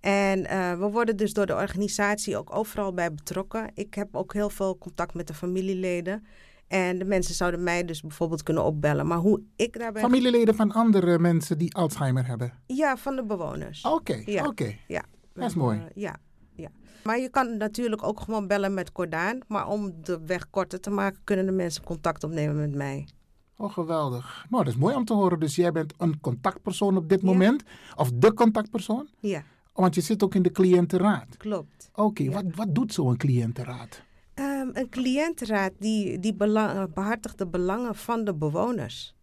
En 0.00 0.46
eh, 0.46 0.78
we 0.78 0.90
worden 0.90 1.16
dus 1.16 1.32
door 1.32 1.46
de 1.46 1.54
organisatie 1.54 2.36
ook 2.36 2.56
overal 2.56 2.92
bij 2.92 3.12
betrokken. 3.12 3.70
Ik 3.74 3.94
heb 3.94 4.16
ook 4.16 4.32
heel 4.32 4.50
veel 4.50 4.78
contact 4.78 5.14
met 5.14 5.26
de 5.26 5.34
familieleden. 5.34 6.26
En 6.68 6.98
de 6.98 7.04
mensen 7.04 7.34
zouden 7.34 7.62
mij 7.62 7.84
dus 7.84 8.00
bijvoorbeeld 8.00 8.42
kunnen 8.42 8.64
opbellen. 8.64 9.06
Maar 9.06 9.18
hoe 9.18 9.42
ik 9.56 9.78
daarbij... 9.78 10.02
Familieleden 10.02 10.54
van 10.54 10.72
andere 10.72 11.18
mensen 11.18 11.58
die 11.58 11.74
Alzheimer 11.74 12.26
hebben. 12.26 12.52
Ja, 12.66 12.96
van 12.96 13.16
de 13.16 13.24
bewoners. 13.24 13.82
Oké, 13.82 14.22
ja. 14.24 14.46
oké. 14.46 14.76
Ja. 14.86 15.04
Dat 15.32 15.48
is 15.48 15.54
mooi. 15.54 15.78
Ja, 15.78 15.88
ja. 15.94 16.16
Maar 17.06 17.18
je 17.18 17.28
kan 17.28 17.56
natuurlijk 17.56 18.02
ook 18.02 18.20
gewoon 18.20 18.46
bellen 18.46 18.74
met 18.74 18.92
Cordaan. 18.92 19.38
Maar 19.48 19.68
om 19.68 19.92
de 20.02 20.20
weg 20.26 20.50
korter 20.50 20.80
te 20.80 20.90
maken, 20.90 21.20
kunnen 21.24 21.46
de 21.46 21.52
mensen 21.52 21.84
contact 21.84 22.24
opnemen 22.24 22.56
met 22.56 22.74
mij. 22.74 23.08
Oh, 23.56 23.72
geweldig. 23.72 24.46
Nou, 24.50 24.64
dat 24.64 24.72
is 24.72 24.78
mooi 24.78 24.94
om 24.94 25.04
te 25.04 25.14
horen. 25.14 25.40
Dus 25.40 25.56
jij 25.56 25.72
bent 25.72 25.94
een 25.98 26.20
contactpersoon 26.20 26.96
op 26.96 27.08
dit 27.08 27.22
moment? 27.22 27.62
Of 27.96 28.10
de 28.14 28.34
contactpersoon? 28.34 29.08
Ja, 29.20 29.42
Want 29.72 29.94
je 29.94 30.00
zit 30.00 30.22
ook 30.22 30.34
in 30.34 30.42
de 30.42 30.50
cliëntenraad. 30.52 31.36
klopt. 31.36 31.90
Oké, 31.94 32.30
wat, 32.30 32.44
wat 32.54 32.74
doet 32.74 32.92
zo'n 32.92 33.16
cliëntenraad? 33.16 34.02
Ehm, 34.34 34.68
een 34.72 34.88
cliëntenraad 34.88 35.72
die, 35.78 36.18
die 36.18 36.34
belang, 36.34 36.94
behartigt 36.94 37.38
de 37.38 37.46
belangen 37.46 37.94
van 37.94 38.24
de 38.24 38.34
bewoners. 38.34 39.14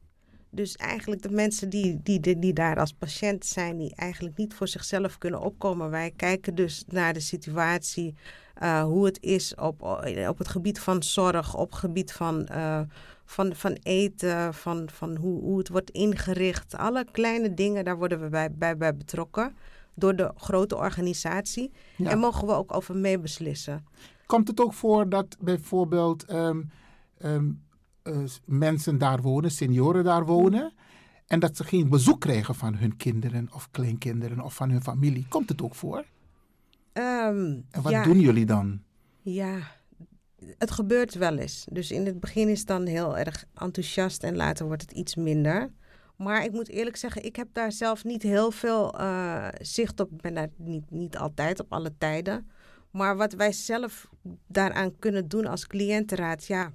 Dus 0.55 0.75
eigenlijk 0.75 1.21
de 1.21 1.29
mensen 1.29 1.69
die, 1.69 1.99
die, 2.03 2.19
die, 2.19 2.39
die 2.39 2.53
daar 2.53 2.79
als 2.79 2.93
patiënt 2.93 3.45
zijn, 3.45 3.77
die 3.77 3.95
eigenlijk 3.95 4.37
niet 4.37 4.53
voor 4.53 4.67
zichzelf 4.67 5.17
kunnen 5.17 5.41
opkomen. 5.41 5.89
Wij 5.89 6.11
kijken 6.15 6.55
dus 6.55 6.83
naar 6.87 7.13
de 7.13 7.19
situatie, 7.19 8.15
eh, 8.53 8.83
hoe 8.83 9.05
het 9.05 9.21
is 9.21 9.55
op, 9.55 9.81
op 10.27 10.37
het 10.37 10.47
gebied 10.47 10.79
van 10.79 11.03
zorg, 11.03 11.55
op 11.55 11.69
het 11.69 11.79
gebied 11.79 12.11
van, 12.11 12.45
eh, 12.45 12.81
van, 13.25 13.55
van 13.55 13.77
eten, 13.83 14.53
van, 14.53 14.89
van 14.91 15.15
hoe, 15.15 15.41
hoe 15.41 15.57
het 15.57 15.69
wordt 15.69 15.89
ingericht. 15.89 16.75
Alle 16.77 17.05
kleine 17.11 17.53
dingen, 17.53 17.85
daar 17.85 17.97
worden 17.97 18.21
we 18.21 18.29
bij, 18.29 18.51
bij, 18.51 18.77
bij 18.77 18.95
betrokken 18.95 19.55
door 19.93 20.15
de 20.15 20.31
grote 20.35 20.75
organisatie. 20.75 21.71
Ja. 21.95 22.09
En 22.09 22.19
mogen 22.19 22.47
we 22.47 22.53
ook 22.53 22.75
over 22.75 22.95
meebeslissen. 22.95 23.85
Komt 24.25 24.47
het 24.47 24.61
ook 24.61 24.73
voor 24.73 25.09
dat 25.09 25.37
bijvoorbeeld 25.39 26.25
ehm, 26.25 26.61
ehm, 27.17 27.45
eh, 27.45 27.49
mensen 28.45 28.97
daar 28.97 29.21
wonen, 29.21 29.51
senioren 29.51 30.03
daar 30.03 30.25
wonen, 30.25 30.73
en 31.27 31.39
dat 31.39 31.57
ze 31.57 31.63
geen 31.63 31.89
bezoek 31.89 32.21
krijgen 32.21 32.55
van 32.55 32.75
hun 32.75 32.97
kinderen 32.97 33.49
of 33.53 33.71
kleinkinderen 33.71 34.41
of 34.41 34.55
van 34.55 34.69
hun 34.69 34.83
familie? 34.83 35.25
Komt 35.29 35.49
het 35.49 35.61
ook 35.61 35.75
voor? 35.75 36.05
Ehm, 36.93 37.59
En 37.71 37.81
wat 37.81 37.91
ja, 37.91 38.03
doen 38.03 38.19
jullie 38.19 38.45
dan? 38.45 38.81
Ja, 39.21 39.57
het 40.57 40.71
gebeurt 40.71 41.13
wel 41.13 41.37
eens. 41.37 41.65
Dus 41.71 41.91
in 41.91 42.05
het 42.05 42.19
begin 42.19 42.47
is 42.49 42.59
het 42.59 42.67
dan 42.67 42.85
heel 42.85 43.17
erg 43.17 43.45
enthousiast 43.53 44.23
en 44.23 44.35
later 44.35 44.65
wordt 44.65 44.81
het 44.81 44.91
iets 44.91 45.15
minder. 45.15 45.71
Maar 46.15 46.43
ik 46.43 46.51
moet 46.51 46.69
eerlijk 46.69 46.95
zeggen, 46.95 47.25
ik 47.25 47.35
heb 47.35 47.47
daar 47.51 47.71
zelf 47.71 48.03
niet 48.03 48.23
heel 48.23 48.51
veel 48.51 48.99
eh, 48.99 49.47
zicht 49.61 49.99
op. 49.99 50.11
Ik 50.11 50.21
ben 50.21 50.33
daar 50.33 50.49
niet, 50.57 50.91
niet 50.91 51.17
altijd 51.17 51.59
op 51.59 51.73
alle 51.73 51.93
tijden. 51.97 52.49
Maar 52.91 53.17
wat 53.17 53.33
wij 53.33 53.51
zelf 53.51 54.09
daaraan 54.47 54.99
kunnen 54.99 55.27
doen 55.27 55.45
als 55.45 55.67
cliëntenraad, 55.67 56.45
ja, 56.45 56.73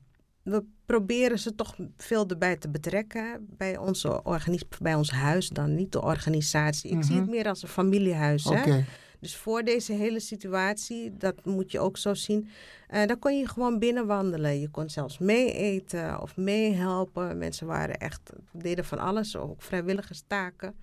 we 0.50 0.64
proberen 0.86 1.38
ze 1.38 1.54
toch 1.54 1.76
veel 1.96 2.28
erbij 2.28 2.56
te 2.56 2.68
betrekken 2.68 3.46
bij, 3.56 3.76
onze 3.76 4.22
organis 4.22 4.62
bij 4.82 4.94
ons 4.94 5.10
huis 5.10 5.48
dan, 5.48 5.74
niet 5.74 5.92
de 5.92 6.02
organisatie. 6.02 6.90
Ik 6.90 7.02
zie 7.02 7.12
Mhm. 7.14 7.22
het 7.22 7.30
meer 7.30 7.48
als 7.48 7.62
een 7.62 7.68
familiehuis. 7.68 8.44
hè. 8.44 8.80
Dus 9.20 9.36
voor 9.36 9.62
deze 9.62 9.92
hele 9.92 10.20
situatie, 10.20 11.16
dat 11.16 11.44
moet 11.44 11.72
je 11.72 11.78
ook 11.80 11.96
zo 11.96 12.14
zien, 12.14 12.48
eh 12.88 13.06
dan 13.06 13.18
kon 13.18 13.38
je 13.38 13.48
gewoon 13.48 13.78
binnenwandelen. 13.78 14.60
Je 14.60 14.68
kon 14.68 14.90
zelfs 14.90 15.18
mee 15.18 15.52
eten 15.52 16.20
of 16.22 16.36
meehelpen. 16.36 17.38
Mensen 17.38 17.66
waren 17.66 17.98
echt, 17.98 18.32
deden 18.52 18.84
van 18.84 18.98
alles, 18.98 19.36
ook 19.36 19.62
vrijwilligerstaken. 19.62 20.74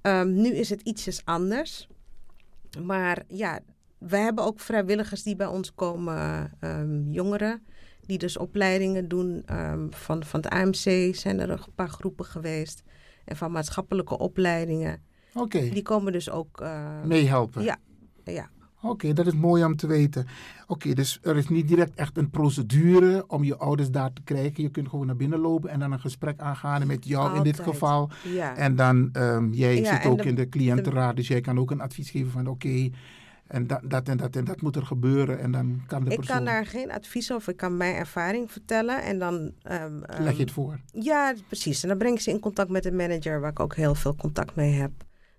Ehm, 0.00 0.32
nu 0.32 0.48
is 0.54 0.70
het 0.70 0.80
ietsjes 0.82 1.20
anders. 1.24 1.88
Maar 2.82 3.22
ja, 3.28 3.60
we 3.98 4.16
hebben 4.16 4.44
ook 4.44 4.60
vrijwilligers 4.60 5.22
die 5.22 5.36
bij 5.36 5.46
ons 5.46 5.74
komen, 5.74 6.52
ehm, 6.60 7.10
jongeren, 7.10 7.62
die 8.06 8.18
dus 8.18 8.36
opleidingen 8.36 9.08
doen. 9.08 9.42
ehm, 9.46 9.86
van, 9.90 10.24
van 10.24 10.40
het 10.40 10.48
AMC 10.52 11.14
zijn 11.14 11.40
er 11.40 11.50
een 11.50 11.58
paar 11.74 11.88
groepen 11.88 12.24
geweest. 12.24 12.82
En 13.24 13.36
van 13.36 13.52
maatschappelijke 13.52 14.18
opleidingen. 14.18 15.02
Oké. 15.34 15.68
Die 15.68 15.82
komen 15.82 16.12
dus 16.12 16.30
ook... 16.30 16.60
eh, 16.60 17.02
Meehelpen. 17.04 17.62
Ja, 17.62 17.76
ja. 18.24 18.48
Oké, 18.82 19.12
dat 19.12 19.26
is 19.26 19.32
mooi 19.34 19.64
om 19.64 19.76
te 19.76 19.86
weten. 19.86 20.26
Oké, 20.66 20.92
dus 20.94 21.18
er 21.22 21.36
is 21.36 21.48
niet 21.48 21.68
direct 21.68 21.94
echt 21.94 22.16
een 22.18 22.30
procedure 22.30 23.24
om 23.28 23.44
je 23.44 23.56
ouders 23.56 23.90
daar 23.90 24.12
te 24.12 24.22
krijgen. 24.22 24.62
Je 24.62 24.68
kunt 24.70 24.88
gewoon 24.88 25.06
naar 25.06 25.16
binnen 25.16 25.38
lopen 25.38 25.70
en 25.70 25.78
dan 25.78 25.92
een 25.92 26.00
gesprek 26.00 26.40
aangaan 26.40 26.86
met 26.86 27.06
jou 27.06 27.36
in 27.36 27.42
dit 27.42 27.60
geval. 27.60 28.10
ja. 28.34 28.56
En 28.56 28.76
dan, 28.76 29.08
ehm, 29.12 29.52
jij 29.52 29.80
Ja, 29.80 29.96
zit 30.02 30.10
ook 30.10 30.22
de- 30.22 30.28
in 30.28 30.34
de 30.34 30.48
cliëntenraad, 30.48 31.16
dus 31.16 31.28
jij 31.28 31.40
kan 31.40 31.58
ook 31.58 31.70
een 31.70 31.80
advies 31.80 32.10
geven 32.10 32.30
van 32.30 32.46
oké, 32.46 32.90
en 33.54 33.66
dat, 33.66 33.80
dat 33.82 34.08
en 34.08 34.16
dat 34.16 34.36
en 34.36 34.44
dat 34.44 34.60
moet 34.60 34.76
er 34.76 34.86
gebeuren. 34.86 35.40
En 35.40 35.50
dan 35.50 35.82
kan 35.86 36.04
de 36.04 36.10
Ik 36.10 36.16
persoon... 36.16 36.36
kan 36.36 36.44
daar 36.44 36.66
geen 36.66 36.92
advies 36.92 37.32
over. 37.32 37.52
Ik 37.52 37.56
kan 37.56 37.76
mijn 37.76 37.94
ervaring 37.94 38.52
vertellen 38.52 39.02
en 39.02 39.18
dan... 39.18 39.52
ehm, 39.62 39.98
Leg 39.98 40.18
je 40.18 40.24
ehm, 40.24 40.38
het 40.38 40.50
voor. 40.50 40.80
Ja, 40.92 41.34
precies. 41.46 41.82
En 41.82 41.88
dan 41.88 41.98
breng 41.98 42.14
ik 42.14 42.20
ze 42.20 42.30
in 42.30 42.40
contact 42.40 42.70
met 42.70 42.82
de 42.82 42.92
manager, 42.92 43.40
waar 43.40 43.50
ik 43.50 43.60
ook 43.60 43.74
heel 43.74 43.94
veel 43.94 44.16
contact 44.16 44.54
mee 44.54 44.72
heb. 44.72 44.90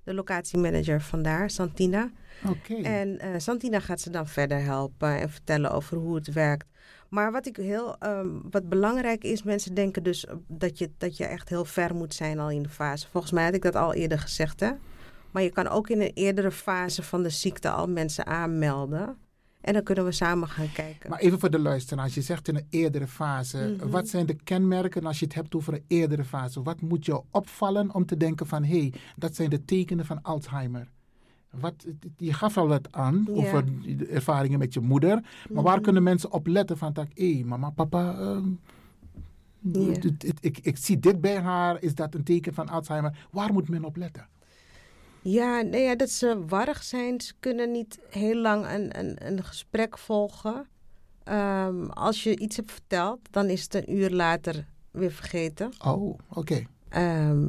De 0.04 0.14
locatiemanager 0.14 1.02
vandaar, 1.02 1.50
Santina. 1.50 2.12
Oké. 2.50 2.76
En 2.76 3.20
eh, 3.20 3.30
Santina 3.38 3.80
gaat 3.80 4.02
ze 4.02 4.10
dan 4.10 4.28
verder 4.28 4.64
helpen 4.64 5.20
en 5.20 5.30
vertellen 5.30 5.72
over 5.72 5.98
hoe 5.98 6.16
het 6.16 6.34
werkt. 6.34 6.68
Maar 7.10 7.32
wat, 7.32 7.46
ik 7.46 7.56
heel, 7.56 7.98
ehm, 8.00 8.28
wat 8.50 8.70
belangrijk 8.70 9.24
is, 9.24 9.44
mensen 9.44 9.74
denken 9.74 10.04
dus 10.04 10.26
dat 10.48 10.78
je, 10.78 10.92
dat 10.98 11.18
je 11.18 11.26
echt 11.26 11.50
heel 11.50 11.66
ver 11.66 11.96
moet 11.96 12.14
zijn 12.14 12.40
al 12.40 12.50
in 12.50 12.64
de 12.64 12.70
fase. 12.70 13.08
Volgens 13.12 13.34
mij 13.34 13.44
had 13.44 13.54
ik 13.54 13.62
dat 13.62 13.76
al 13.76 13.94
eerder 13.94 14.20
gezegd, 14.20 14.60
hè? 14.60 14.72
Maar 15.36 15.44
je 15.44 15.50
kan 15.52 15.68
ook 15.68 15.90
in 15.90 16.02
een 16.02 16.12
eerdere 16.14 16.52
fase 16.52 17.04
van 17.04 17.24
de 17.24 17.30
ziekte 17.30 17.70
al 17.70 17.88
mensen 17.88 18.26
aanmelden. 18.26 19.18
En 19.62 19.74
dan 19.74 19.84
kunnen 19.84 20.06
we 20.06 20.12
samen 20.12 20.48
gaan 20.48 20.72
kijken. 20.74 21.10
Maar 21.10 21.20
even 21.20 21.40
voor 21.40 21.50
de 21.52 21.60
luisteraars, 21.60 22.14
je 22.14 22.22
zegt 22.22 22.48
in 22.48 22.56
een 22.56 22.66
eerdere 22.70 23.08
fase. 23.08 23.76
Mhm. 23.80 23.90
Wat 23.90 24.08
zijn 24.08 24.26
de 24.26 24.34
kenmerken 24.44 25.06
als 25.06 25.20
je 25.20 25.26
het 25.26 25.34
hebt 25.34 25.56
over 25.56 25.74
een 25.74 25.84
eerdere 25.88 26.24
fase? 26.24 26.62
Wat 26.64 26.82
moet 26.82 27.06
jou 27.06 27.24
opvallen 27.32 27.94
om 27.94 28.06
te 28.06 28.18
denken 28.18 28.48
van 28.48 28.64
hé, 28.64 28.78
hey, 28.80 28.94
dat 29.16 29.36
zijn 29.36 29.50
de 29.50 29.66
tekenen 29.66 30.06
van 30.06 30.22
Alzheimer? 30.22 30.88
Wat, 31.60 31.86
je 32.18 32.34
gaf 32.34 32.58
al 32.58 32.68
wat 32.68 32.88
aan 32.92 33.28
over 33.32 33.66
de 33.98 34.06
ervaringen 34.08 34.60
met 34.60 34.74
je 34.74 34.80
moeder. 34.80 35.22
Maar 35.50 35.64
waar 35.64 35.74
Mhm. 35.76 35.84
kunnen 35.84 36.04
mensen 36.04 36.32
op 36.32 36.48
letten 36.48 36.78
van 36.78 36.94
dat, 36.94 37.08
hé, 37.14 37.42
mama, 37.46 37.70
papa, 37.70 38.14
ehm, 38.18 38.48
het- 39.90 40.04
het- 40.04 40.38
ik, 40.40 40.58
ik 40.62 40.78
zie 40.78 41.00
dit 41.00 41.22
bij 41.22 41.40
haar, 41.40 41.82
is 41.82 41.96
dat 41.96 42.14
een 42.14 42.24
teken 42.24 42.54
van 42.54 42.70
Alzheimer? 42.70 43.28
Waar 43.32 43.54
moet 43.54 43.70
men 43.70 43.84
op 43.86 43.96
letten? 43.96 44.28
Ja, 45.28 45.62
nee, 45.62 45.84
ja, 45.84 45.96
dat 45.96 46.10
ze 46.10 46.46
warrig 46.48 46.84
zijn. 46.84 47.22
Ze 47.22 47.34
kunnen 47.40 47.72
niet 47.72 48.00
heel 48.10 48.36
lang 48.36 48.66
een, 48.70 49.00
een, 49.00 49.28
een 49.28 49.44
gesprek 49.44 49.98
volgen. 49.98 50.68
Ehm, 51.24 51.86
als 51.86 52.24
je 52.24 52.40
iets 52.40 52.56
hebt 52.56 52.72
verteld, 52.72 53.20
dan 53.32 53.50
is 53.50 53.64
het 53.64 53.74
een 53.74 53.96
uur 53.96 54.10
later 54.10 54.66
weer 54.92 55.12
vergeten. 55.12 55.72
Oh, 55.86 56.20
oké. 56.30 56.66
Ehm, 56.90 57.48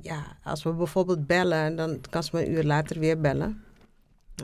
ja, 0.00 0.36
als 0.44 0.62
we 0.62 0.72
bijvoorbeeld 0.72 1.26
bellen, 1.26 1.76
dan 1.76 2.00
kan 2.10 2.22
ze 2.22 2.30
me 2.32 2.46
een 2.46 2.52
uur 2.52 2.64
later 2.64 2.98
weer 2.98 3.20
bellen. 3.20 3.62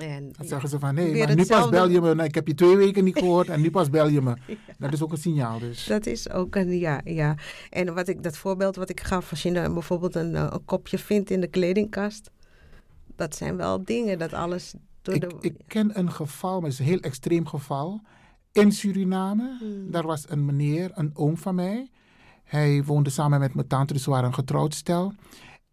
En, 0.01 0.33
Dan 0.37 0.47
zeggen 0.47 0.69
ze 0.69 0.79
van 0.79 0.95
nee, 0.95 1.19
maar 1.19 1.35
nu 1.35 1.47
pas 1.47 1.69
bel 1.69 1.89
je 1.89 2.01
me. 2.01 2.15
Nou, 2.15 2.29
ik 2.29 2.35
heb 2.35 2.47
je 2.47 2.55
twee 2.55 2.77
weken 2.77 3.05
niet 3.05 3.19
gehoord 3.25 3.49
en 3.49 3.61
nu 3.61 3.71
pas 3.71 3.91
bel 3.91 4.09
je 4.09 4.23
me. 4.23 4.35
Dat 4.79 4.93
is 4.93 5.03
ook 5.03 5.13
een 5.13 5.19
signaal 5.19 5.59
dus. 5.59 5.85
Dat 5.85 6.07
is 6.07 6.31
ook 6.31 6.55
een, 6.55 6.79
ja, 6.79 7.01
ja. 7.05 7.35
En 7.71 7.95
wat 7.95 8.09
ik, 8.09 8.23
dat 8.23 8.37
voorbeeld 8.37 8.77
wat 8.77 8.91
ik 8.91 9.01
gaf, 9.01 9.31
als 9.31 9.43
je 9.43 9.51
nou 9.51 9.73
bijvoorbeeld 9.73 10.15
een, 10.15 10.35
eh, 10.35 10.47
een 10.51 10.65
kopje 10.65 10.99
vindt 10.99 11.31
in 11.31 11.41
de 11.41 11.49
kledingkast. 11.49 12.31
Dat 13.19 13.37
zijn 13.37 13.57
wel 13.57 13.85
dingen, 13.85 14.19
dat 14.19 14.33
alles 14.33 14.75
door 15.03 15.19
de... 15.19 15.37
Ik 15.41 15.55
ken 15.67 15.99
een 15.99 16.13
geval, 16.13 16.55
maar 16.61 16.71
het 16.71 16.73
is 16.73 16.79
een 16.79 16.93
heel 16.93 17.01
extreem 17.01 17.47
geval. 17.47 18.01
In 18.53 18.73
Suriname, 18.73 19.57
Hmm. 19.59 19.91
daar 19.91 20.07
was 20.07 20.31
een 20.31 20.45
meneer, 20.45 20.91
een 20.95 21.11
oom 21.15 21.37
van 21.37 21.55
mij. 21.55 21.91
Hij 22.45 22.85
woonde 22.85 23.11
samen 23.11 23.41
met 23.41 23.55
mijn 23.55 23.67
tante, 23.67 23.93
dus 23.93 24.03
ze 24.03 24.11
waren 24.11 24.27
een 24.27 24.35
getrouwd 24.35 24.75
stel. 24.75 25.13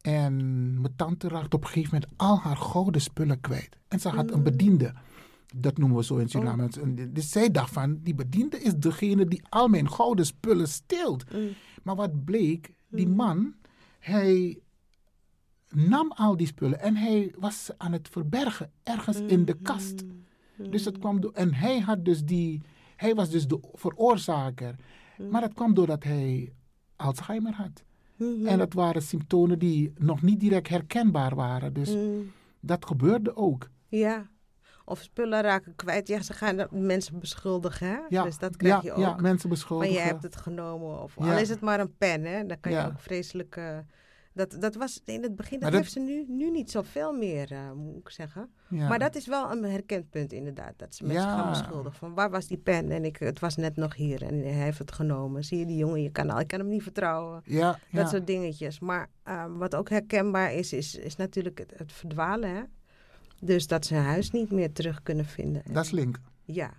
En 0.01 0.33
mijn 0.81 0.95
tante 0.95 1.27
raakte 1.27 1.55
op 1.55 1.61
een 1.61 1.67
gegeven 1.69 1.93
moment 1.93 2.11
al 2.17 2.39
haar 2.39 2.57
gouden 2.57 3.01
spullen 3.01 3.41
kwijt. 3.41 3.77
En 3.87 3.99
ze 3.99 4.09
had 4.09 4.31
een 4.31 4.43
bediende. 4.43 4.93
Dat 5.55 5.77
noemen 5.77 5.97
we 5.97 6.03
zo 6.03 6.17
in 6.17 6.29
Suriname. 6.29 6.69
Dus 7.09 7.29
zij 7.29 7.51
dacht 7.51 7.73
van, 7.73 7.99
die 8.03 8.15
bediende 8.15 8.59
is 8.59 8.75
degene 8.75 9.27
die 9.27 9.41
al 9.49 9.67
mijn 9.67 9.89
gouden 9.91 10.25
spullen 10.25 10.67
steelt. 10.67 11.23
Maar 11.83 11.95
wat 11.95 12.23
bleek, 12.25 12.73
die 12.89 13.07
man, 13.07 13.53
hij 13.99 14.59
nam 15.75 16.11
al 16.11 16.37
die 16.37 16.47
spullen 16.47 16.79
en 16.79 16.95
hij 16.95 17.33
was 17.37 17.65
ze 17.65 17.73
aan 17.77 17.91
het 17.91 18.07
verbergen 18.09 18.71
ergens 18.83 19.19
in 19.19 19.45
de 19.45 19.53
kast. 19.61 20.03
Dus 20.57 20.85
het 20.85 20.97
kwam 20.97 21.21
door, 21.21 21.31
en 21.31 21.53
hij 21.53 21.79
had 21.79 22.05
dus 22.05 22.23
die, 22.23 22.61
hij 22.95 23.15
was 23.15 23.29
dus 23.29 23.47
de 23.47 23.59
veroorzaker. 23.73 24.75
Maar 25.29 25.41
dat 25.41 25.53
kwam 25.53 25.73
doordat 25.73 26.03
hij 26.03 26.53
Alzheimer 26.95 27.53
had. 27.53 27.83
En 28.45 28.57
dat 28.57 28.73
waren 28.73 29.01
symptomen 29.01 29.59
die 29.59 29.93
nog 29.97 30.21
niet 30.21 30.39
direct 30.39 30.67
herkenbaar 30.67 31.35
waren. 31.35 31.73
Dus 31.73 31.95
Mm. 31.95 32.31
dat 32.59 32.85
gebeurde 32.85 33.35
ook. 33.35 33.69
Ja. 33.87 34.29
Of 34.85 35.01
spullen 35.01 35.41
raken 35.41 35.75
kwijt. 35.75 36.07
Ja, 36.07 36.21
ze 36.21 36.33
gaan 36.33 36.67
mensen 36.71 37.19
beschuldigen, 37.19 37.87
hè? 37.87 37.97
Ja, 38.09 38.23
Dus 38.23 38.37
dat 38.37 38.57
krijg 38.57 38.73
ja, 38.75 38.81
je 38.81 38.91
ook. 38.93 38.99
ja, 38.99 39.15
mensen 39.15 39.49
beschuldigen. 39.49 39.93
je 39.93 39.99
hebt 39.99 40.23
het 40.23 40.35
genomen. 40.35 41.01
Of 41.01 41.17
al 41.17 41.37
is 41.37 41.49
het 41.49 41.61
maar 41.61 41.79
een 41.79 41.95
pen, 41.97 42.23
hè? 42.23 42.45
Dan 42.45 42.59
kan 42.59 42.71
je 42.71 42.85
ook 42.85 42.99
vreselijk... 42.99 43.59
dat, 44.35 44.55
dat 44.59 44.75
was 44.75 45.01
in 45.05 45.23
het 45.23 45.35
begin, 45.35 45.59
dat, 45.59 45.73
heeft 45.73 45.91
ze 45.91 45.99
nu, 45.99 46.25
nu 46.27 46.51
niet 46.51 46.71
zoveel 46.71 47.13
meer, 47.13 47.51
eh, 47.51 47.71
moet 47.71 47.97
ik 47.97 48.09
zeggen. 48.09 48.49
Ja. 48.69 48.87
Maar 48.87 48.99
dat 48.99 49.15
is 49.15 49.27
wel 49.27 49.51
een 49.51 49.63
herkend 49.63 50.09
punt 50.09 50.33
inderdaad. 50.33 50.73
Dat 50.77 50.95
ze 50.95 51.03
mensen 51.05 51.23
Ja. 51.23 51.37
gaan 51.37 51.49
beschuldigen. 51.49 51.97
Van 51.99 52.13
waar 52.13 52.29
was 52.29 52.47
die 52.47 52.57
pen? 52.57 52.91
En 52.91 53.05
ik, 53.05 53.17
het 53.17 53.39
was 53.39 53.55
net 53.55 53.75
nog 53.75 53.95
hier 53.95 54.21
en 54.23 54.33
hij 54.41 54.51
heeft 54.51 54.79
het 54.79 54.91
genomen. 54.91 55.43
Zie 55.43 55.57
je 55.59 55.65
die 55.65 55.77
jongen, 55.77 56.01
je 56.03 56.11
kan, 56.11 56.29
al- 56.29 56.39
ik 56.39 56.47
kan 56.47 56.59
hem 56.59 56.67
niet 56.69 56.83
vertrouwen. 56.83 57.41
Ja, 57.45 57.79
Dat 57.91 58.09
soort 58.09 58.27
dingetjes. 58.27 58.79
Maar 58.79 59.09
ehm, 59.23 59.53
wat 59.53 59.75
ook 59.75 59.89
herkenbaar 59.89 60.53
is, 60.53 60.73
is, 60.73 60.95
is 60.95 61.15
natuurlijk 61.15 61.57
het, 61.57 61.73
het 61.75 61.91
verdwalen. 61.91 62.49
Hè? 62.55 62.61
Dus 63.39 63.67
dat 63.67 63.85
ze 63.85 63.93
hun 63.95 64.03
huis 64.03 64.31
niet 64.31 64.51
meer 64.51 64.71
terug 64.71 65.03
kunnen 65.03 65.25
vinden. 65.25 65.61
Dat 65.71 65.85
is 65.85 65.91
link. 65.91 66.19
Ja. 66.43 66.73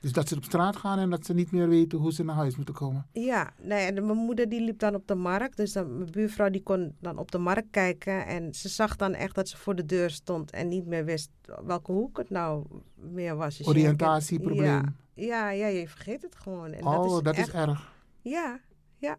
Dus 0.00 0.12
dat 0.12 0.28
ze 0.28 0.36
op 0.36 0.44
straat 0.44 0.76
gaan 0.76 0.98
en 0.98 1.10
dat 1.10 1.26
ze 1.26 1.34
niet 1.34 1.50
meer 1.52 1.68
weten 1.68 1.98
hoe 1.98 2.12
ze 2.12 2.24
naar 2.24 2.34
huis 2.36 2.56
moeten 2.56 2.74
komen. 2.74 3.06
Ja, 3.12 3.52
nee, 3.62 3.86
en 3.86 4.06
mijn 4.06 4.18
moeder 4.18 4.48
die 4.48 4.60
liep 4.60 4.78
dan 4.78 4.94
op 4.94 5.06
de 5.06 5.14
markt. 5.14 5.56
Dus 5.56 5.72
dan, 5.72 5.96
mijn 5.98 6.10
buurvrouw 6.10 6.50
die 6.50 6.62
kon 6.62 6.96
dan 7.00 7.18
op 7.18 7.30
de 7.30 7.38
markt 7.38 7.70
kijken. 7.70 8.26
En 8.26 8.54
ze 8.54 8.68
zag 8.68 8.96
dan 8.96 9.14
echt 9.14 9.34
dat 9.34 9.48
ze 9.48 9.56
voor 9.56 9.74
de 9.74 9.86
deur 9.86 10.10
stond 10.10 10.50
en 10.50 10.68
niet 10.68 10.86
meer 10.86 11.04
wist 11.04 11.30
welke 11.64 11.92
hoek 11.92 12.16
het 12.18 12.30
nou 12.30 12.66
meer 12.94 13.36
was. 13.36 13.56
Dus 13.56 13.66
Oriëntatieprobleem. 13.66 14.64
Ja, 14.64 14.92
ja, 15.14 15.50
ja, 15.50 15.66
je 15.66 15.88
vergeet 15.88 16.22
het 16.22 16.36
gewoon. 16.36 16.72
En 16.72 16.86
oh, 16.86 17.22
dat 17.22 17.34
is, 17.34 17.40
echt- 17.40 17.54
erg. 17.54 17.92
Ja, 18.22 18.60
ja. 18.98 19.16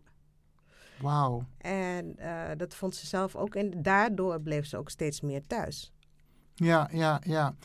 Wauw. 1.01 1.45
En 1.57 2.17
eh, 2.17 2.57
dat 2.57 2.75
vond 2.75 2.95
ze 2.95 3.05
zelf 3.05 3.35
ook. 3.35 3.55
En 3.55 3.81
daardoor 3.81 4.41
bleef 4.41 4.65
ze 4.65 4.77
ook 4.77 4.89
steeds 4.89 5.21
meer 5.21 5.41
thuis. 5.47 5.91
Ja, 6.57 6.89
ja, 6.91 7.21
ja. 7.23 7.55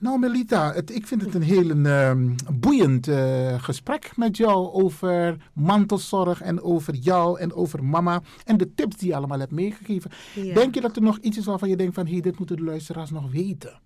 Nou, 0.00 0.18
Melita, 0.18 0.72
het, 0.72 0.90
ik 0.94 1.06
vind 1.06 1.22
het 1.22 1.34
een 1.34 1.42
heel 1.42 1.70
ehm, 1.70 2.34
boeiend 2.52 3.08
eh, 3.08 3.62
gesprek 3.62 4.16
met 4.16 4.36
jou 4.36 4.72
over 4.72 5.50
mantelzorg 5.52 6.40
en 6.40 6.62
over 6.62 6.94
jou 6.94 7.40
en 7.40 7.52
over 7.52 7.84
mama 7.84 8.22
en 8.44 8.56
de 8.56 8.74
tips 8.74 8.96
die 8.96 9.08
je 9.08 9.16
allemaal 9.16 9.38
hebt 9.38 9.52
meegegeven. 9.52 10.10
Ja. 10.34 10.54
Denk 10.54 10.74
je 10.74 10.80
dat 10.80 10.96
er 10.96 11.02
nog 11.02 11.18
iets 11.18 11.38
is 11.38 11.44
waarvan 11.44 11.68
je 11.68 11.76
denkt 11.76 11.94
van, 11.94 12.06
hé, 12.06 12.12
hey, 12.12 12.20
dit 12.20 12.38
moeten 12.38 12.56
de 12.56 12.62
luisteraars 12.62 13.10
nog 13.10 13.30
weten? 13.30 13.80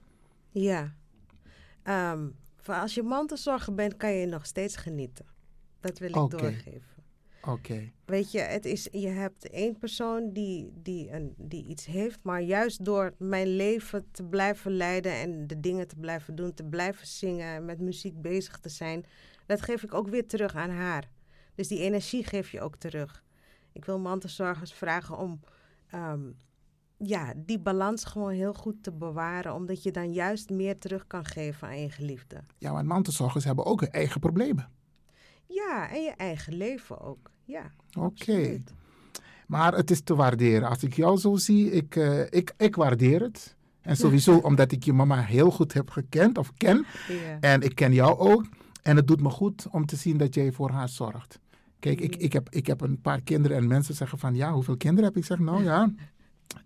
Ja. 0.50 0.94
Ehm, 1.82 2.28
voor 2.56 2.74
als 2.74 2.94
je 2.94 3.02
mantelzorger 3.02 3.74
bent, 3.74 3.96
kan 3.96 4.12
je 4.12 4.26
nog 4.26 4.46
steeds 4.46 4.76
genieten. 4.76 5.24
Dat 5.80 5.98
wil 5.98 6.08
ik 6.08 6.14
doorgeven. 6.14 6.82
Oké. 7.42 7.92
Weet 8.12 8.32
je, 8.32 8.40
het 8.40 8.64
is, 8.64 8.88
je 8.90 9.08
hebt 9.08 9.50
één 9.50 9.78
persoon 9.78 10.32
die, 10.32 10.72
die, 10.74 11.10
een, 11.10 11.34
die 11.36 11.66
iets 11.66 11.86
heeft, 11.86 12.22
maar 12.22 12.40
juist 12.40 12.84
door 12.84 13.14
mijn 13.18 13.56
leven 13.56 14.10
te 14.10 14.22
blijven 14.22 14.72
leiden 14.72 15.12
en 15.12 15.46
de 15.46 15.60
dingen 15.60 15.88
te 15.88 15.96
blijven 15.96 16.34
doen, 16.34 16.54
te 16.54 16.64
blijven 16.64 17.06
zingen, 17.06 17.64
met 17.64 17.80
muziek 17.80 18.22
bezig 18.22 18.58
te 18.58 18.68
zijn, 18.68 19.04
dat 19.46 19.62
geef 19.62 19.82
ik 19.82 19.94
ook 19.94 20.08
weer 20.08 20.26
terug 20.26 20.54
aan 20.54 20.70
haar. 20.70 21.10
Dus 21.54 21.68
die 21.68 21.78
energie 21.78 22.24
geef 22.24 22.50
je 22.50 22.60
ook 22.60 22.76
terug. 22.76 23.24
Ik 23.72 23.84
wil 23.84 23.98
mantelzorgers 23.98 24.72
vragen 24.72 25.18
om 25.18 25.40
ehm, 25.90 26.30
ja, 26.96 27.32
die 27.36 27.58
balans 27.58 28.04
gewoon 28.04 28.32
heel 28.32 28.54
goed 28.54 28.82
te 28.82 28.92
bewaren, 28.92 29.54
omdat 29.54 29.82
je 29.82 29.90
dan 29.90 30.12
juist 30.12 30.50
meer 30.50 30.78
terug 30.78 31.06
kan 31.06 31.24
geven 31.24 31.68
aan 31.68 31.80
je 31.80 31.90
geliefde. 31.90 32.44
Ja, 32.58 32.72
maar 32.72 32.84
mantelzorgers 32.84 33.44
hebben 33.44 33.64
ook 33.64 33.80
hun 33.80 33.90
eigen 33.90 34.20
problemen. 34.20 34.70
Ja, 35.46 35.90
en 35.90 36.02
je 36.02 36.12
eigen 36.16 36.54
leven 36.54 37.00
ook. 37.00 37.30
Ja. 37.44 37.70
Oké. 37.98 38.62
Maar 39.46 39.74
het 39.74 39.90
is 39.90 40.00
te 40.00 40.14
waarderen. 40.14 40.68
Als 40.68 40.82
ik 40.82 40.94
jou 40.94 41.18
zo 41.18 41.36
zie, 41.36 41.70
ik, 41.70 41.96
eh, 41.96 42.20
ik, 42.30 42.54
ik 42.56 42.76
waardeer 42.76 43.20
het. 43.20 43.56
En 43.80 43.96
sowieso 43.96 44.36
omdat 44.48 44.72
ik 44.72 44.84
je 44.84 44.92
mama 44.92 45.20
heel 45.20 45.50
goed 45.50 45.72
heb 45.72 45.90
gekend 45.90 46.38
of 46.38 46.52
ken. 46.56 46.86
En 47.40 47.62
ik 47.62 47.74
ken 47.74 47.92
jou 47.92 48.18
ook. 48.18 48.46
En 48.82 48.96
het 48.96 49.06
doet 49.06 49.20
me 49.20 49.30
goed 49.30 49.66
om 49.70 49.86
te 49.86 49.96
zien 49.96 50.16
dat 50.16 50.34
jij 50.34 50.52
voor 50.52 50.70
haar 50.70 50.88
zorgt. 50.88 51.38
Kijk, 51.78 52.00
ik, 52.00 52.16
ik, 52.16 52.32
heb, 52.32 52.48
ik 52.50 52.66
heb 52.66 52.80
een 52.80 53.00
paar 53.00 53.20
kinderen 53.20 53.56
en 53.56 53.66
mensen 53.66 53.94
zeggen 53.94 54.18
van 54.18 54.34
ja, 54.34 54.52
hoeveel 54.52 54.76
kinderen 54.76 55.04
heb 55.04 55.12
ik? 55.12 55.22
Ik 55.22 55.28
zeg 55.28 55.38
nou 55.38 55.64
ja, 55.64 55.92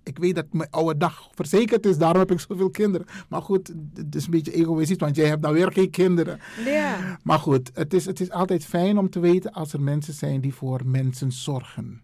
ik 0.02 0.18
weet 0.18 0.34
dat 0.34 0.46
mijn 0.52 0.70
oude 0.70 0.96
dag 0.98 1.28
verzekerd 1.34 1.86
is, 1.86 1.98
daarom 1.98 2.18
heb 2.20 2.30
ik 2.30 2.40
zoveel 2.40 2.70
kinderen. 2.70 3.06
Maar 3.28 3.42
goed, 3.42 3.72
het 3.94 4.14
is 4.14 4.24
een 4.24 4.30
beetje 4.30 4.52
egoïstisch, 4.52 4.96
want 4.96 5.16
jij 5.16 5.28
hebt 5.28 5.42
nou 5.42 5.54
weer 5.54 5.72
geen 5.72 5.90
kinderen. 5.90 6.38
Ja. 6.64 7.18
Maar 7.22 7.38
goed, 7.38 7.70
het 7.74 7.94
is, 7.94 8.06
het 8.06 8.20
is 8.20 8.30
altijd 8.30 8.64
fijn 8.64 8.98
om 8.98 9.10
te 9.10 9.20
weten 9.20 9.52
als 9.52 9.72
er 9.72 9.80
mensen 9.80 10.14
zijn 10.14 10.40
die 10.40 10.54
voor 10.54 10.80
mensen 10.84 11.32
zorgen. 11.32 12.00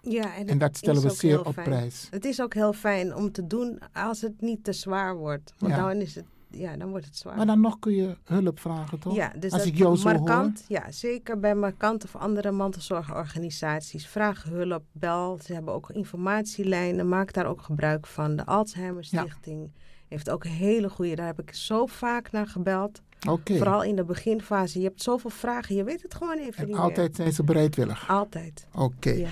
Ja, 0.00 0.34
en, 0.36 0.46
En 0.46 0.58
dat 0.58 0.76
stellen 0.76 1.02
we 1.02 1.10
zeer 1.10 1.44
op 1.44 1.52
fijn. 1.52 1.66
prijs. 1.68 2.06
Het 2.10 2.24
is 2.24 2.40
ook 2.40 2.54
heel 2.54 2.72
fijn 2.72 3.14
om 3.14 3.32
te 3.32 3.46
doen 3.46 3.78
als 3.92 4.20
het 4.20 4.40
niet 4.40 4.64
te 4.64 4.72
zwaar 4.72 5.16
wordt. 5.16 5.52
Want 5.58 5.72
Ja. 5.72 5.78
dan, 5.88 5.96
is 6.00 6.14
het, 6.14 6.24
ja, 6.56 6.76
dan 6.76 6.88
wordt 6.88 7.04
het 7.04 7.16
zwaar. 7.16 7.36
Maar 7.36 7.46
dan 7.46 7.60
nog 7.60 7.78
kun 7.78 7.94
je 7.94 8.16
hulp 8.24 8.60
vragen, 8.60 8.98
toch? 8.98 9.14
Ja, 9.14 9.32
dus 9.38 9.52
als 9.52 9.62
dat 9.62 9.70
ik 9.72 9.76
jou 9.78 9.96
zo 9.96 10.08
hoor. 10.08 10.18
Markant, 10.20 10.64
ja, 10.68 10.90
zeker 10.90 11.38
bij 11.40 11.54
Markant 11.54 12.04
of 12.04 12.16
andere 12.16 12.50
mantelzorgorganisaties. 12.50 14.06
Vraag 14.06 14.42
hulp, 14.42 14.82
bel. 14.92 15.38
Ze 15.44 15.52
hebben 15.52 15.74
ook 15.74 15.90
informatielijnen. 15.90 17.08
Maak 17.08 17.32
daar 17.32 17.46
ook 17.46 17.62
gebruik 17.62 18.06
van. 18.06 18.36
De 18.36 18.44
Alzheimer 18.46 19.04
Stichting 19.04 19.70
heeft 20.08 20.30
ook 20.30 20.44
een 20.44 20.50
hele 20.50 20.88
goede. 20.88 21.14
Daar 21.14 21.26
heb 21.26 21.40
ik 21.40 21.54
zo 21.54 21.86
vaak 21.86 22.32
naar 22.32 22.46
gebeld. 22.46 23.00
Oké. 23.28 23.56
Vooral 23.56 23.82
in 23.82 23.96
de 23.96 24.04
beginfase. 24.04 24.78
Je 24.78 24.84
hebt 24.84 25.02
zoveel 25.02 25.30
vragen. 25.30 25.74
Je 25.74 25.84
weet 25.84 26.02
het 26.02 26.14
gewoon 26.14 26.38
even 26.38 26.62
En 26.62 26.66
niet 26.66 26.76
altijd 26.76 27.16
zijn 27.16 27.32
ze 27.32 27.44
bereidwillig. 27.44 28.08
meer. 28.08 28.16
Altijd. 28.16 28.66
Oké. 28.74 29.10
Ja. 29.10 29.28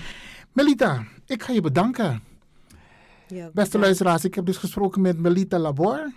Melita, 0.51 1.03
ik 1.25 1.43
ga 1.43 1.53
je 1.53 1.61
bedanken. 1.61 2.21
Ja, 3.27 3.49
Beste 3.53 3.79
luisteraars, 3.79 4.25
ik 4.25 4.35
heb 4.35 4.45
dus 4.45 4.57
gesproken 4.57 5.01
met 5.01 5.17
Melita 5.19 5.59
Labor, 5.59 6.11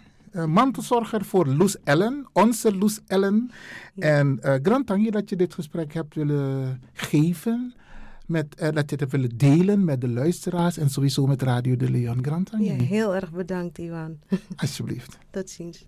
mantelzorger 0.45 1.24
voor 1.24 1.47
Loes 1.47 1.76
Ellen, 1.84 2.26
onze 2.32 2.76
Loes 2.76 3.01
Ellen. 3.07 3.51
En 3.97 4.39
eh 4.41 4.55
grand 4.62 5.12
dat 5.12 5.30
je 5.30 5.37
dit 5.37 5.55
gesprek 5.55 5.95
hebt 5.95 6.14
willen 6.14 6.82
geven, 6.93 7.74
met, 8.26 8.55
eh, 8.55 8.64
dat 8.64 8.74
je 8.74 8.97
het 8.97 9.01
hebt 9.01 9.12
willen 9.12 9.37
delen 9.37 9.84
met 9.84 10.01
de 10.01 10.09
luisteraars 10.09 10.76
en 10.76 10.91
sowieso 10.91 11.26
met 11.26 11.43
Radio 11.43 11.76
de 11.76 11.91
Leon. 11.91 12.24
Grand 12.24 12.51
Ja, 12.59 12.74
heel 12.74 13.14
erg 13.14 13.32
bedankt, 13.32 13.78
Iwan. 13.78 14.18
Alsjeblieft. 14.57 15.18
Tot 15.30 15.51
ziens. 15.51 15.87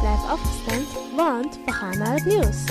blijf 0.00 0.24
afgestemd, 0.28 1.14
want 1.16 1.58
we 1.64 1.72
gaan 1.72 1.98
naar 1.98 2.14
het 2.14 2.24
nieuws. 2.24 2.64